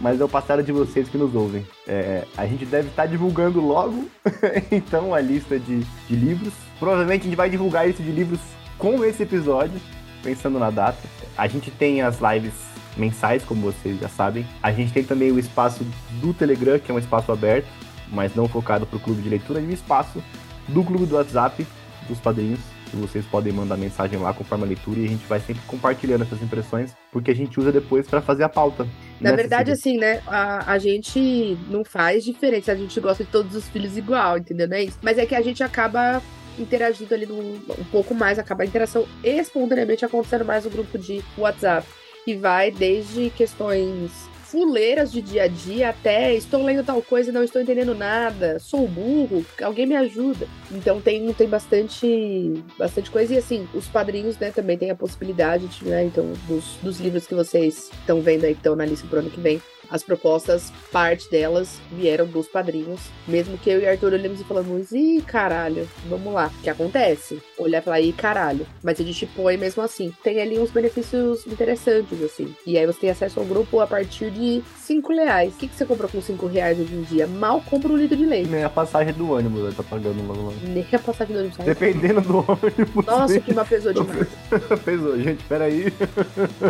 mas 0.02 0.20
é 0.20 0.26
o 0.26 0.28
passado 0.28 0.62
de 0.62 0.74
vocês 0.74 1.08
que 1.08 1.18
nos 1.18 1.34
ouvem. 1.34 1.66
É, 1.88 2.26
a 2.36 2.46
gente 2.46 2.66
deve 2.66 2.90
estar 2.90 3.06
divulgando 3.06 3.62
logo, 3.62 4.10
então, 4.70 5.16
a 5.16 5.22
lista 5.22 5.58
de, 5.58 5.80
de 5.80 6.16
livros. 6.16 6.54
Provavelmente 6.78 7.22
a 7.22 7.26
gente 7.26 7.38
vai 7.38 7.50
divulgar 7.50 7.88
lista 7.88 8.04
de 8.04 8.12
livros 8.12 8.42
com 8.78 9.02
esse 9.06 9.24
episódio, 9.24 9.80
pensando 10.22 10.60
na 10.60 10.70
data. 10.70 11.08
A 11.38 11.48
gente 11.48 11.72
tem 11.72 12.02
as 12.02 12.20
lives 12.20 12.75
mensais, 12.98 13.44
como 13.44 13.62
vocês 13.62 14.00
já 14.00 14.10
sabem. 14.10 14.46
A 14.62 14.72
gente 14.72 14.94
tem 14.94 15.04
também 15.04 15.32
o 15.32 15.40
espaço 15.40 15.86
do 16.22 16.34
Telegram, 16.34 16.80
que 16.80 16.92
é 16.92 16.94
um 16.94 17.00
espaço 17.00 17.32
aberto, 17.32 17.68
mas 18.12 18.36
não 18.36 18.48
focado 18.48 18.86
para 18.86 18.98
o 18.98 19.00
clube 19.00 19.22
de 19.22 19.30
leitura, 19.30 19.60
e 19.60 19.66
o 19.66 19.72
espaço 19.72 20.24
do 20.68 20.84
clube 20.84 21.06
do 21.06 21.16
WhatsApp 21.16 21.66
dos 22.08 22.20
padrinhos, 22.20 22.60
que 22.90 22.96
vocês 22.96 23.26
podem 23.26 23.52
mandar 23.52 23.78
mensagem 23.78 24.20
lá 24.20 24.34
conforme 24.34 24.64
a 24.64 24.68
leitura 24.68 25.00
e 25.00 25.06
a 25.06 25.08
gente 25.08 25.26
vai 25.26 25.40
sempre 25.40 25.62
compartilhando 25.68 26.22
essas 26.22 26.42
impressões, 26.42 26.96
porque 27.12 27.32
a 27.32 27.36
gente 27.36 27.60
usa 27.60 27.72
depois 27.72 28.08
para 28.08 28.22
fazer 28.22 28.44
a 28.44 28.50
pauta. 28.50 28.88
Na 29.20 29.32
verdade, 29.32 29.72
assim, 29.72 29.98
né, 29.98 30.22
a, 30.28 30.72
a 30.72 30.78
gente 30.78 31.58
não 31.70 31.84
faz 31.84 32.24
diferença, 32.24 32.72
a 32.72 32.76
gente 32.76 33.00
gosta 33.00 33.24
de 33.24 33.30
todos 33.30 33.56
os 33.56 33.68
filhos 33.70 33.98
igual, 33.98 34.38
entendeu? 34.38 34.68
Não 34.68 34.78
é 34.78 34.84
isso? 34.84 35.00
Mas 35.02 35.18
é 35.18 35.26
que 35.26 35.36
a 35.36 35.42
gente 35.42 35.64
acaba 35.64 36.22
interagindo 36.58 37.14
ali 37.14 37.26
num, 37.26 37.60
um 37.78 37.84
pouco 37.92 38.14
mais, 38.14 38.40
acaba 38.40 38.64
a 38.64 38.66
interação 38.66 39.06
espontaneamente 39.24 40.06
acontecendo 40.06 40.46
mais 40.46 40.64
no 40.64 40.70
grupo 40.70 40.98
de 40.98 41.24
WhatsApp. 41.38 41.86
E 42.26 42.36
vai 42.36 42.72
desde 42.72 43.30
questões 43.30 44.12
fuleiras 44.56 45.12
de 45.12 45.22
dia 45.22 45.44
a 45.44 45.48
dia 45.48 45.90
até 45.90 46.34
estou 46.34 46.64
lendo 46.64 46.84
tal 46.84 47.02
coisa 47.02 47.30
e 47.30 47.34
não 47.34 47.44
estou 47.44 47.62
entendendo 47.62 47.94
nada, 47.94 48.58
sou 48.58 48.88
burro, 48.88 49.46
alguém 49.62 49.86
me 49.86 49.96
ajuda. 49.96 50.48
Então 50.72 51.02
tem, 51.02 51.34
tem 51.34 51.48
bastante, 51.48 52.64
bastante 52.78 53.12
coisa. 53.12 53.34
E 53.34 53.38
assim, 53.38 53.68
os 53.74 53.88
padrinhos, 53.88 54.38
né, 54.38 54.52
também 54.52 54.78
tem 54.78 54.90
a 54.90 54.96
possibilidade, 54.96 55.68
de, 55.68 55.86
né, 55.86 56.06
então, 56.06 56.32
dos, 56.48 56.78
dos 56.82 57.00
livros 57.02 57.28
que 57.28 57.36
vocês 57.36 57.92
estão 57.92 58.22
vendo 58.22 58.46
aí, 58.46 58.54
que 58.54 58.60
estão 58.60 58.78
na 58.78 58.86
lista 58.86 59.06
pro 59.08 59.20
ano 59.20 59.30
que 59.30 59.42
vem, 59.42 59.62
as 59.90 60.04
propostas, 60.04 60.72
parte 60.92 61.30
delas 61.30 61.80
vieram 61.92 62.26
dos 62.26 62.48
padrinhos. 62.48 63.02
Mesmo 63.28 63.58
que 63.58 63.70
eu 63.70 63.80
e 63.80 63.88
Arthur 63.88 64.14
olhemos 64.14 64.40
e 64.40 64.44
falamos, 64.44 64.92
ih, 64.92 65.22
caralho, 65.22 65.88
vamos 66.08 66.34
lá. 66.34 66.52
O 66.60 66.62
que 66.62 66.70
acontece? 66.70 67.42
Olhar 67.58 67.80
e 67.80 67.82
falar, 67.82 68.02
ih, 68.02 68.14
caralho. 68.14 68.66
Mas 68.84 69.00
a 69.00 69.04
gente 69.04 69.26
põe 69.28 69.58
mesmo 69.58 69.82
assim. 69.82 70.14
Tem 70.24 70.42
ali 70.42 70.60
uns 70.60 70.72
benefícios 70.72 71.46
interessantes, 71.48 72.22
assim. 72.22 72.56
E 72.66 72.78
aí 72.78 72.86
você 72.86 73.02
tem 73.02 73.10
acesso 73.10 73.40
ao 73.40 73.46
grupo 73.46 73.80
a 73.80 73.88
partir 73.88 74.32
de 74.32 74.64
5 74.86 75.14
reais. 75.14 75.54
O 75.54 75.58
que, 75.58 75.68
que 75.68 75.76
você 75.76 75.86
compra 75.86 76.08
com 76.08 76.22
5 76.22 76.46
reais 76.46 76.80
hoje 76.80 76.94
em 76.94 77.02
dia? 77.02 77.26
Mal 77.26 77.60
compra 77.62 77.92
um 77.92 77.98
litro 77.98 78.16
de 78.16 78.26
leite. 78.26 78.50
Nem 78.50 78.64
a 78.64 78.70
passagem 78.70 79.14
do 79.14 79.32
ônibus, 79.32 79.64
né? 79.64 79.74
Tá 79.76 79.84
pagando 79.84 80.28
lá. 80.28 80.54
Nem 80.64 80.86
a 80.92 81.00
passagem 81.00 81.34
do 81.34 81.40
ônibus. 81.40 81.58
Dependendo 81.58 82.22
do 82.22 82.38
ônibus. 82.38 83.06
Nossa, 83.06 83.40
que 83.40 83.52
uma 83.52 83.66
pesou 83.66 83.92
demais. 83.94 84.28
pesou, 84.86 85.20
gente, 85.20 85.44
peraí. 85.46 85.92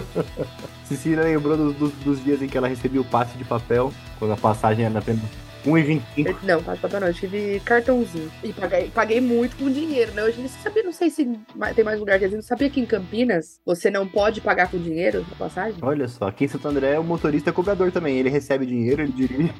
Cecília 0.85 1.23
lembrou 1.23 1.57
dos, 1.57 1.75
dos, 1.75 1.91
dos, 1.93 2.23
dias 2.23 2.41
em 2.41 2.47
que 2.47 2.57
ela 2.57 2.67
recebia 2.67 3.01
o 3.01 3.05
passe 3.05 3.37
de 3.37 3.43
papel, 3.43 3.91
quando 4.17 4.31
a 4.31 4.37
passagem 4.37 4.85
era 4.85 4.99
apenas 4.99 5.23
1,25. 5.65 6.35
Não, 6.43 6.59
de 6.59 6.79
papel 6.79 6.99
não, 6.99 7.07
eu 7.07 7.13
tive 7.13 7.59
cartãozinho. 7.65 8.31
E 8.43 8.53
paguei, 8.53 8.91
paguei 8.93 9.21
muito 9.21 9.55
com 9.57 9.69
dinheiro, 9.69 10.11
né? 10.13 10.23
Hoje 10.23 10.41
não 10.41 10.47
sabia, 10.47 10.83
não 10.83 10.93
sei 10.93 11.09
se 11.09 11.25
tem 11.75 11.83
mais 11.83 11.99
lugar 11.99 12.19
que 12.19 12.25
a 12.25 12.29
gente 12.29 12.45
sabia 12.45 12.69
que 12.69 12.79
em 12.79 12.85
Campinas 12.85 13.59
você 13.65 13.89
não 13.89 14.07
pode 14.07 14.41
pagar 14.41 14.69
com 14.69 14.77
dinheiro 14.77 15.25
na 15.29 15.35
passagem? 15.35 15.75
Olha 15.81 16.07
só, 16.07 16.27
aqui 16.27 16.45
em 16.45 16.47
Santo 16.47 16.67
André 16.67 16.97
o 16.99 17.03
motorista 17.03 17.49
é 17.49 17.53
cobrador 17.53 17.91
também. 17.91 18.17
Ele 18.17 18.29
recebe 18.29 18.65
dinheiro, 18.65 19.01
ele 19.01 19.11
dirige. 19.11 19.51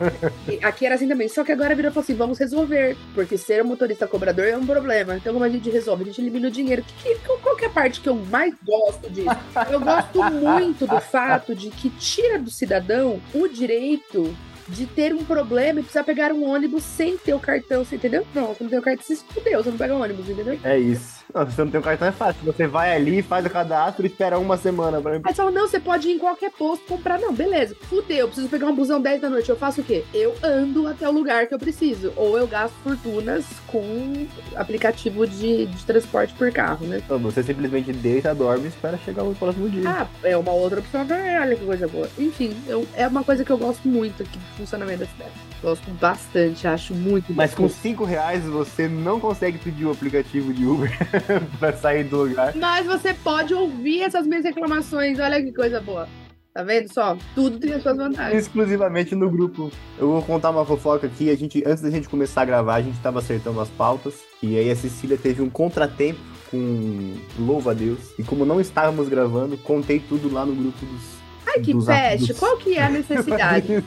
aqui 0.62 0.86
era 0.86 0.94
assim 0.94 1.08
também, 1.08 1.28
só 1.28 1.44
que 1.44 1.52
agora 1.52 1.74
virou 1.74 1.90
e 1.90 1.94
falou 1.94 2.04
assim: 2.04 2.14
vamos 2.14 2.38
resolver. 2.38 2.96
Porque 3.14 3.36
ser 3.36 3.62
um 3.62 3.68
motorista 3.68 4.06
cobrador 4.06 4.46
é 4.46 4.56
um 4.56 4.66
problema. 4.66 5.16
Então, 5.16 5.32
como 5.32 5.44
a 5.44 5.48
gente 5.48 5.68
resolve? 5.70 6.04
A 6.04 6.06
gente 6.06 6.20
elimina 6.20 6.48
o 6.48 6.50
dinheiro. 6.50 6.82
Que, 6.82 7.14
que, 7.14 7.38
qual 7.42 7.56
que 7.56 7.64
é 7.64 7.68
a 7.68 7.70
parte 7.70 8.00
que 8.00 8.08
eu 8.08 8.14
mais 8.14 8.54
gosto 8.64 9.10
disso? 9.10 9.28
Eu 9.70 9.80
gosto 9.80 10.22
muito 10.24 10.86
do 10.86 11.00
fato 11.00 11.54
de 11.54 11.70
que 11.70 11.90
tira 11.90 12.38
do 12.38 12.50
cidadão 12.50 13.20
o 13.34 13.48
direito 13.48 14.34
de 14.68 14.86
ter 14.86 15.14
um 15.14 15.24
problema 15.24 15.80
e 15.80 15.82
precisar 15.82 16.04
pegar 16.04 16.32
um 16.32 16.44
ônibus 16.48 16.82
sem 16.82 17.16
ter 17.16 17.34
o 17.34 17.40
cartão, 17.40 17.84
você 17.84 17.96
entendeu? 17.96 18.26
Você 18.32 18.62
não 18.64 18.70
tem 18.70 18.78
o 18.78 18.82
cartão, 18.82 19.04
você 19.04 19.16
se 19.16 19.24
fudeu, 19.24 19.62
você 19.62 19.70
não 19.70 19.78
pega 19.78 19.94
o 19.94 20.00
ônibus, 20.00 20.28
entendeu? 20.28 20.58
É 20.62 20.78
isso. 20.78 21.21
Não, 21.34 21.46
se 21.46 21.52
você 21.52 21.64
não 21.64 21.70
tem 21.70 21.80
o 21.80 21.82
cartão 21.82 22.08
é 22.08 22.12
fácil. 22.12 22.44
Você 22.44 22.66
vai 22.66 22.94
ali, 22.94 23.22
faz 23.22 23.46
o 23.46 23.50
cadastro 23.50 24.04
e 24.04 24.08
espera 24.08 24.38
uma 24.38 24.56
semana 24.56 25.00
pra 25.00 25.12
Aí 25.12 25.20
você 25.22 25.34
fala, 25.34 25.50
não, 25.50 25.66
você 25.66 25.80
pode 25.80 26.08
ir 26.08 26.12
em 26.12 26.18
qualquer 26.18 26.50
posto 26.50 26.84
comprar. 26.86 27.18
Não, 27.18 27.32
beleza. 27.32 27.74
Fudeu, 27.82 28.26
preciso 28.26 28.48
pegar 28.48 28.66
um 28.66 28.74
busão 28.74 29.00
10 29.00 29.20
da 29.20 29.30
noite. 29.30 29.48
Eu 29.48 29.56
faço 29.56 29.80
o 29.80 29.84
quê? 29.84 30.04
Eu 30.12 30.34
ando 30.42 30.86
até 30.86 31.08
o 31.08 31.12
lugar 31.12 31.46
que 31.46 31.54
eu 31.54 31.58
preciso. 31.58 32.12
Ou 32.16 32.36
eu 32.36 32.46
gasto 32.46 32.74
fortunas 32.82 33.46
com 33.66 34.26
aplicativo 34.56 35.26
de, 35.26 35.66
de 35.66 35.84
transporte 35.84 36.34
por 36.34 36.52
carro, 36.52 36.86
né? 36.86 37.00
Então, 37.04 37.18
você 37.18 37.42
simplesmente 37.42 37.92
deita, 37.92 38.34
dorme 38.34 38.64
e 38.64 38.68
espera 38.68 38.98
chegar 38.98 39.22
o 39.22 39.34
próximo 39.34 39.68
dia. 39.70 39.88
Ah, 39.88 40.06
é 40.22 40.36
uma 40.36 40.52
outra 40.52 40.80
opção. 40.80 41.06
Olha 41.40 41.56
que 41.56 41.64
coisa 41.64 41.88
boa. 41.88 42.08
Enfim, 42.18 42.54
eu, 42.66 42.86
é 42.94 43.06
uma 43.06 43.24
coisa 43.24 43.44
que 43.44 43.50
eu 43.50 43.58
gosto 43.58 43.88
muito 43.88 44.22
aqui 44.22 44.38
do 44.38 44.56
funcionamento 44.56 45.00
da 45.00 45.06
cidade. 45.06 45.51
Gosto 45.62 45.88
bastante, 45.92 46.66
acho 46.66 46.92
muito 46.92 47.32
Mas 47.32 47.54
com 47.54 47.68
5 47.68 48.04
reais 48.04 48.42
você 48.44 48.88
não 48.88 49.20
consegue 49.20 49.58
pedir 49.58 49.84
o 49.84 49.92
aplicativo 49.92 50.52
de 50.52 50.66
Uber 50.66 50.90
pra 51.60 51.72
sair 51.72 52.02
do 52.02 52.24
lugar. 52.24 52.52
Mas 52.56 52.84
você 52.84 53.14
pode 53.14 53.54
ouvir 53.54 54.02
essas 54.02 54.26
minhas 54.26 54.44
reclamações. 54.44 55.20
Olha 55.20 55.40
que 55.40 55.52
coisa 55.52 55.80
boa. 55.80 56.08
Tá 56.52 56.64
vendo 56.64 56.92
só? 56.92 57.16
Tudo 57.34 57.58
tem 57.58 57.72
as 57.72 57.82
suas 57.82 57.96
vantagens. 57.96 58.42
Exclusivamente 58.42 59.14
no 59.14 59.30
grupo. 59.30 59.70
Eu 59.96 60.08
vou 60.08 60.22
contar 60.22 60.50
uma 60.50 60.66
fofoca 60.66 61.06
aqui. 61.06 61.30
A 61.30 61.36
gente, 61.36 61.62
antes 61.64 61.82
da 61.82 61.90
gente 61.90 62.08
começar 62.08 62.42
a 62.42 62.44
gravar, 62.44 62.74
a 62.74 62.82
gente 62.82 62.98
tava 62.98 63.20
acertando 63.20 63.60
as 63.60 63.70
pautas. 63.70 64.14
E 64.42 64.58
aí 64.58 64.68
a 64.68 64.76
Cecília 64.76 65.16
teve 65.16 65.40
um 65.40 65.48
contratempo 65.48 66.20
com 66.50 67.14
Louva 67.38 67.70
a 67.70 67.74
Deus. 67.74 68.00
E 68.18 68.22
como 68.22 68.44
não 68.44 68.60
estávamos 68.60 69.08
gravando, 69.08 69.56
contei 69.56 70.00
tudo 70.00 70.30
lá 70.30 70.44
no 70.44 70.54
grupo 70.54 70.84
dos 70.84 71.21
Ai, 71.54 71.60
que 71.60 71.74
peste! 71.84 72.34
Qual 72.34 72.56
que 72.56 72.76
é 72.76 72.84
a 72.84 72.88
necessidade? 72.88 73.68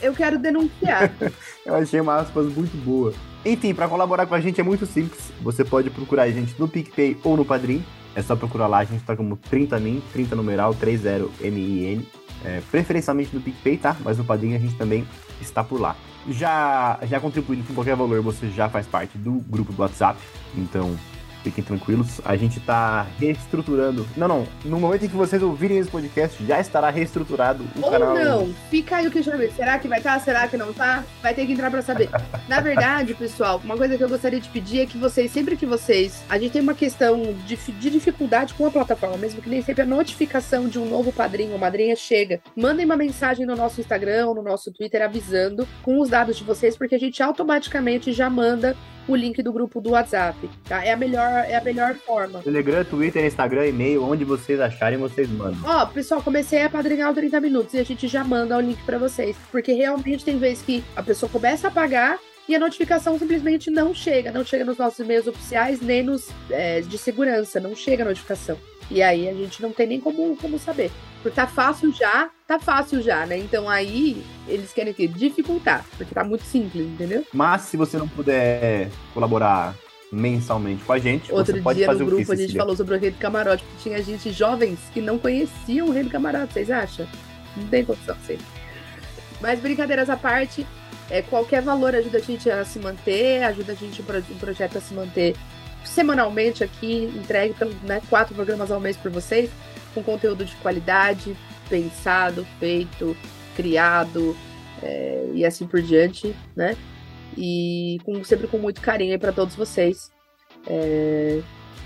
Eu 0.00 0.14
quero 0.14 0.38
denunciar. 0.38 1.12
Eu 1.66 1.74
achei 1.74 2.00
uma 2.00 2.16
aspas 2.16 2.46
muito 2.46 2.76
boa. 2.84 3.12
Enfim, 3.44 3.74
para 3.74 3.88
colaborar 3.88 4.26
com 4.26 4.34
a 4.34 4.40
gente 4.40 4.60
é 4.60 4.64
muito 4.64 4.86
simples. 4.86 5.32
Você 5.42 5.64
pode 5.64 5.90
procurar 5.90 6.24
a 6.24 6.30
gente 6.30 6.54
no 6.58 6.68
PicPay 6.68 7.18
ou 7.24 7.36
no 7.36 7.44
Padrim. 7.44 7.84
É 8.14 8.22
só 8.22 8.34
procurar 8.34 8.66
lá, 8.66 8.78
a 8.78 8.84
gente 8.84 9.04
tá 9.04 9.16
como 9.16 9.38
30min, 9.50 10.02
30 10.12 10.36
numeral, 10.36 10.74
30min. 10.74 12.06
É, 12.44 12.60
preferencialmente 12.70 13.34
no 13.34 13.40
PicPay, 13.40 13.76
tá? 13.76 13.96
Mas 14.02 14.18
no 14.18 14.24
Padrim 14.24 14.54
a 14.54 14.58
gente 14.58 14.74
também 14.74 15.06
está 15.40 15.62
por 15.62 15.80
lá. 15.80 15.96
Já, 16.28 16.98
já 17.02 17.18
contribuindo 17.18 17.64
com 17.64 17.74
qualquer 17.74 17.96
valor, 17.96 18.20
você 18.20 18.48
já 18.50 18.68
faz 18.68 18.86
parte 18.86 19.16
do 19.16 19.32
grupo 19.48 19.72
do 19.72 19.80
WhatsApp. 19.80 20.18
Então, 20.56 20.96
Fiquem 21.42 21.64
tranquilos, 21.64 22.20
a 22.24 22.36
gente 22.36 22.60
tá 22.60 23.06
reestruturando. 23.18 24.06
Não, 24.16 24.28
não. 24.28 24.46
No 24.64 24.78
momento 24.78 25.04
em 25.04 25.08
que 25.08 25.16
vocês 25.16 25.42
ouvirem 25.42 25.78
esse 25.78 25.90
podcast, 25.90 26.44
já 26.44 26.60
estará 26.60 26.90
reestruturado 26.90 27.64
o 27.76 27.84
Ou 27.84 27.90
canal. 27.90 28.10
Ou 28.10 28.24
não, 28.24 28.54
fica 28.70 28.96
aí 28.96 29.06
o 29.06 29.10
questionamento. 29.10 29.54
Será 29.54 29.78
que 29.78 29.88
vai 29.88 29.98
estar? 29.98 30.14
Tá? 30.14 30.20
Será 30.20 30.48
que 30.48 30.56
não 30.56 30.72
tá? 30.72 31.04
Vai 31.22 31.34
ter 31.34 31.46
que 31.46 31.52
entrar 31.52 31.70
pra 31.70 31.82
saber. 31.82 32.08
Na 32.48 32.60
verdade, 32.60 33.14
pessoal, 33.14 33.60
uma 33.64 33.76
coisa 33.76 33.96
que 33.96 34.02
eu 34.02 34.08
gostaria 34.08 34.40
de 34.40 34.48
pedir 34.48 34.80
é 34.80 34.86
que 34.86 34.98
vocês, 34.98 35.30
sempre 35.30 35.56
que 35.56 35.66
vocês. 35.66 36.22
A 36.28 36.38
gente 36.38 36.52
tem 36.52 36.62
uma 36.62 36.74
questão 36.74 37.22
de, 37.46 37.56
de 37.56 37.90
dificuldade 37.90 38.54
com 38.54 38.66
a 38.66 38.70
plataforma, 38.70 39.16
mesmo 39.16 39.40
que 39.40 39.48
nem 39.48 39.62
sempre 39.62 39.82
a 39.82 39.86
notificação 39.86 40.68
de 40.68 40.78
um 40.78 40.88
novo 40.88 41.12
padrinho 41.12 41.52
ou 41.52 41.58
madrinha 41.58 41.96
chega. 41.96 42.40
Mandem 42.56 42.84
uma 42.84 42.96
mensagem 42.96 43.46
no 43.46 43.56
nosso 43.56 43.80
Instagram 43.80 44.26
ou 44.28 44.34
no 44.34 44.42
nosso 44.42 44.72
Twitter 44.72 45.02
avisando 45.02 45.66
com 45.82 46.00
os 46.00 46.08
dados 46.08 46.36
de 46.36 46.44
vocês, 46.44 46.76
porque 46.76 46.94
a 46.94 46.98
gente 46.98 47.22
automaticamente 47.22 48.12
já 48.12 48.28
manda 48.28 48.76
o 49.08 49.16
link 49.16 49.42
do 49.42 49.52
grupo 49.52 49.80
do 49.80 49.90
WhatsApp, 49.90 50.48
tá? 50.68 50.84
É 50.84 50.92
a 50.92 50.96
melhor, 50.96 51.29
é 51.30 51.56
a 51.56 51.60
melhor 51.60 51.94
forma. 51.94 52.40
Telegram, 52.40 52.84
Twitter, 52.84 53.24
Instagram, 53.24 53.66
e-mail, 53.68 54.04
onde 54.04 54.24
vocês 54.24 54.60
acharem, 54.60 54.98
vocês 54.98 55.28
mandam. 55.28 55.58
Ó, 55.64 55.86
pessoal, 55.86 56.22
comecei 56.22 56.62
a 56.62 56.70
padrinhar 56.70 57.10
o 57.10 57.14
30 57.14 57.40
minutos 57.40 57.74
e 57.74 57.78
a 57.78 57.84
gente 57.84 58.06
já 58.08 58.24
manda 58.24 58.56
o 58.56 58.60
link 58.60 58.82
para 58.84 58.98
vocês, 58.98 59.36
porque 59.50 59.72
realmente 59.72 60.24
tem 60.24 60.38
vezes 60.38 60.62
que 60.62 60.84
a 60.94 61.02
pessoa 61.02 61.30
começa 61.30 61.68
a 61.68 61.70
pagar 61.70 62.18
e 62.48 62.54
a 62.54 62.58
notificação 62.58 63.18
simplesmente 63.18 63.70
não 63.70 63.94
chega, 63.94 64.32
não 64.32 64.44
chega 64.44 64.64
nos 64.64 64.76
nossos 64.76 64.98
e-mails 64.98 65.26
oficiais 65.26 65.80
nem 65.80 66.02
nos 66.02 66.28
é, 66.50 66.80
de 66.80 66.98
segurança, 66.98 67.60
não 67.60 67.76
chega 67.76 68.02
a 68.02 68.06
notificação. 68.06 68.58
E 68.90 69.00
aí 69.02 69.28
a 69.28 69.34
gente 69.34 69.62
não 69.62 69.70
tem 69.70 69.86
nem 69.86 70.00
como, 70.00 70.36
como 70.36 70.58
saber. 70.58 70.90
Porque 71.22 71.36
tá 71.36 71.46
fácil 71.46 71.92
já, 71.92 72.28
tá 72.48 72.58
fácil 72.58 73.00
já, 73.02 73.24
né? 73.24 73.38
Então 73.38 73.68
aí 73.68 74.24
eles 74.48 74.72
querem 74.72 74.92
que 74.92 75.06
dificultar, 75.06 75.84
porque 75.96 76.12
tá 76.12 76.24
muito 76.24 76.42
simples, 76.44 76.86
entendeu? 76.86 77.24
Mas 77.32 77.62
se 77.62 77.76
você 77.76 77.96
não 77.96 78.08
puder 78.08 78.90
colaborar 79.14 79.76
mensalmente 80.12 80.82
com 80.84 80.92
a 80.92 80.98
gente, 80.98 81.32
Outro 81.32 81.54
você 81.54 81.62
pode 81.62 81.78
dia 81.78 81.86
fazer 81.86 82.00
no 82.00 82.06
grupo 82.06 82.26
que, 82.26 82.32
a 82.32 82.36
gente 82.36 82.56
falou 82.56 82.76
sobre 82.76 82.96
o 82.96 82.98
rei 82.98 83.10
do 83.10 83.18
camarote, 83.18 83.62
porque 83.62 83.82
tinha 83.82 84.02
gente 84.02 84.32
jovens 84.32 84.78
que 84.92 85.00
não 85.00 85.18
conheciam 85.18 85.88
o 85.88 85.92
rei 85.92 86.02
do 86.02 86.10
camarote, 86.10 86.52
vocês 86.52 86.70
acham? 86.70 87.06
Não 87.56 87.66
tem 87.68 87.84
condição, 87.84 88.16
sei. 88.26 88.38
Mas 89.40 89.60
brincadeiras 89.60 90.10
à 90.10 90.16
parte, 90.16 90.66
é, 91.08 91.22
qualquer 91.22 91.62
valor 91.62 91.94
ajuda 91.94 92.18
a 92.18 92.20
gente 92.20 92.50
a 92.50 92.64
se 92.64 92.78
manter, 92.78 93.42
ajuda 93.44 93.72
a 93.72 93.74
gente 93.74 94.00
o 94.00 94.34
projeto 94.38 94.78
a 94.78 94.80
se 94.80 94.94
manter 94.94 95.36
semanalmente 95.84 96.62
aqui, 96.62 97.10
entregue 97.16 97.54
né, 97.82 98.02
quatro 98.08 98.34
programas 98.34 98.70
ao 98.70 98.80
mês 98.80 98.96
por 98.96 99.10
vocês, 99.10 99.50
com 99.94 100.02
conteúdo 100.02 100.44
de 100.44 100.54
qualidade, 100.56 101.36
pensado, 101.68 102.46
feito, 102.58 103.16
criado 103.56 104.36
é, 104.82 105.30
e 105.34 105.44
assim 105.44 105.66
por 105.66 105.80
diante, 105.80 106.34
né? 106.54 106.76
E 107.36 107.98
com, 108.04 108.22
sempre 108.24 108.46
com 108.46 108.58
muito 108.58 108.80
carinho 108.80 109.18
para 109.18 109.32
todos 109.32 109.54
vocês. 109.54 110.10
É, 110.66 111.40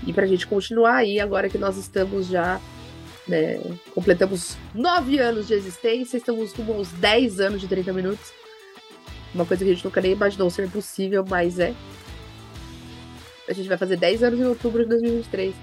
e 0.05 0.13
para 0.13 0.25
a 0.25 0.27
gente 0.27 0.47
continuar 0.47 0.97
aí, 0.97 1.19
agora 1.19 1.49
que 1.49 1.57
nós 1.57 1.77
estamos 1.77 2.27
já 2.27 2.59
né? 3.27 3.59
Completamos 3.93 4.57
nove 4.73 5.17
anos 5.19 5.47
de 5.47 5.53
existência, 5.53 6.17
estamos 6.17 6.53
com 6.53 6.63
uns 6.63 6.91
10 6.93 7.39
anos 7.39 7.61
de 7.61 7.67
30 7.67 7.91
minutos. 7.93 8.33
Uma 9.33 9.45
coisa 9.45 9.63
que 9.63 9.71
a 9.71 9.73
gente 9.73 9.83
nunca 9.83 9.99
nem 9.99 10.11
imaginou 10.11 10.49
ser 10.49 10.69
possível, 10.69 11.25
mas 11.27 11.59
é. 11.59 11.73
A 13.47 13.53
gente 13.53 13.67
vai 13.67 13.77
fazer 13.77 13.97
10 13.97 14.23
anos 14.23 14.39
em 14.39 14.45
outubro 14.45 14.83
de 14.83 14.89
2023. 14.89 15.53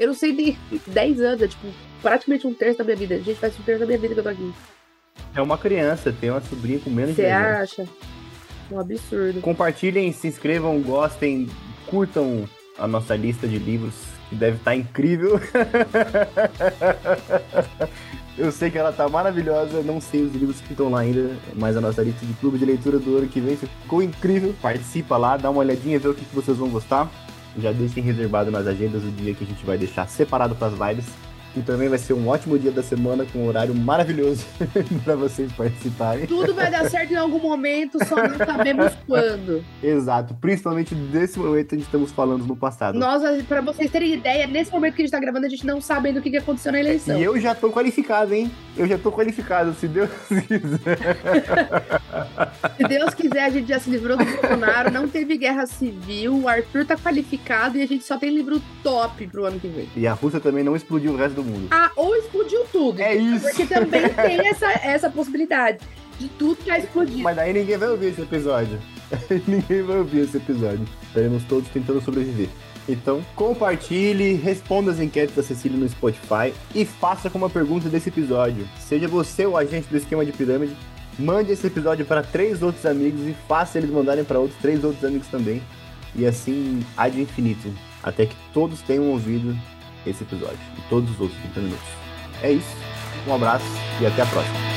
Eu 0.00 0.08
não 0.08 0.14
sei 0.14 0.32
nem 0.32 0.58
10 0.86 1.20
anos, 1.20 1.42
é 1.42 1.48
tipo 1.48 1.66
praticamente 2.02 2.46
um 2.46 2.52
terço 2.54 2.78
da 2.78 2.84
minha 2.84 2.96
vida. 2.96 3.20
Gente, 3.20 3.38
faz 3.38 3.58
um 3.58 3.62
terço 3.62 3.80
da 3.80 3.86
minha 3.86 3.98
vida 3.98 4.14
que 4.14 4.20
eu 4.20 4.24
tô 4.24 4.30
aqui. 4.30 4.52
É 5.34 5.40
uma 5.40 5.56
criança, 5.56 6.12
tem 6.12 6.30
uma 6.30 6.40
sobrinha 6.40 6.78
com 6.80 6.90
menos 6.90 7.14
Você 7.14 7.22
de 7.22 7.28
10 7.28 7.44
anos. 7.44 7.60
acha? 7.60 7.88
Um 8.74 8.80
absurdo. 8.80 9.40
Compartilhem, 9.40 10.10
se 10.10 10.26
inscrevam, 10.26 10.82
gostem, 10.82 11.48
curtam 11.86 12.44
a 12.76 12.88
nossa 12.88 13.14
lista 13.14 13.46
de 13.46 13.56
livros, 13.56 13.94
que 14.28 14.34
deve 14.34 14.56
estar 14.56 14.74
incrível. 14.74 15.40
Eu 18.36 18.50
sei 18.50 18.68
que 18.68 18.76
ela 18.76 18.92
tá 18.92 19.08
maravilhosa, 19.08 19.80
não 19.82 20.00
sei 20.00 20.22
os 20.22 20.34
livros 20.34 20.60
que 20.60 20.72
estão 20.72 20.90
lá 20.90 21.02
ainda, 21.02 21.36
mas 21.54 21.76
a 21.76 21.80
nossa 21.80 22.02
lista 22.02 22.26
de 22.26 22.32
clube 22.34 22.58
de 22.58 22.64
leitura 22.64 22.98
do 22.98 23.16
ano 23.16 23.28
que 23.28 23.40
vem 23.40 23.56
ficou 23.56 24.02
incrível. 24.02 24.52
Participa 24.60 25.16
lá, 25.16 25.36
dá 25.36 25.48
uma 25.50 25.60
olhadinha, 25.60 26.00
vê 26.00 26.08
o 26.08 26.14
que 26.14 26.24
que 26.24 26.34
vocês 26.34 26.56
vão 26.56 26.68
gostar. 26.68 27.08
Já 27.56 27.70
deixem 27.70 28.02
reservado 28.02 28.50
nas 28.50 28.66
agendas 28.66 29.04
o 29.04 29.10
dia 29.12 29.32
que 29.34 29.44
a 29.44 29.46
gente 29.46 29.64
vai 29.64 29.78
deixar 29.78 30.08
separado 30.08 30.56
para 30.56 30.66
as 30.66 30.74
lives. 30.74 31.06
E 31.56 31.62
também 31.62 31.88
vai 31.88 31.98
ser 31.98 32.14
um 32.14 32.26
ótimo 32.26 32.58
dia 32.58 32.72
da 32.72 32.82
semana 32.82 33.24
com 33.32 33.40
um 33.40 33.46
horário 33.46 33.74
maravilhoso 33.74 34.44
para 35.04 35.14
vocês 35.14 35.52
participarem. 35.52 36.26
Tudo 36.26 36.52
vai 36.52 36.68
dar 36.68 36.90
certo 36.90 37.12
em 37.12 37.16
algum 37.16 37.38
momento, 37.38 38.04
só 38.04 38.16
não 38.16 38.36
sabemos 38.36 38.92
quando. 39.06 39.64
Exato, 39.80 40.34
principalmente 40.34 40.94
desse 40.94 41.38
momento 41.38 41.68
que 41.68 41.74
a 41.76 41.78
gente 41.78 41.86
estamos 41.86 42.10
falando 42.10 42.44
no 42.44 42.56
passado. 42.56 42.98
Nós, 42.98 43.22
pra 43.44 43.60
vocês 43.60 43.88
terem 43.88 44.14
ideia, 44.14 44.48
nesse 44.48 44.72
momento 44.72 44.94
que 44.94 45.02
a 45.02 45.04
gente 45.04 45.12
tá 45.12 45.20
gravando, 45.20 45.46
a 45.46 45.48
gente 45.48 45.64
não 45.64 45.80
sabe 45.80 46.08
ainda 46.08 46.18
o 46.18 46.22
que 46.22 46.30
que 46.30 46.38
aconteceu 46.38 46.72
na 46.72 46.80
eleição. 46.80 47.16
E 47.18 47.22
eu 47.22 47.38
já 47.38 47.54
tô 47.54 47.70
qualificado, 47.70 48.34
hein? 48.34 48.50
Eu 48.76 48.88
já 48.88 48.98
tô 48.98 49.12
qualificado, 49.12 49.72
se 49.74 49.86
Deus 49.86 50.10
quiser. 50.48 50.98
Se 52.76 52.88
Deus 52.88 53.14
quiser, 53.14 53.44
a 53.44 53.50
gente 53.50 53.68
já 53.68 53.78
se 53.78 53.88
livrou 53.90 54.16
do 54.16 54.24
Bolsonaro, 54.24 54.90
não 54.90 55.06
teve 55.06 55.36
guerra 55.36 55.66
civil, 55.66 56.36
o 56.36 56.48
Arthur 56.48 56.84
tá 56.84 56.96
qualificado 56.96 57.78
e 57.78 57.82
a 57.82 57.86
gente 57.86 58.02
só 58.02 58.18
tem 58.18 58.34
livro 58.34 58.60
top 58.82 59.26
pro 59.28 59.44
ano 59.44 59.60
que 59.60 59.68
vem. 59.68 59.88
E 59.96 60.06
a 60.06 60.12
Rússia 60.12 60.40
também 60.40 60.64
não 60.64 60.74
explodiu 60.74 61.12
o 61.12 61.16
resto 61.16 61.36
do 61.36 61.43
mundo. 61.44 61.68
Ah, 61.70 61.90
ou 61.96 62.14
explodiu 62.16 62.64
tudo. 62.72 63.00
É 63.00 63.14
isso. 63.14 63.46
Porque 63.46 63.66
também 63.66 64.08
tem 64.14 64.46
essa, 64.46 64.70
essa 64.82 65.10
possibilidade 65.10 65.78
de 66.18 66.28
tudo 66.28 66.58
já 66.64 66.78
explodir. 66.78 67.22
Mas 67.22 67.36
daí 67.36 67.52
ninguém 67.52 67.76
vai 67.76 67.88
ouvir 67.88 68.06
esse 68.06 68.22
episódio. 68.22 68.78
ninguém 69.46 69.82
vai 69.82 69.98
ouvir 69.98 70.20
esse 70.20 70.36
episódio. 70.36 70.84
Estaremos 71.08 71.44
todos 71.44 71.68
tentando 71.68 72.00
sobreviver. 72.00 72.48
Então, 72.88 73.24
compartilhe, 73.34 74.34
responda 74.34 74.90
as 74.90 75.00
enquetes 75.00 75.34
da 75.34 75.42
Cecília 75.42 75.78
no 75.78 75.88
Spotify 75.88 76.52
e 76.74 76.84
faça 76.84 77.30
como 77.30 77.46
a 77.46 77.50
pergunta 77.50 77.88
desse 77.88 78.10
episódio. 78.10 78.68
Seja 78.78 79.08
você 79.08 79.46
o 79.46 79.56
agente 79.56 79.88
do 79.88 79.96
esquema 79.96 80.24
de 80.24 80.32
pirâmide, 80.32 80.76
mande 81.18 81.52
esse 81.52 81.66
episódio 81.66 82.04
para 82.04 82.22
três 82.22 82.62
outros 82.62 82.84
amigos 82.84 83.26
e 83.26 83.34
faça 83.48 83.78
eles 83.78 83.90
mandarem 83.90 84.24
para 84.24 84.38
outros 84.38 84.60
três 84.60 84.84
outros 84.84 85.02
amigos 85.04 85.28
também. 85.28 85.62
E 86.14 86.26
assim, 86.26 86.84
ad 86.96 87.18
infinito, 87.18 87.72
até 88.02 88.26
que 88.26 88.36
todos 88.52 88.82
tenham 88.82 89.08
ouvido 89.10 89.56
esse 90.06 90.22
episódio 90.24 90.58
e 90.78 90.88
todos 90.88 91.10
os 91.10 91.20
outros 91.20 91.40
30 91.42 91.60
minutos. 91.60 91.88
É 92.42 92.52
isso. 92.52 92.76
Um 93.26 93.34
abraço 93.34 93.64
e 94.00 94.06
até 94.06 94.22
a 94.22 94.26
próxima. 94.26 94.74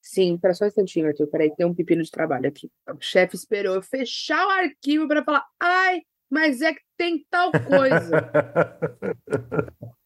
Sim, 0.00 0.38
pera 0.38 0.54
só 0.54 0.64
um 0.64 0.68
instantinho, 0.68 1.08
Arthur. 1.08 1.26
Peraí, 1.26 1.54
tem 1.54 1.66
um 1.66 1.74
pepino 1.74 2.02
de 2.02 2.10
trabalho 2.10 2.48
aqui. 2.48 2.70
O 2.88 3.00
chefe 3.00 3.36
esperou 3.36 3.74
eu 3.74 3.82
fechar 3.82 4.46
o 4.46 4.50
arquivo 4.50 5.06
para 5.06 5.22
falar: 5.22 5.44
ai, 5.60 6.00
mas 6.30 6.62
é 6.62 6.72
que 6.72 6.80
tem 6.96 7.26
tal 7.30 7.52
coisa. 7.52 8.30